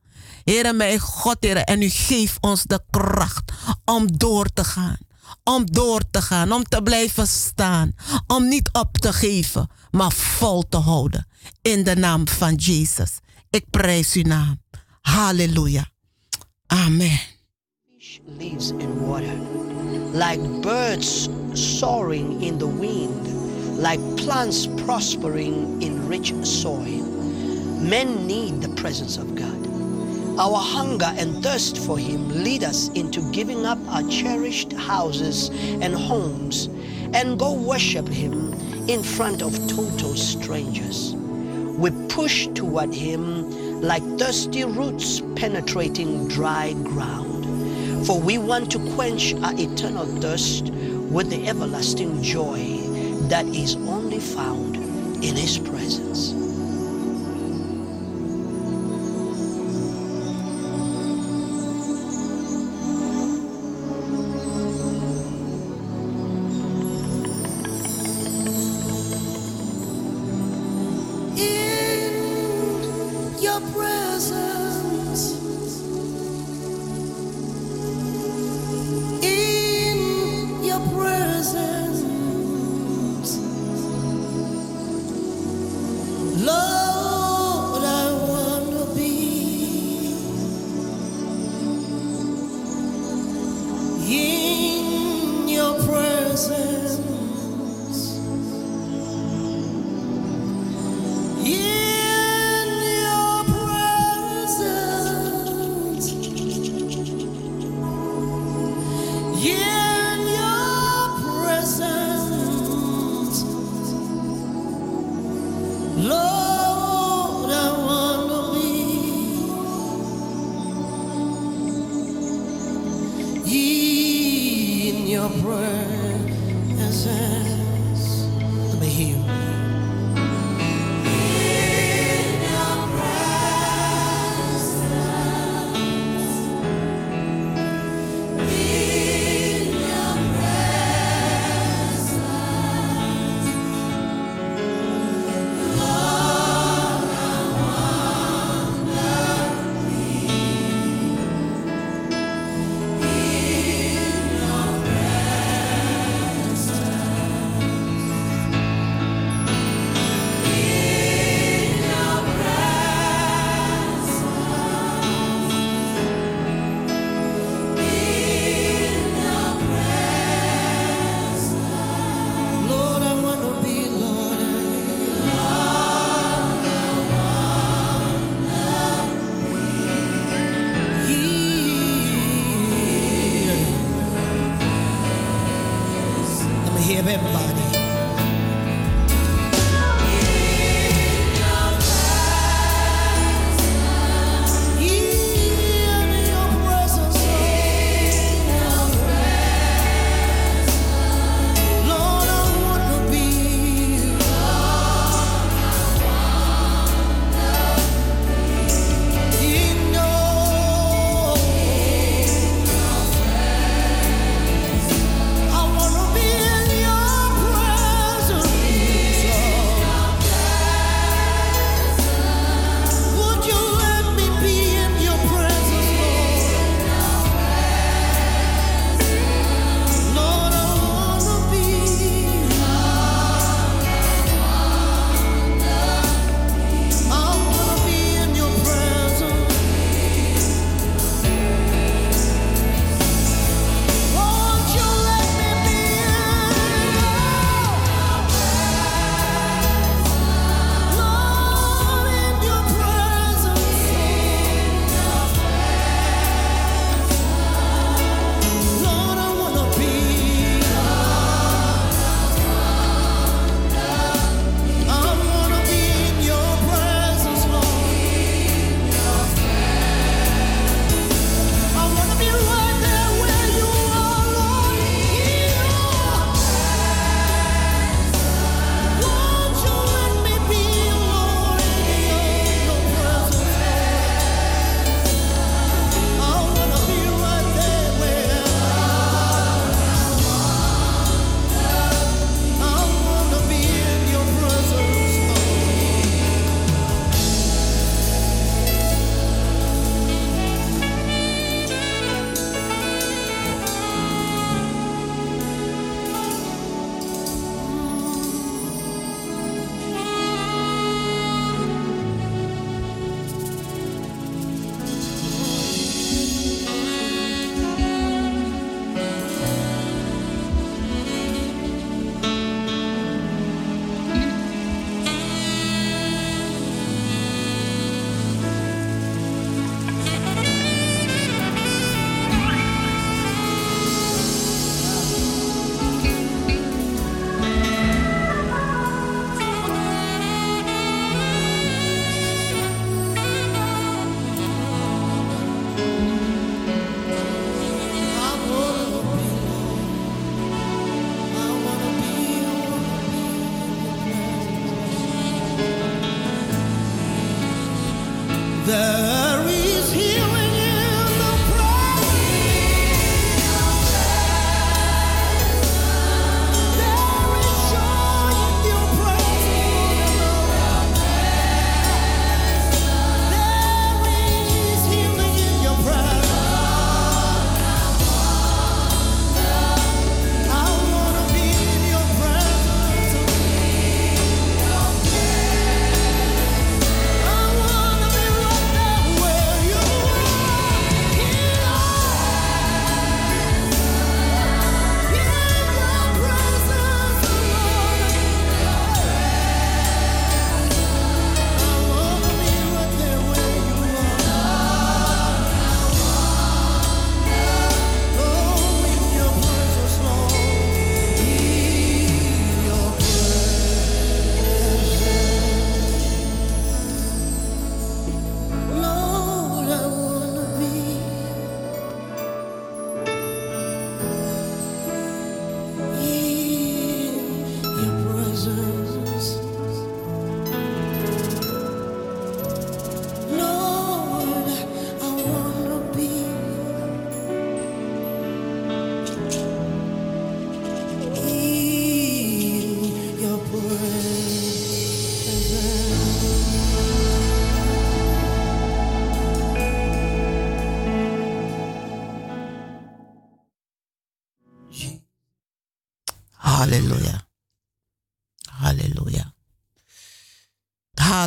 Heer, 0.44 0.74
mijn 0.74 0.98
God, 0.98 1.36
Heer, 1.40 1.56
en 1.56 1.82
u 1.82 1.88
geeft 1.88 2.36
ons 2.40 2.62
de 2.62 2.80
kracht 2.90 3.52
om 3.84 4.18
door 4.18 4.52
te 4.52 4.64
gaan. 4.64 4.98
Om 5.44 5.66
door 5.66 6.02
te 6.10 6.22
gaan, 6.22 6.52
om 6.52 6.64
te 6.64 6.82
blijven 6.82 7.26
staan. 7.26 7.92
Om 8.26 8.48
niet 8.48 8.70
op 8.72 8.98
te 8.98 9.12
geven, 9.12 9.70
maar 9.90 10.12
vol 10.12 10.64
te 10.68 10.76
houden. 10.76 11.26
In 11.62 11.84
de 11.84 11.96
naam 11.96 12.28
van 12.28 12.54
Jezus. 12.54 13.18
Ik 13.50 13.64
prijs 13.70 14.12
uw 14.12 14.22
naam. 14.22 14.62
Halleluja. 15.00 15.90
Amen. 16.66 17.20
lives 18.38 18.70
in 18.70 19.06
water, 19.06 19.34
like 20.12 20.40
birds 20.62 21.28
soaring 21.54 22.42
in 22.42 22.58
the 22.58 22.66
wind, 22.66 23.26
like 23.76 24.00
plants 24.16 24.66
prospering 24.84 25.82
in 25.82 26.08
rich 26.08 26.32
soil. 26.42 27.02
Men 27.80 28.26
need 28.26 28.62
the 28.62 28.68
presence 28.70 29.18
of 29.18 29.28
God. 29.36 29.79
Our 30.40 30.56
hunger 30.56 31.12
and 31.18 31.42
thirst 31.42 31.76
for 31.76 31.98
Him 31.98 32.42
lead 32.42 32.64
us 32.64 32.88
into 32.94 33.20
giving 33.30 33.66
up 33.66 33.78
our 33.88 34.02
cherished 34.08 34.72
houses 34.72 35.50
and 35.82 35.94
homes 35.94 36.70
and 37.12 37.38
go 37.38 37.52
worship 37.52 38.08
Him 38.08 38.54
in 38.88 39.02
front 39.02 39.42
of 39.42 39.52
total 39.68 40.16
strangers. 40.16 41.12
We 41.12 41.90
push 42.08 42.46
toward 42.54 42.94
Him 42.94 43.82
like 43.82 44.02
thirsty 44.18 44.64
roots 44.64 45.20
penetrating 45.36 46.26
dry 46.28 46.72
ground. 46.84 48.06
For 48.06 48.18
we 48.18 48.38
want 48.38 48.72
to 48.72 48.94
quench 48.94 49.34
our 49.34 49.52
eternal 49.60 50.06
thirst 50.22 50.70
with 50.70 51.28
the 51.28 51.48
everlasting 51.48 52.22
joy 52.22 52.78
that 53.28 53.44
is 53.44 53.76
only 53.76 54.20
found 54.20 54.76
in 55.22 55.36
His 55.36 55.58
presence. 55.58 56.49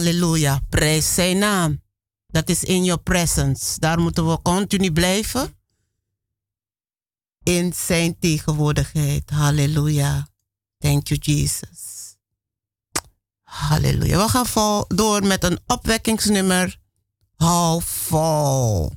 Halleluja. 0.03 0.61
Prijs 0.69 1.13
zijn 1.13 1.37
naam. 1.37 1.81
Dat 2.27 2.49
is 2.49 2.63
in 2.63 2.83
your 2.83 3.01
presence. 3.01 3.79
Daar 3.79 3.99
moeten 3.99 4.29
we 4.29 4.41
continu 4.41 4.91
blijven. 4.91 5.57
In 7.43 7.73
zijn 7.73 8.19
tegenwoordigheid. 8.19 9.29
Halleluja. 9.29 10.27
Thank 10.77 11.07
you, 11.07 11.19
Jesus. 11.19 12.15
Halleluja. 13.43 14.23
We 14.23 14.29
gaan 14.29 14.45
vol 14.45 14.85
door 14.87 15.25
met 15.25 15.43
een 15.43 15.59
opwekkingsnummer. 15.67 16.79
Hou 17.35 17.81
vol. 17.83 18.91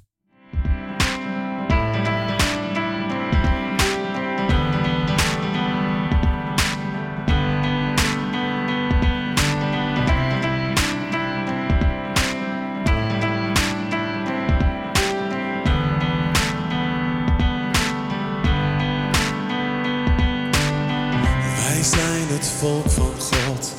volk 22.48 22.90
van 22.90 23.12
God. 23.18 23.74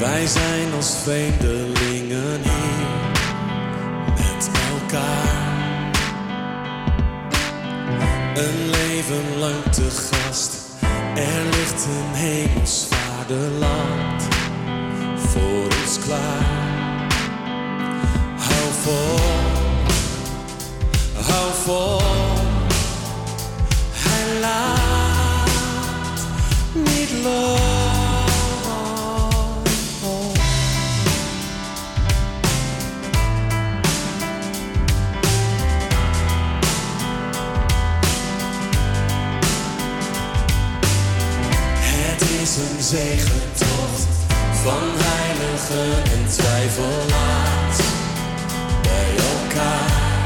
Wij 0.00 0.26
zijn 0.26 0.72
als 0.76 0.94
vreemdelingen 1.02 2.40
hier 2.42 3.10
met 4.14 4.50
elkaar. 4.70 5.90
Een 8.34 8.70
leven 8.70 9.38
lang 9.38 9.62
te 9.70 9.90
gast. 9.90 10.58
Er 11.14 11.44
ligt 11.50 11.84
een 11.84 12.14
hemels 12.14 12.86
vaderland 12.90 14.28
voor 15.16 15.64
ons 15.80 15.98
klaar. 16.04 17.08
Hou 18.38 18.72
vol, 18.82 19.18
hou 21.14 21.50
vol. 21.64 22.00
Hij 23.92 24.40
laat 24.40 25.50
niet 26.74 27.10
los. 27.22 27.99
Zegentocht 42.90 44.08
van 44.62 44.82
heiligen 44.96 46.12
en 46.12 46.28
twijfelaars 46.28 47.78
bij 48.82 49.12
elkaar. 49.32 50.22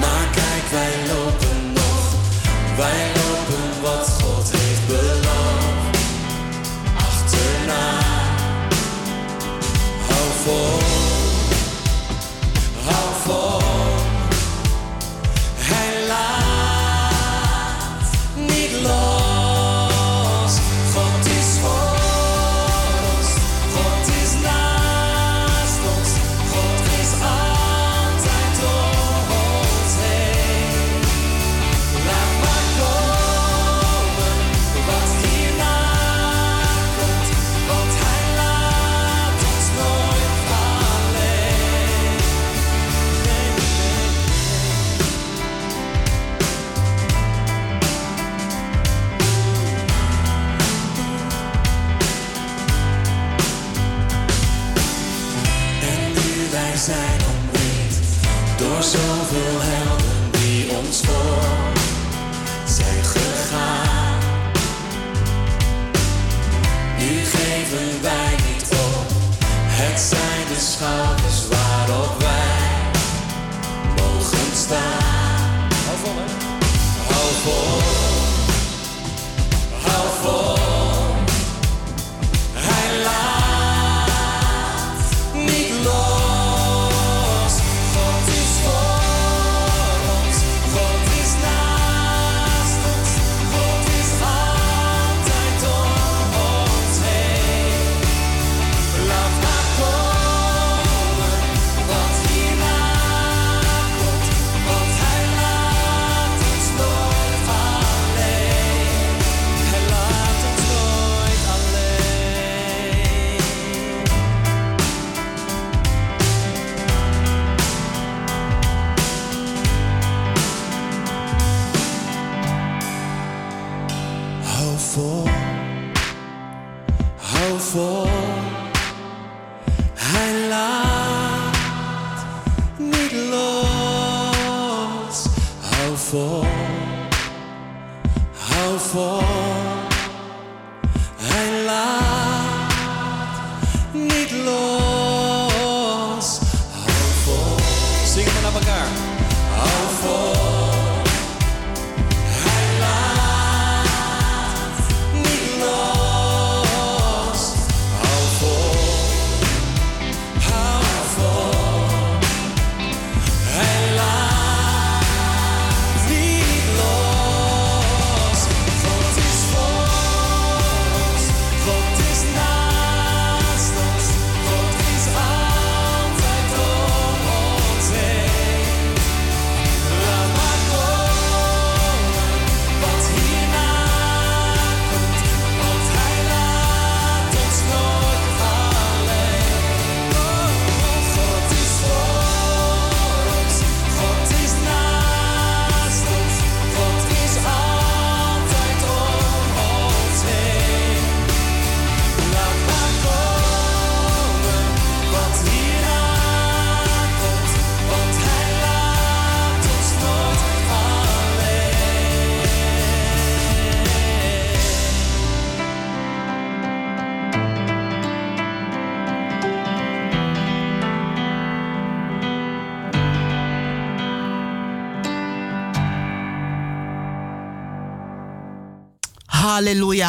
Maar 0.00 0.28
kijk, 0.32 0.64
wij 0.70 1.14
lopen 1.14 1.72
nog, 1.72 2.14
wij 2.76 3.17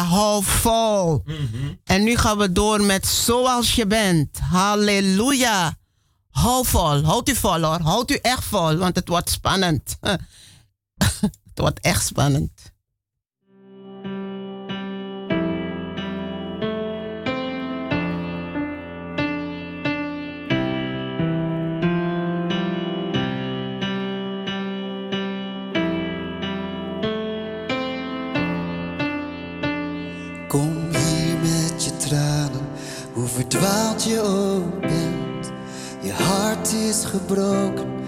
hou 0.04 0.44
vol. 0.44 1.24
En 1.84 2.02
nu 2.02 2.16
gaan 2.16 2.38
we 2.38 2.52
door 2.52 2.82
met 2.82 3.06
zoals 3.06 3.74
je 3.74 3.86
bent. 3.86 4.38
Halleluja. 4.38 5.78
Hou 6.30 6.66
vol, 6.66 7.02
houd 7.04 7.28
u 7.28 7.34
vol 7.34 7.60
hoor. 7.62 7.80
Houd 7.80 8.10
u 8.10 8.18
echt 8.22 8.44
vol, 8.44 8.76
want 8.76 8.96
het 8.96 9.08
wordt 9.08 9.30
spannend. 9.30 9.96
het 11.48 11.54
wordt 11.54 11.80
echt 11.80 12.06
spannend. 12.06 12.59
Gebroken, 37.10 37.99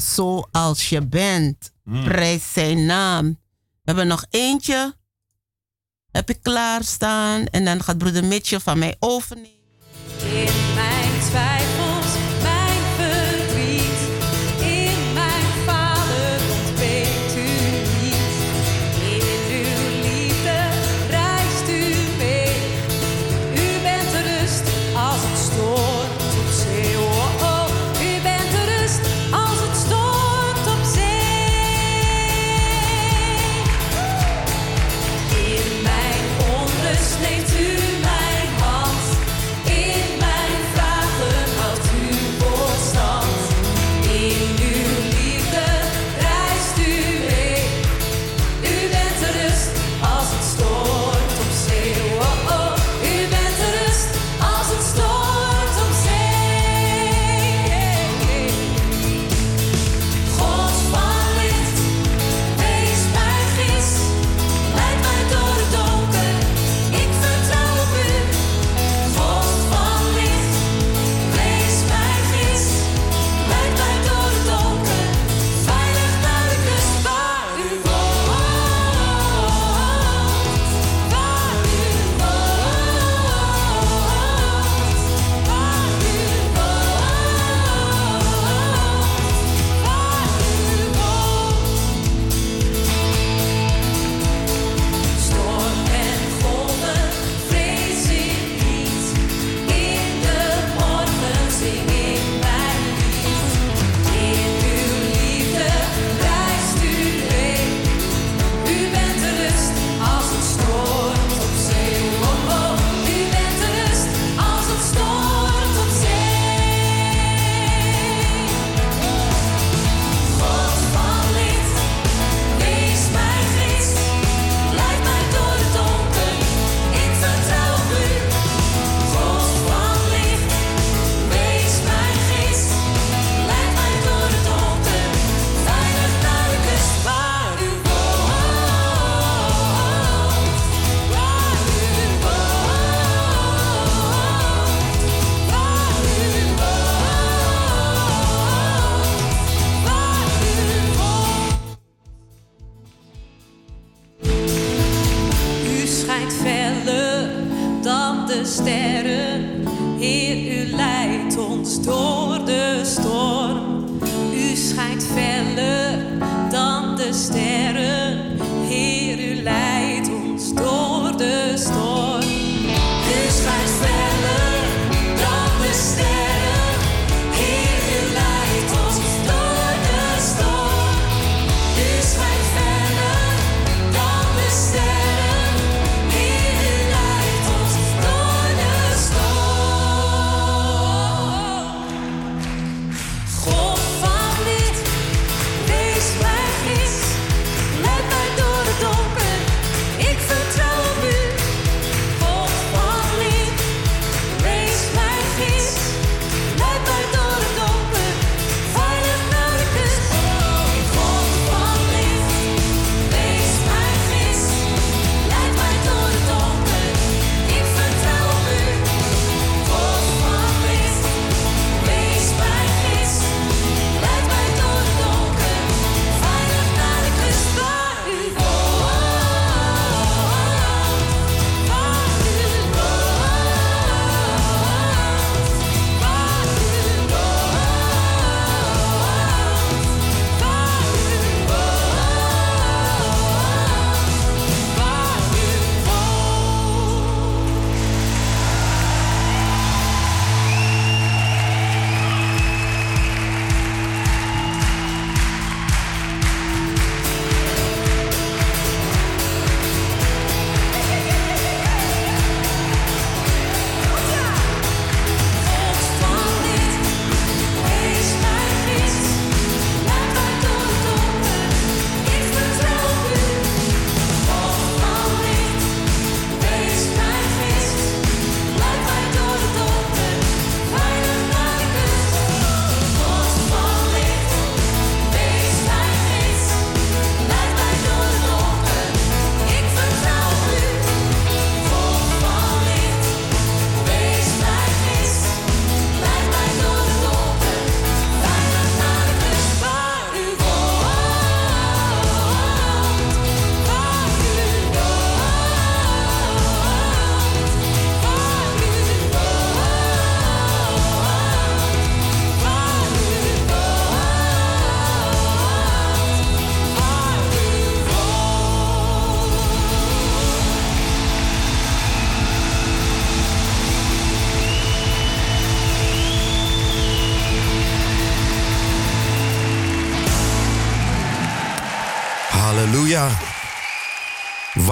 Zoals 0.00 0.88
je 0.88 1.06
bent. 1.06 1.72
Mm. 1.84 2.04
Prijs 2.04 2.52
zijn 2.52 2.86
naam. 2.86 3.26
We 3.28 3.36
hebben 3.84 4.06
nog 4.06 4.24
eentje. 4.30 4.94
Heb 6.10 6.30
ik 6.30 6.42
klaarstaan. 6.42 7.46
En 7.46 7.64
dan 7.64 7.82
gaat 7.82 7.98
broeder 7.98 8.24
Mitchell 8.24 8.60
van 8.60 8.78
mij 8.78 8.96
overnemen. 8.98 9.50
In 10.18 10.74
mijn 10.74 11.20
twijfels, 11.20 11.79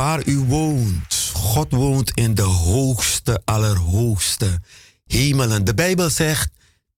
Waar 0.08 0.26
u 0.26 0.38
woont. 0.38 1.30
God 1.32 1.72
woont 1.72 2.10
in 2.10 2.34
de 2.34 2.42
hoogste, 2.42 3.42
allerhoogste 3.44 4.60
hemelen. 5.06 5.64
De 5.64 5.74
Bijbel 5.74 6.10
zegt, 6.10 6.50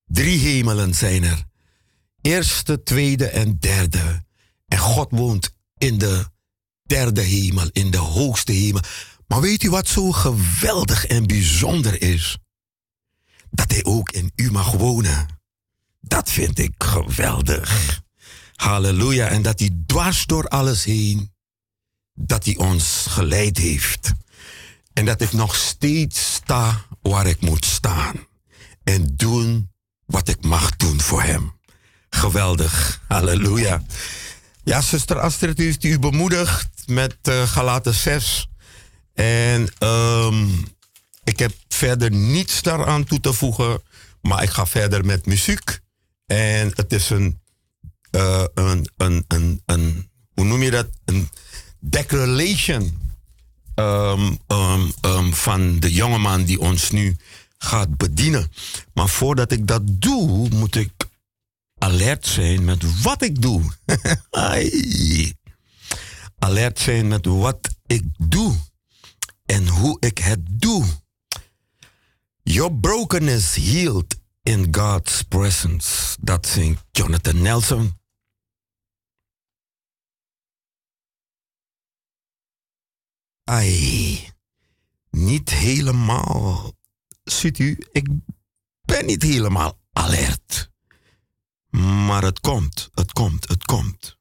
drie 0.06 0.38
hemelen 0.38 0.94
zijn 0.94 1.24
er. 1.24 1.44
Eerste, 2.20 2.82
tweede 2.82 3.26
en 3.26 3.58
derde. 3.58 4.24
En 4.68 4.78
God 4.78 5.10
woont 5.10 5.54
in 5.78 5.98
de 5.98 6.26
derde 6.82 7.20
hemel, 7.20 7.68
in 7.72 7.90
de 7.90 7.98
hoogste 7.98 8.52
hemel. 8.52 8.82
Maar 9.26 9.40
weet 9.40 9.62
u 9.62 9.70
wat 9.70 9.88
zo 9.88 10.12
geweldig 10.12 11.06
en 11.06 11.26
bijzonder 11.26 12.02
is? 12.02 12.38
Dat 13.50 13.70
hij 13.70 13.84
ook 13.84 14.10
in 14.10 14.32
u 14.34 14.50
mag 14.50 14.72
wonen. 14.72 15.26
Dat 16.00 16.30
vind 16.30 16.58
ik 16.58 16.74
geweldig. 16.78 18.00
Halleluja. 18.54 19.28
En 19.28 19.42
dat 19.42 19.58
hij 19.58 19.70
dwars 19.86 20.26
door 20.26 20.48
alles 20.48 20.84
heen, 20.84 21.30
dat 22.26 22.44
hij 22.44 22.56
ons 22.56 23.06
geleid 23.09 23.59
heeft. 23.59 24.12
En 24.92 25.05
dat 25.05 25.20
ik 25.20 25.32
nog 25.32 25.55
steeds 25.55 26.34
sta 26.34 26.84
waar 27.02 27.26
ik 27.26 27.40
moet 27.40 27.64
staan. 27.64 28.14
En 28.82 29.12
doen 29.16 29.70
wat 30.06 30.28
ik 30.28 30.44
mag 30.44 30.76
doen 30.76 31.01
voor 31.01 31.22
hem. 31.22 31.59
Geweldig. 32.10 33.01
Halleluja. 33.09 33.82
Ja, 34.64 34.80
zuster 34.80 35.18
Astrid 35.18 35.59
heeft 35.59 35.84
u 35.84 35.98
bemoedigd 35.98 36.68
met 36.86 37.16
uh, 37.28 37.42
Galaten 37.48 37.94
6. 37.94 38.48
En 39.14 39.68
ehm, 39.78 40.48
ik 41.24 41.38
heb 41.38 41.52
verder 41.68 42.10
niets 42.10 42.62
daaraan 42.62 43.05
toe 43.05 43.20
te 43.20 43.32
voegen. 43.32 43.82
Maar 44.22 44.42
ik 44.42 44.51
ga 44.51 44.66
verder 44.66 45.05
met 45.05 45.26
muziek. 45.26 45.80
En 46.26 46.72
het 46.74 46.92
is 46.92 47.10
een, 47.10 47.40
eh, 48.10 48.44
een, 48.55 48.90
een, 48.97 49.24
een, 49.28 49.62
een, 49.66 50.10
hoe 50.34 50.44
noem 50.44 50.62
je 50.62 50.70
dat? 50.70 50.88
Een 51.05 51.28
declaration 51.81 52.98
ehm, 53.74 54.35
ehm, 54.47 54.90
ehm, 55.01 55.32
van 55.32 55.81
de 55.81 55.93
jongeman 55.93 56.44
die 56.44 56.61
ons 56.61 56.90
nu 56.90 57.16
gaat 57.59 57.97
bedienen. 57.97 58.52
Maar 58.93 59.09
voordat 59.09 59.52
ik 59.52 59.66
dat 59.66 59.82
doe, 59.85 60.48
moet 60.48 60.77
ik 60.77 60.93
alert 61.78 62.27
zijn 62.27 62.65
met 62.65 63.02
wat 63.02 63.23
ik 63.23 63.43
doe. 63.43 63.62
Alert 66.39 66.78
zijn 66.78 67.09
met 67.09 67.27
wat 67.27 67.70
ik 67.86 68.05
doe 68.19 68.57
en 69.47 69.69
hoe 69.69 69.97
ik 70.01 70.19
het 70.19 70.40
doe. 70.51 70.85
Your 72.43 72.74
brokenness 72.74 73.55
healed 73.55 74.19
in 74.43 74.69
God's 74.70 75.23
presence. 75.23 76.16
Dat 76.20 76.47
zingt 76.47 76.85
Jonathan 76.90 77.43
Nelson. 77.43 77.99
Ai, 83.51 84.28
niet 85.10 85.51
helemaal. 85.51 86.72
Ziet 87.24 87.59
u, 87.59 87.78
ik 87.93 88.09
ben 88.82 89.06
niet 89.06 89.22
helemaal 89.22 89.81
alert. 89.93 90.70
Maar 91.70 92.22
het 92.22 92.40
komt, 92.40 92.90
het 92.94 93.12
komt, 93.12 93.48
het 93.48 93.64
komt. 93.64 94.18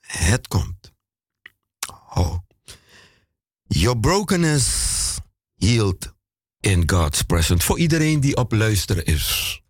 Het 0.00 0.48
komt. 0.48 0.92
Oh. 2.14 2.38
Your 3.66 3.98
brokenness 3.98 5.18
healed 5.56 6.14
in 6.60 6.90
God's 6.90 7.22
presence. 7.22 7.66
Voor 7.66 7.78
iedereen 7.78 8.20
die 8.20 8.36
op 8.36 8.52
luisteren 8.52 9.04
is. 9.04 9.60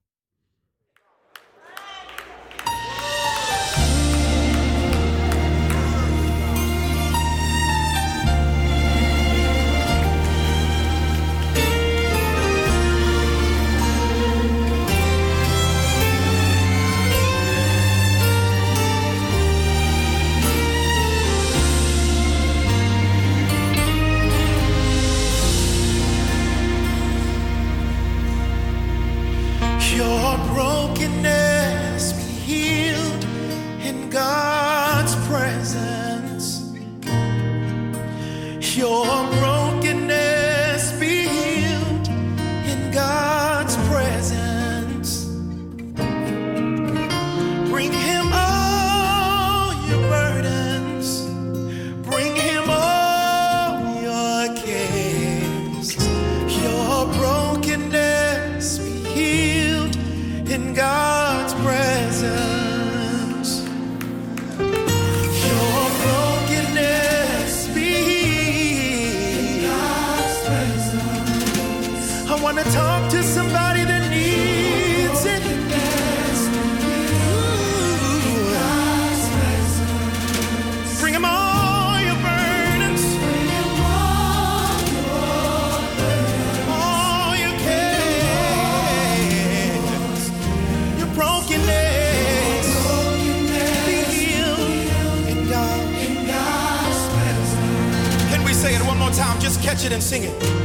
catch 99.78 99.86
it 99.86 99.92
and 99.92 100.02
sing 100.02 100.24
it. 100.24 100.57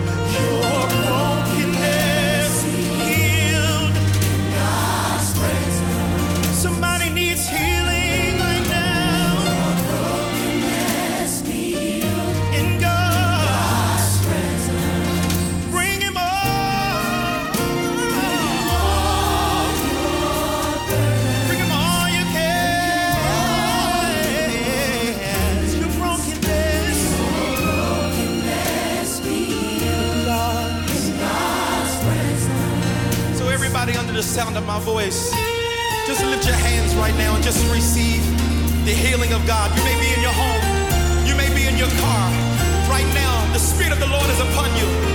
the 34.23 34.29
sound 34.29 34.55
of 34.55 34.65
my 34.65 34.79
voice, 34.79 35.31
just 36.07 36.23
lift 36.23 36.45
your 36.45 36.55
hands 36.55 36.95
right 36.95 37.15
now 37.17 37.35
and 37.35 37.43
just 37.43 37.59
receive 37.71 38.23
the 38.85 38.91
healing 38.91 39.33
of 39.33 39.45
God. 39.45 39.69
You 39.77 39.83
may 39.83 39.99
be 39.99 40.13
in 40.15 40.21
your 40.21 40.31
home, 40.31 41.27
you 41.27 41.35
may 41.35 41.53
be 41.53 41.67
in 41.67 41.77
your 41.77 41.91
car. 41.99 42.29
Right 42.89 43.09
now, 43.13 43.51
the 43.51 43.59
Spirit 43.59 43.91
of 43.91 43.99
the 43.99 44.07
Lord 44.07 44.29
is 44.29 44.39
upon 44.39 44.69
you. 44.77 45.12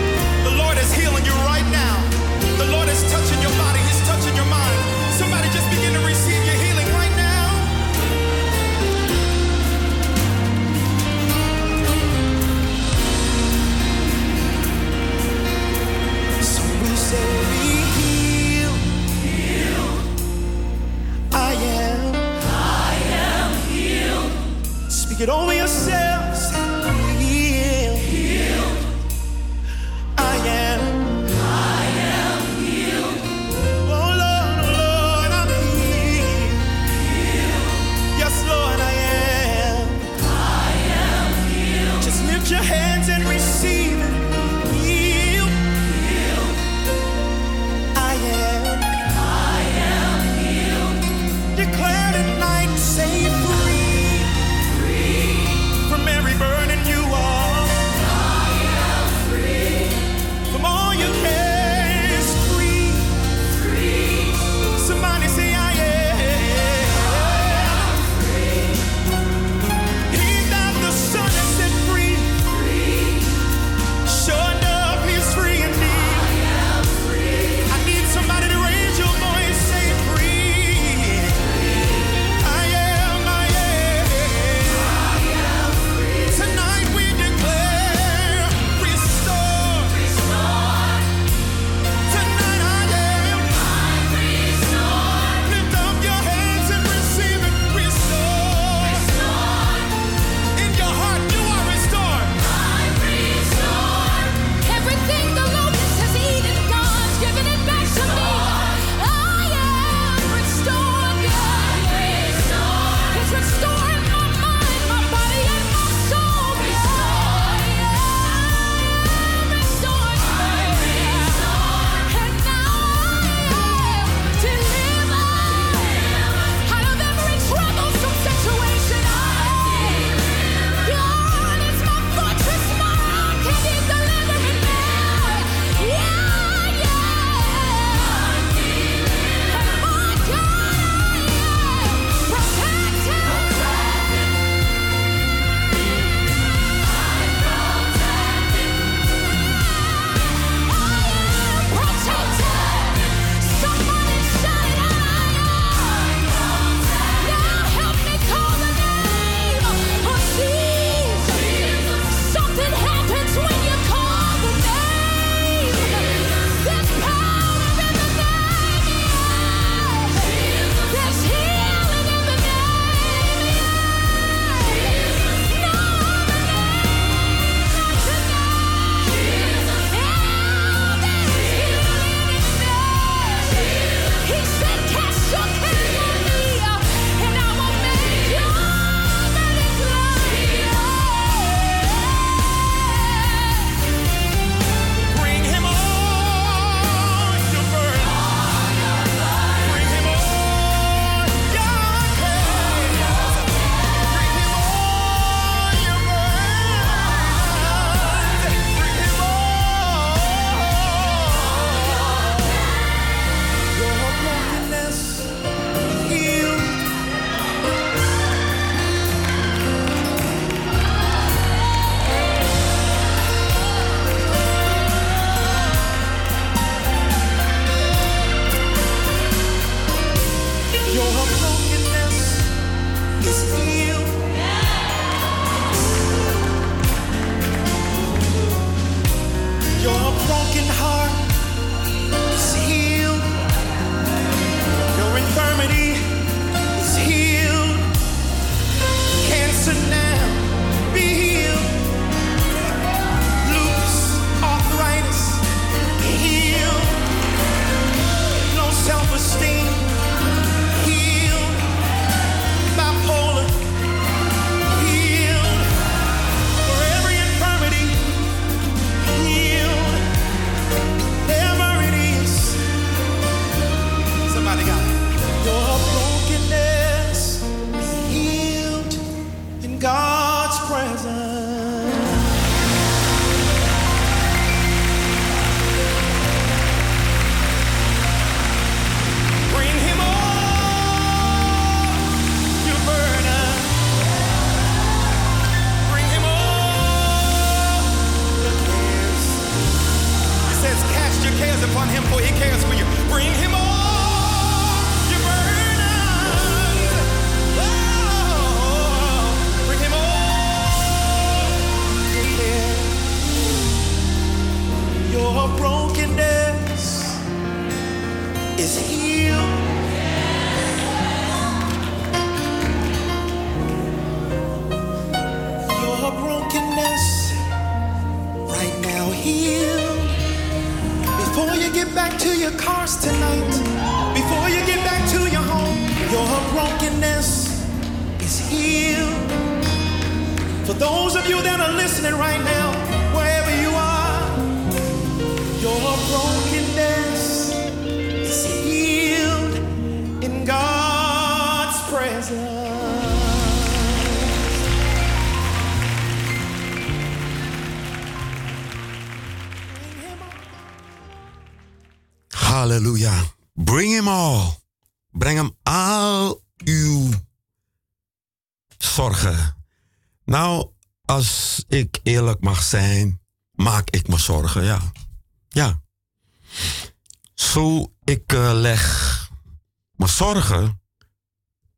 Zorgen 380.34 380.80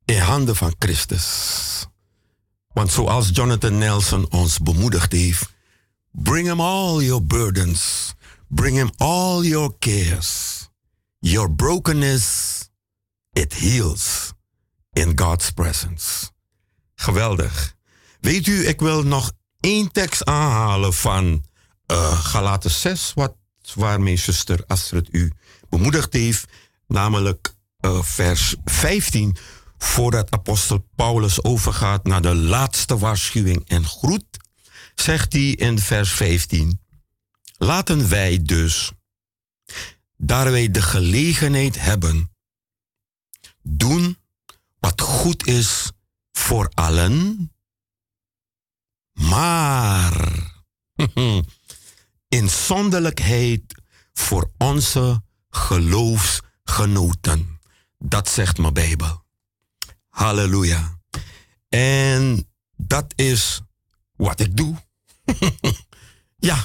in 0.04 0.18
handen 0.18 0.56
van 0.56 0.74
Christus. 0.78 1.86
Want 2.72 2.92
zoals 2.92 3.30
Jonathan 3.32 3.78
Nelson 3.78 4.30
ons 4.30 4.58
bemoedigd 4.58 5.12
heeft, 5.12 5.52
bring 6.10 6.46
him 6.46 6.60
all 6.60 7.02
your 7.02 7.24
burdens, 7.24 8.12
bring 8.48 8.76
him 8.76 8.90
all 8.96 9.44
your 9.44 9.78
cares. 9.78 10.58
Your 11.18 11.52
brokenness, 11.52 12.68
it 13.32 13.54
heals 13.58 14.32
in 14.92 15.18
God's 15.18 15.50
presence. 15.50 16.30
Geweldig. 16.94 17.74
Weet 18.20 18.46
u, 18.46 18.66
ik 18.66 18.80
wil 18.80 19.02
nog 19.02 19.32
één 19.60 19.92
tekst 19.92 20.24
aanhalen 20.24 20.94
van 20.94 21.44
uh, 21.86 22.24
Galaten 22.24 22.70
6, 22.70 23.12
wat, 23.14 23.36
waarmee 23.74 24.16
zuster 24.16 24.64
Astrid 24.66 25.08
u 25.10 25.32
bemoedigd 25.68 26.12
heeft, 26.12 26.48
namelijk 26.86 27.58
uh, 27.80 28.02
vers 28.02 28.56
15, 28.64 29.36
voordat 29.78 30.30
apostel 30.30 30.88
Paulus 30.94 31.44
overgaat 31.44 32.04
naar 32.04 32.22
de 32.22 32.34
laatste 32.34 32.98
waarschuwing 32.98 33.68
en 33.68 33.84
groet, 33.84 34.24
zegt 34.94 35.32
hij 35.32 35.50
in 35.50 35.78
vers 35.78 36.12
15, 36.12 36.80
laten 37.56 38.08
wij 38.08 38.42
dus, 38.42 38.92
daar 40.16 40.50
wij 40.50 40.70
de 40.70 40.82
gelegenheid 40.82 41.80
hebben, 41.80 42.34
doen 43.62 44.18
wat 44.78 45.00
goed 45.00 45.46
is 45.46 45.92
voor 46.32 46.70
allen, 46.74 47.52
maar 49.12 50.38
inzonderlijkheid 52.28 53.62
voor 54.12 54.50
onze 54.58 55.22
geloofsgenoten. 55.50 57.59
Dat 58.04 58.28
zegt 58.28 58.58
mijn 58.58 58.72
Bijbel. 58.72 59.24
Halleluja. 60.08 60.98
En 61.68 62.48
dat 62.76 63.12
is 63.16 63.60
wat 64.16 64.40
ik 64.40 64.56
doe. 64.56 64.76
ja, 66.50 66.64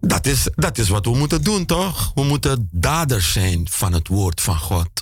dat 0.00 0.26
is, 0.26 0.48
dat 0.54 0.78
is 0.78 0.88
wat 0.88 1.04
we 1.04 1.16
moeten 1.16 1.44
doen, 1.44 1.66
toch? 1.66 2.12
We 2.14 2.24
moeten 2.24 2.68
daders 2.72 3.32
zijn 3.32 3.68
van 3.68 3.92
het 3.92 4.08
woord 4.08 4.40
van 4.40 4.58
God. 4.58 5.00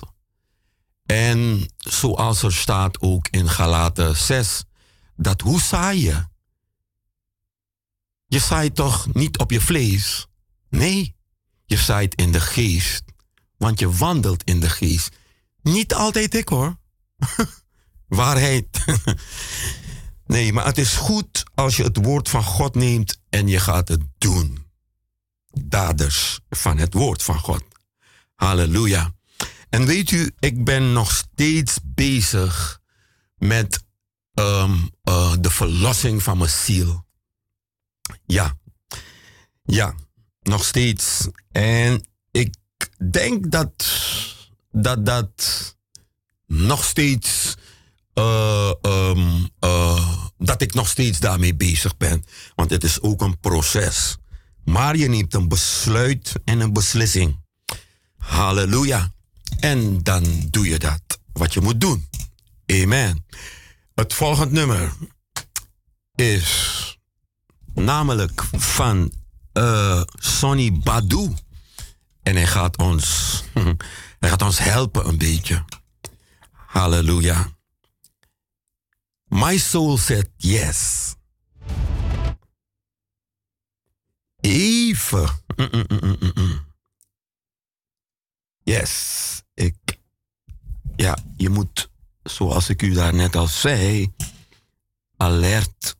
En 1.05 1.69
zoals 1.77 2.41
er 2.43 2.53
staat 2.53 3.01
ook 3.01 3.27
in 3.27 3.49
Galaten 3.49 4.17
6, 4.17 4.63
dat 5.15 5.41
hoe 5.41 5.61
saai 5.61 6.01
je? 6.01 6.25
Je 8.27 8.39
zaait 8.39 8.75
toch 8.75 9.13
niet 9.13 9.37
op 9.37 9.51
je 9.51 9.61
vlees? 9.61 10.27
Nee, 10.69 11.15
je 11.65 11.77
zaait 11.77 12.15
in 12.15 12.31
de 12.31 12.41
geest. 12.41 13.03
Want 13.65 13.79
je 13.79 13.91
wandelt 13.91 14.43
in 14.43 14.59
de 14.59 14.69
geest. 14.69 15.15
Niet 15.61 15.93
altijd 15.93 16.35
ik 16.35 16.49
hoor. 16.49 16.77
Waarheid. 18.07 18.85
nee, 20.25 20.53
maar 20.53 20.65
het 20.65 20.77
is 20.77 20.95
goed 20.95 21.43
als 21.53 21.75
je 21.75 21.83
het 21.83 21.97
woord 21.97 22.29
van 22.29 22.43
God 22.43 22.75
neemt 22.75 23.19
en 23.29 23.47
je 23.47 23.59
gaat 23.59 23.87
het 23.87 24.01
doen. 24.17 24.65
Daders 25.51 26.39
van 26.49 26.77
het 26.77 26.93
woord 26.93 27.23
van 27.23 27.39
God. 27.39 27.63
Halleluja. 28.35 29.13
En 29.69 29.85
weet 29.85 30.11
u, 30.11 30.31
ik 30.39 30.63
ben 30.63 30.93
nog 30.93 31.11
steeds 31.11 31.77
bezig 31.83 32.81
met 33.35 33.83
um, 34.33 34.89
uh, 35.03 35.33
de 35.39 35.49
verlossing 35.49 36.23
van 36.23 36.37
mijn 36.37 36.49
ziel. 36.49 37.05
Ja, 38.25 38.57
ja, 39.63 39.95
nog 40.41 40.65
steeds. 40.65 41.27
En 41.51 42.13
denk 43.11 43.51
dat 43.51 43.85
dat, 44.71 45.05
dat 45.05 45.75
nog 46.47 46.83
steeds, 46.83 47.55
uh, 48.13 48.71
um, 48.81 49.49
uh, 49.59 50.19
dat 50.37 50.61
ik 50.61 50.73
nog 50.73 50.87
steeds 50.87 51.19
daarmee 51.19 51.55
bezig 51.55 51.97
ben. 51.97 52.23
Want 52.55 52.69
het 52.69 52.83
is 52.83 53.01
ook 53.01 53.21
een 53.21 53.39
proces. 53.39 54.17
Maar 54.63 54.97
je 54.97 55.07
neemt 55.07 55.33
een 55.33 55.47
besluit 55.47 56.33
en 56.43 56.59
een 56.59 56.73
beslissing. 56.73 57.43
Halleluja. 58.17 59.13
En 59.59 60.03
dan 60.03 60.47
doe 60.49 60.67
je 60.67 60.79
dat 60.79 61.01
wat 61.33 61.53
je 61.53 61.61
moet 61.61 61.81
doen. 61.81 62.09
Amen. 62.65 63.25
Het 63.95 64.13
volgende 64.13 64.53
nummer 64.53 64.93
is 66.15 66.99
namelijk 67.73 68.43
van 68.51 69.11
uh, 69.53 70.01
Sonny 70.19 70.71
Badu. 70.83 71.33
En 72.25 72.35
hij 72.35 72.47
gaat 72.47 72.77
ons, 72.77 73.43
hij 74.19 74.29
gaat 74.29 74.41
ons 74.41 74.59
helpen 74.59 75.07
een 75.07 75.17
beetje. 75.17 75.65
Halleluja. 76.51 77.47
My 79.25 79.57
soul 79.57 79.97
said 79.97 80.29
yes. 80.37 81.13
Even. 84.39 85.29
Mm, 85.55 85.85
mm, 85.87 86.17
mm. 86.33 86.65
Yes, 88.63 89.41
ik. 89.53 89.99
Ja, 90.95 91.17
je 91.37 91.49
moet, 91.49 91.89
zoals 92.23 92.69
ik 92.69 92.81
u 92.81 92.93
daar 92.93 93.13
net 93.13 93.35
al 93.35 93.47
zei, 93.47 94.13
alert. 95.17 95.95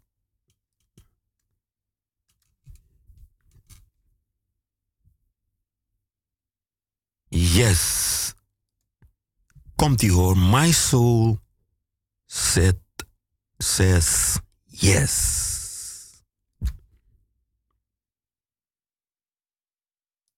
Yes. 7.35 8.33
Komt 9.75 10.01
ie 10.01 10.09
hoor. 10.09 10.37
My 10.37 10.71
soul 10.71 11.39
said, 12.25 12.79
says 13.57 14.39
yes. 14.65 16.23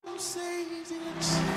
My 0.03 1.56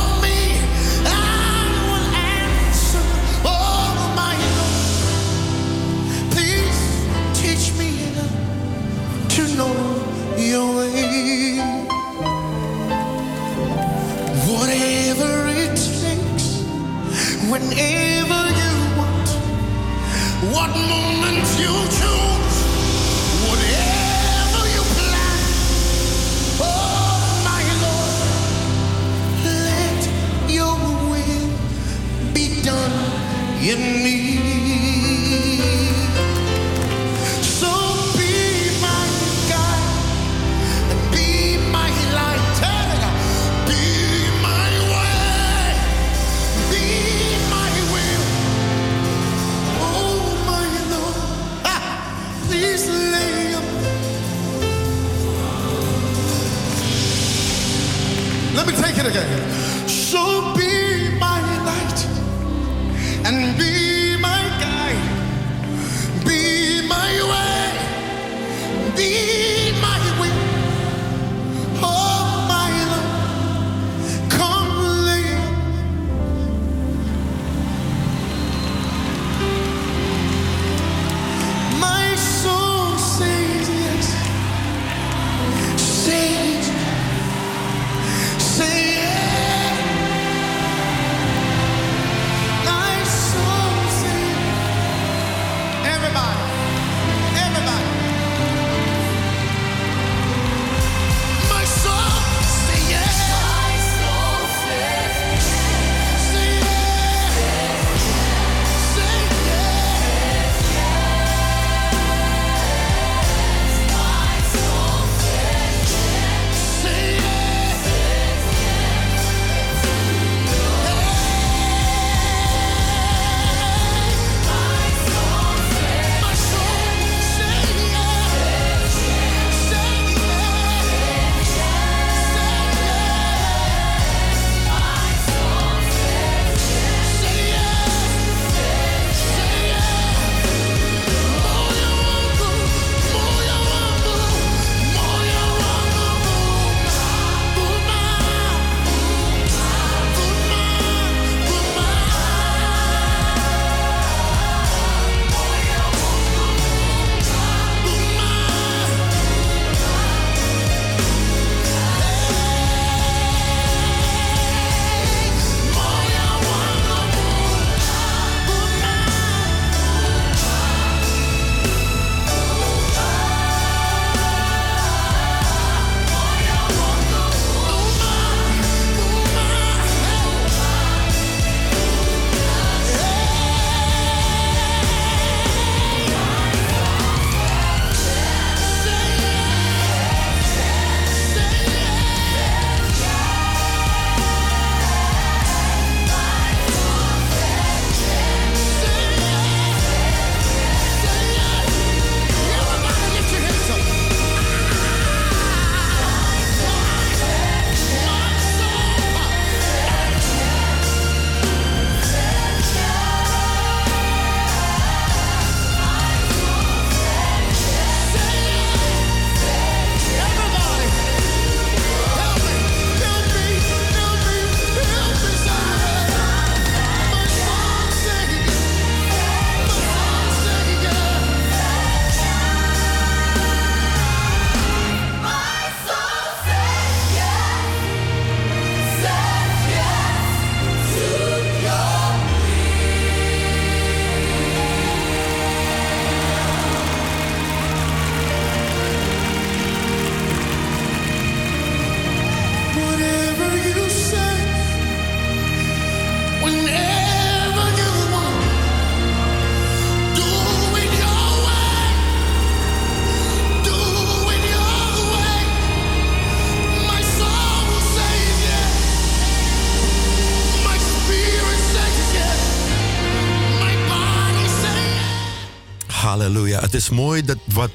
mooi 276.91 277.21
dat 277.25 277.37
wat 277.45 277.71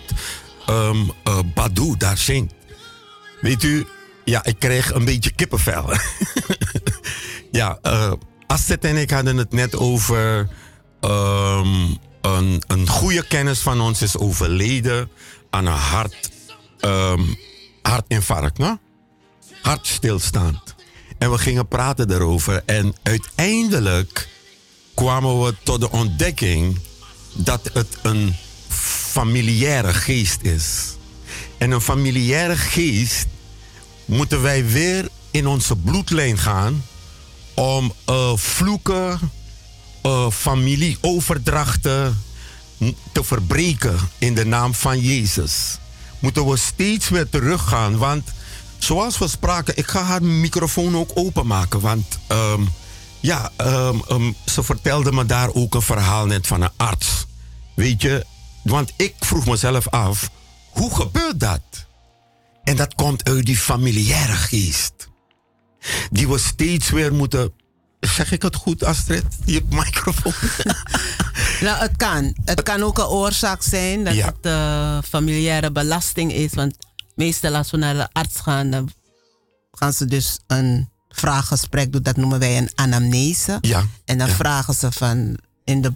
ehm 0.67 0.97
eh, 1.25 1.39
Badu 1.55 1.95
daar 1.99 2.19
zingt. 2.19 2.55
Weet 3.41 3.63
u, 3.63 3.87
ja, 4.25 4.45
ik 4.45 4.59
kreeg 4.59 4.93
een 4.93 5.05
beetje 5.05 5.31
kippenvel. 5.31 5.91
ja, 7.61 7.79
Astrid 8.47 8.85
en 8.85 8.97
ik 8.97 9.11
hadden 9.11 9.37
het 9.37 9.53
net 9.53 9.77
over. 9.77 10.49
ehm, 11.01 11.95
een, 12.21 12.63
een 12.67 12.89
goede 12.89 13.27
kennis 13.27 13.59
van 13.59 13.81
ons 13.81 14.03
is 14.03 14.17
overleden 14.17 15.11
aan 15.51 15.67
een 15.67 15.73
hart, 15.73 16.31
ehm, 16.81 17.23
hartinfarct, 17.83 18.59
no? 18.59 18.79
hartstilstand. 19.63 20.75
En 21.19 21.31
we 21.31 21.39
gingen 21.39 21.69
praten 21.69 22.09
daarover. 22.09 22.63
En 22.67 22.95
uiteindelijk 23.03 24.29
kwamen 24.95 25.45
we 25.45 25.55
tot 25.63 25.81
de 25.81 25.91
ontdekking 25.91 26.79
dat 27.33 27.71
het 27.73 27.99
een 28.03 28.35
familiaire 29.17 29.95
geest 29.95 30.43
is. 30.43 30.97
En 31.59 31.71
een 31.71 31.81
familiaire 31.81 32.57
geest 32.57 33.27
moeten 34.05 34.43
wij 34.43 34.67
weer 34.67 35.09
in 35.31 35.47
onze 35.47 35.77
bloedlijn 35.77 36.39
gaan 36.39 36.85
om 37.55 37.93
eh, 38.05 38.37
vloeken, 38.37 39.21
eh, 40.03 40.31
familieoverdrachten 40.31 42.23
te 43.13 43.25
verbreken 43.25 43.99
in 44.19 44.35
de 44.35 44.47
naam 44.47 44.75
van 44.75 45.01
Jezus. 45.01 45.79
Moeten 46.19 46.47
we 46.47 46.57
steeds 46.57 47.09
weer 47.09 47.29
teruggaan, 47.29 47.97
want 47.97 48.33
zoals 48.79 49.19
we 49.19 49.29
spraken, 49.29 49.77
ik 49.77 49.87
ga 49.87 50.03
haar 50.03 50.23
microfoon 50.23 50.97
ook 50.97 51.11
openmaken, 51.15 51.81
want 51.81 52.19
ehm, 52.27 52.63
ja, 53.21 53.51
ehm, 53.57 53.97
ehm, 54.09 54.33
ze 54.47 54.63
vertelde 54.63 55.13
me 55.13 55.27
daar 55.27 55.51
ook 55.53 55.75
een 55.75 55.83
verhaal 55.83 56.27
net 56.27 56.47
van 56.47 56.63
een 56.63 56.71
arts. 56.77 57.27
Weet 57.75 58.03
je, 58.03 58.27
want 58.71 58.93
ik 58.97 59.15
vroeg 59.21 59.47
mezelf 59.47 59.89
af, 59.89 60.31
hoe 60.71 60.95
gebeurt 60.95 61.41
dat? 61.41 61.61
En 62.65 62.77
dat 62.77 62.95
komt 62.95 63.29
uit 63.29 63.47
die 63.47 63.57
familiaire 63.57 64.33
geest. 64.33 65.09
Die 66.11 66.29
we 66.29 66.39
steeds 66.39 66.91
weer 66.91 67.15
moeten. 67.15 67.53
Zeg 68.01 68.33
ik 68.33 68.43
het 68.43 68.55
goed, 68.57 68.85
Astrid? 68.85 69.25
Je 69.45 69.63
microfoon. 69.69 70.33
Nou, 71.61 71.79
het 71.79 71.97
kan. 71.97 72.37
Het 72.45 72.63
kan 72.63 72.83
ook 72.83 72.99
een 72.99 73.05
oorzaak 73.05 73.63
zijn 73.63 74.05
dat 74.05 74.15
Ja. 74.15 74.27
het 74.27 74.37
eh, 74.47 74.99
familiaire 75.11 75.73
belasting 75.73 76.33
is. 76.33 76.55
Want 76.55 76.77
meestal 77.15 77.55
als 77.55 77.71
we 77.71 77.77
naar 77.77 77.95
de 77.95 78.09
arts 78.13 78.41
gaan, 78.41 78.71
dan 78.71 78.91
gaan 79.73 79.93
ze 79.93 80.05
dus 80.05 80.39
een 80.47 80.89
vraaggesprek 81.09 81.93
doen. 81.93 82.03
Dat 82.03 82.17
noemen 82.17 82.39
wij 82.39 82.59
een 82.59 82.71
anamnese. 82.75 83.59
Ja. 83.61 83.85
En 84.05 84.19
dan 84.19 84.29
ja. 84.29 84.35
vragen 84.35 84.75
ze 84.75 84.93
van 84.93 85.37
in 85.65 85.83
de 85.83 85.93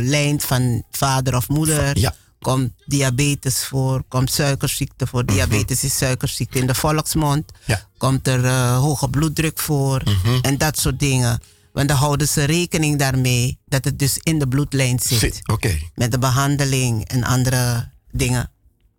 lijn 0.00 0.40
van 0.40 0.82
vader 0.90 1.36
of 1.36 1.48
moeder. 1.48 1.98
Ja. 1.98 2.14
Komt 2.40 2.72
diabetes 2.86 3.64
voor, 3.64 4.02
komt 4.08 4.32
suikerziekte 4.32 5.06
voor. 5.06 5.26
Diabetes 5.26 5.84
is 5.84 5.96
suikerziekte 5.96 6.58
in 6.58 6.66
de 6.66 6.74
volksmond. 6.74 7.52
Mhm. 7.52 7.60
Ja. 7.70 7.76
Mhm. 7.76 7.98
Komt 7.98 8.28
er 8.28 8.44
eh, 8.44 8.78
hoge 8.78 9.08
bloeddruk 9.08 9.58
voor 9.58 10.02
en 10.42 10.58
dat 10.58 10.78
soort 10.78 10.98
dingen. 10.98 11.40
Want 11.72 11.88
dan 11.88 11.96
houden 11.96 12.28
ze 12.28 12.44
rekening 12.44 12.98
daarmee 12.98 13.58
dat 13.66 13.84
het 13.84 13.98
dus 13.98 14.18
in 14.18 14.38
de 14.38 14.48
bloedlijn 14.48 14.98
zit. 15.02 15.18
Zit, 15.18 15.40
Oké. 15.48 15.78
Met 15.94 16.10
de 16.10 16.18
behandeling 16.18 17.08
en 17.08 17.24
andere 17.24 17.90
dingen. 18.10 18.50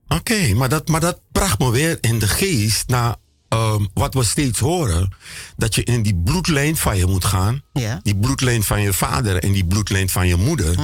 Oké, 0.08 0.54
maar, 0.54 0.70
dat, 0.70 0.88
maar 0.88 1.00
dat 1.00 1.22
bracht 1.32 1.60
me 1.60 1.72
weer 1.72 1.98
in 2.02 2.20
de 2.20 2.28
geest 2.28 2.88
naar 2.88 3.16
ehm, 3.56 3.86
wat 3.94 4.14
we 4.14 4.24
steeds 4.24 4.60
horen. 4.60 5.14
Dat 5.58 5.76
je 5.76 5.84
in 5.84 6.02
die 6.04 6.16
bloedlijn 6.16 6.78
van 6.78 6.98
je 6.98 7.06
moet 7.06 7.26
gaan. 7.26 7.62
Die 8.04 8.16
bloedlijn 8.16 8.64
van 8.64 8.82
je 8.82 8.94
vader 8.94 9.44
en 9.44 9.52
die 9.52 9.66
bloedlijn 9.66 10.10
van 10.10 10.28
je 10.28 10.36
moeder. 10.36 10.76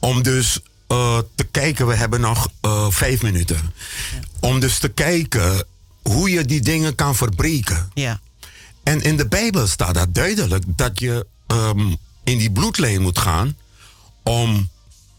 Om 0.00 0.22
dus 0.22 0.60
eh, 0.86 1.18
te 1.34 1.44
kijken, 1.44 1.86
we 1.86 1.94
hebben 1.94 2.20
nog 2.20 2.48
eh, 2.60 2.86
vijf 2.90 3.22
minuten. 3.22 3.60
Om 4.40 4.60
dus 4.60 4.78
te 4.78 4.88
kijken 4.88 5.64
hoe 6.02 6.30
je 6.30 6.44
die 6.44 6.60
dingen 6.60 6.94
kan 6.94 7.14
verbreken. 7.14 7.90
Ja. 7.94 8.20
En 8.82 9.00
in 9.02 9.16
de 9.16 9.26
Bijbel 9.28 9.66
staat 9.66 9.94
dat 9.94 10.14
duidelijk 10.14 10.64
dat 10.66 11.00
je 11.00 11.26
ehm, 11.46 11.94
in 12.24 12.38
die 12.38 12.50
bloedlijn 12.50 13.02
moet 13.02 13.18
gaan 13.18 13.56
om, 14.22 14.68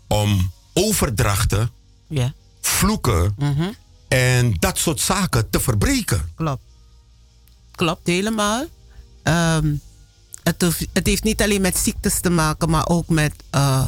om 0.07 0.51
overdrachten, 0.73 1.69
Ja, 2.07 2.33
vloeken 2.61 3.35
en 4.07 4.53
dat 4.59 4.77
soort 4.77 4.99
zaken 4.99 5.49
te 5.49 5.59
verbreken. 5.59 6.31
klopt. 6.35 6.61
Klopt 7.77 8.07
helemaal. 8.07 8.65
Ehm, 9.23 9.75
het, 10.43 10.61
hoeft- 10.61 10.87
het 10.93 11.05
heeft 11.07 11.23
niet 11.23 11.41
alleen 11.41 11.61
met 11.61 11.77
ziektes 11.77 12.19
te 12.21 12.29
maken, 12.29 12.69
maar 12.69 12.87
ook 12.87 13.07
met 13.09 13.33
eh, 13.49 13.85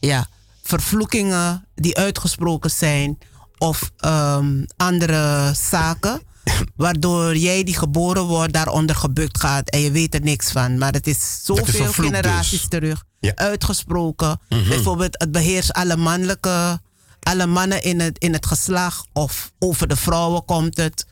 ja, 0.00 0.26
vervloekingen 0.62 1.66
die 1.74 1.96
uitgesproken 1.96 2.70
zijn 2.70 3.18
of 3.58 3.90
ehm, 3.98 4.64
andere 4.76 5.52
zaken. 5.70 6.22
Waardoor 6.76 7.36
jij 7.36 7.64
die 7.64 7.76
geboren 7.78 8.22
wordt 8.24 8.52
daaronder 8.52 8.96
gebukt 8.96 9.40
gaat 9.40 9.70
en 9.70 9.80
je 9.80 9.90
weet 9.90 10.14
er 10.14 10.20
niks 10.20 10.50
van. 10.52 10.78
Maar 10.78 10.92
het 10.92 11.06
is 11.06 11.40
zoveel 11.44 11.92
vloek 11.92 12.06
generaties 12.06 12.60
dus. 12.60 12.68
terug 12.68 13.04
Ja. 13.20 13.32
uitgesproken. 13.34 14.40
Bijvoorbeeld 14.48 15.18
het 15.20 15.32
beheerst 15.32 15.72
alle 15.72 15.96
mannelijke, 15.96 16.80
alle 17.22 17.46
mannen 17.46 17.82
in 17.82 18.00
het, 18.00 18.18
in 18.18 18.32
het 18.32 18.46
geslacht. 18.46 19.06
Of 19.12 19.52
over 19.58 19.88
de 19.88 19.96
vrouwen 19.96 20.44
komt 20.44 20.76
het. 20.76 21.06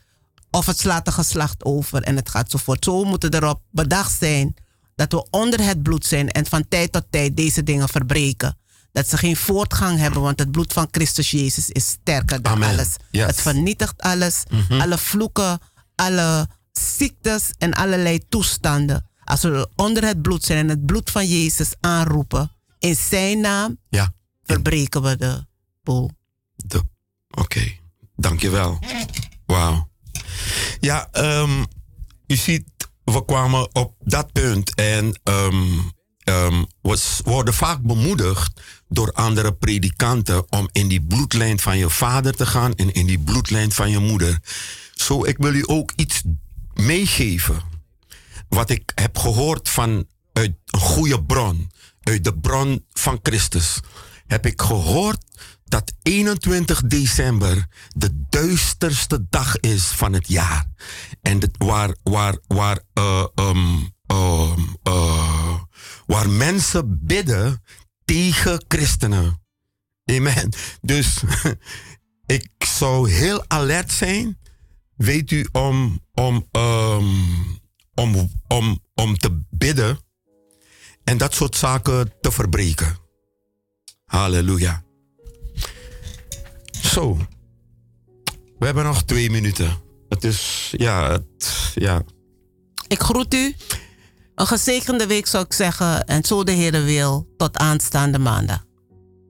Of 0.55 0.65
het 0.65 0.79
slaat 0.79 1.07
een 1.07 1.13
geslacht 1.13 1.63
over 1.65 2.01
en 2.03 2.15
het 2.15 2.29
gaat 2.29 2.51
zo 2.51 2.57
voort. 2.57 2.83
Zo 2.83 3.03
moeten 3.03 3.31
we 3.31 3.37
erop 3.37 3.61
bedacht 3.71 4.17
zijn 4.19 4.53
dat 4.95 5.11
we 5.11 5.27
onder 5.29 5.65
het 5.65 5.83
bloed 5.83 6.05
zijn 6.05 6.29
en 6.29 6.45
van 6.45 6.67
tijd 6.67 6.91
tot 6.91 7.05
tijd 7.09 7.37
deze 7.37 7.63
dingen 7.63 7.89
verbreken. 7.89 8.57
Dat 8.91 9.09
ze 9.09 9.17
geen 9.17 9.35
voortgang 9.35 9.99
hebben, 9.99 10.21
want 10.21 10.39
het 10.39 10.51
bloed 10.51 10.73
van 10.73 10.87
Christus 10.91 11.31
Jezus 11.31 11.69
is 11.69 11.87
sterker 11.87 12.41
dan 12.41 12.51
Amen. 12.53 12.69
alles. 12.69 12.95
Yes. 13.11 13.25
Het 13.25 13.41
vernietigt 13.41 14.01
alles, 14.01 14.43
alle 14.69 14.97
vloeken, 14.97 15.59
alle 15.95 16.47
ziektes 16.71 17.51
en 17.57 17.73
allerlei 17.73 18.27
toestanden. 18.29 19.07
Als 19.23 19.41
we 19.41 19.69
onder 19.75 20.05
het 20.05 20.21
bloed 20.21 20.43
zijn 20.43 20.57
en 20.59 20.69
het 20.69 20.85
bloed 20.85 21.09
van 21.11 21.27
Jezus 21.27 21.71
aanroepen, 21.79 22.51
in 22.79 22.95
zijn 22.95 23.39
naam 23.39 23.77
Ja, 23.89 24.13
verbreken 24.43 25.01
we 25.01 25.15
de 25.17 25.45
boel. 25.83 26.09
oké. 27.29 27.71
Dankjewel. 28.15 28.79
Wauw. 29.45 29.91
Ja, 30.79 31.07
ehm, 31.11 31.63
u 32.27 32.35
ziet, 32.35 32.63
we 33.03 33.25
kwamen 33.25 33.75
op 33.75 33.93
dat 33.99 34.31
punt 34.31 34.75
en 34.75 35.19
ehm, 35.23 35.79
ehm, 36.23 36.63
we 36.81 37.19
worden 37.23 37.53
vaak 37.53 37.81
bemoedigd 37.81 38.61
door 38.89 39.11
andere 39.11 39.53
predikanten 39.53 40.51
om 40.51 40.69
in 40.71 40.87
die 40.87 41.01
bloedlijn 41.01 41.59
van 41.59 41.77
je 41.77 41.89
vader 41.89 42.35
te 42.35 42.45
gaan 42.45 42.75
en 42.75 42.93
in 42.93 43.05
die 43.05 43.19
bloedlijn 43.19 43.71
van 43.71 43.89
je 43.89 43.99
moeder. 43.99 44.39
Zo, 44.93 45.25
ik 45.25 45.37
wil 45.37 45.53
u 45.53 45.63
ook 45.65 45.91
iets 45.95 46.21
meegeven 46.73 47.61
wat 48.49 48.69
ik 48.69 48.91
heb 48.95 49.17
gehoord 49.17 49.69
van 49.69 50.07
uit 50.33 50.53
een 50.65 50.79
goede 50.79 51.23
bron, 51.23 51.71
uit 52.03 52.23
de 52.23 52.37
bron 52.37 52.85
van 52.93 53.19
Christus, 53.21 53.79
heb 54.27 54.45
ik 54.45 54.61
gehoord 54.61 55.23
dat 55.73 55.93
21 56.01 56.81
december 56.81 57.67
de 57.95 58.25
duisterste 58.29 59.25
dag 59.29 59.57
is 59.59 59.83
van 59.83 60.13
het 60.13 60.27
jaar. 60.27 60.65
En 61.21 61.39
dat 61.39 61.49
waar, 61.57 61.95
waar, 62.03 62.37
waar, 62.47 62.79
eh, 62.93 63.25
ehm, 63.35 63.79
ehm, 64.05 64.59
eh, 64.83 65.59
waar 66.05 66.29
mensen 66.29 66.99
bidden 67.01 67.63
tegen 68.05 68.65
christenen. 68.67 69.41
Amen. 70.05 70.49
Dus 70.81 71.21
ik 72.37 72.49
zou 72.57 73.09
heel 73.09 73.45
alert 73.47 73.91
zijn, 73.91 74.39
weet 74.95 75.31
u, 75.31 75.47
om, 75.51 76.01
om, 76.13 76.47
ehm, 76.51 77.05
om, 77.93 78.31
om, 78.47 78.79
om 78.93 79.17
te 79.17 79.41
bidden 79.49 79.99
en 81.03 81.17
dat 81.17 81.33
soort 81.33 81.55
zaken 81.55 82.13
te 82.21 82.31
verbreken. 82.31 82.97
Halleluja. 84.05 84.82
Zo. 86.93 87.17
We 88.59 88.65
hebben 88.65 88.83
nog 88.83 89.03
twee 89.03 89.29
minuten. 89.29 89.77
Het 90.09 90.23
is, 90.23 90.69
ja, 90.77 91.11
het, 91.11 91.71
ja. 91.75 92.01
Ik 92.87 93.01
groet 93.01 93.33
u. 93.33 93.55
Een 94.35 94.47
gezegende 94.47 95.07
week 95.07 95.27
zou 95.27 95.45
ik 95.45 95.53
zeggen. 95.53 96.05
En 96.05 96.23
zo 96.23 96.43
de 96.43 96.51
Heer 96.51 96.83
wil, 96.83 97.27
tot 97.37 97.57
aanstaande 97.57 98.19
maandag. 98.19 98.63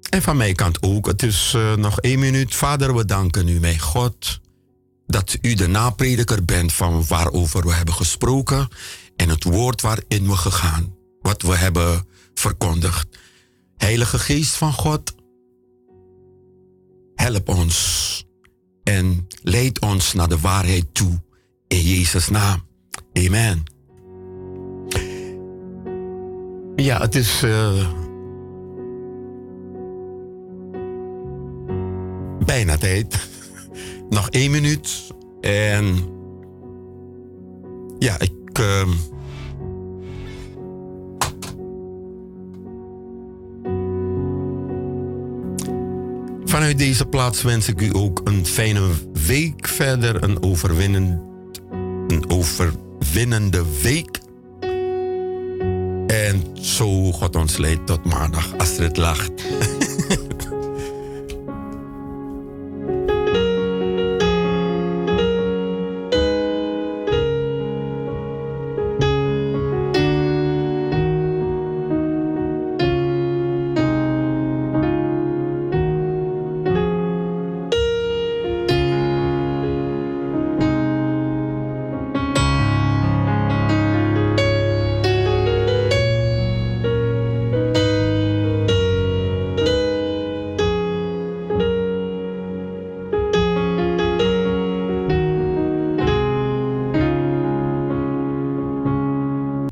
En 0.10 0.22
van 0.22 0.38
mijn 0.38 0.56
kant 0.56 0.82
ook. 0.82 1.06
Het 1.06 1.24
is 1.24 1.54
eh, 1.56 1.74
nog 1.74 2.00
één 2.00 2.20
minuut. 2.20 2.56
Vader, 2.56 2.96
we 2.96 3.06
danken 3.06 3.48
u, 3.48 3.60
mijn 3.60 3.80
God, 3.80 4.40
dat 5.08 5.38
u 5.42 5.54
de 5.54 5.68
naprediker 5.68 6.46
bent 6.46 6.74
van 6.74 7.06
waarover 7.08 7.66
we 7.66 7.74
hebben 7.74 7.94
gesproken 7.94 8.68
en 9.16 9.30
het 9.30 9.44
woord 9.44 9.82
waarin 9.82 10.28
we 10.28 10.36
gegaan, 10.36 10.96
wat 11.22 11.42
we 11.42 11.56
hebben 11.56 12.08
verkondigd. 12.34 13.08
Heilige 13.78 14.20
Geest 14.20 14.56
van 14.56 14.74
God, 14.74 15.14
help 17.16 17.50
ons 17.50 18.02
en 18.84 19.28
leid 19.42 19.80
ons 19.80 20.14
naar 20.14 20.30
de 20.30 20.40
waarheid 20.40 20.86
toe. 20.92 21.22
In 21.68 21.82
Jezus' 21.82 22.30
naam. 22.30 22.64
Amen. 23.14 23.64
Ja, 26.76 27.00
het 27.00 27.16
is. 27.16 27.44
Eh, 27.44 27.88
bijna 32.46 32.78
tijd. 32.78 33.30
Nog 34.10 34.30
één 34.30 34.52
minuut. 34.52 35.14
En. 35.42 36.12
Ja, 38.00 38.20
ik. 38.20 38.32
Ehm, 38.54 38.90
Vanuit 46.54 46.78
deze 46.78 47.06
plaats 47.06 47.42
wens 47.42 47.68
ik 47.68 47.82
u 47.82 47.90
ook 47.96 48.22
een 48.24 48.46
fijne 48.46 48.90
week 49.28 49.68
verder. 49.68 50.24
Een, 50.24 50.44
overwinnend, 50.44 51.22
een 52.08 52.30
overwinnende 52.30 53.64
week. 53.82 54.20
En 56.08 56.58
zo 56.62 57.12
God 57.12 57.36
ons 57.36 57.58
leidt 57.58 57.88
tot 57.88 58.06
maandag. 58.06 58.58
Astrid 58.58 58.98
lacht. 58.98 59.32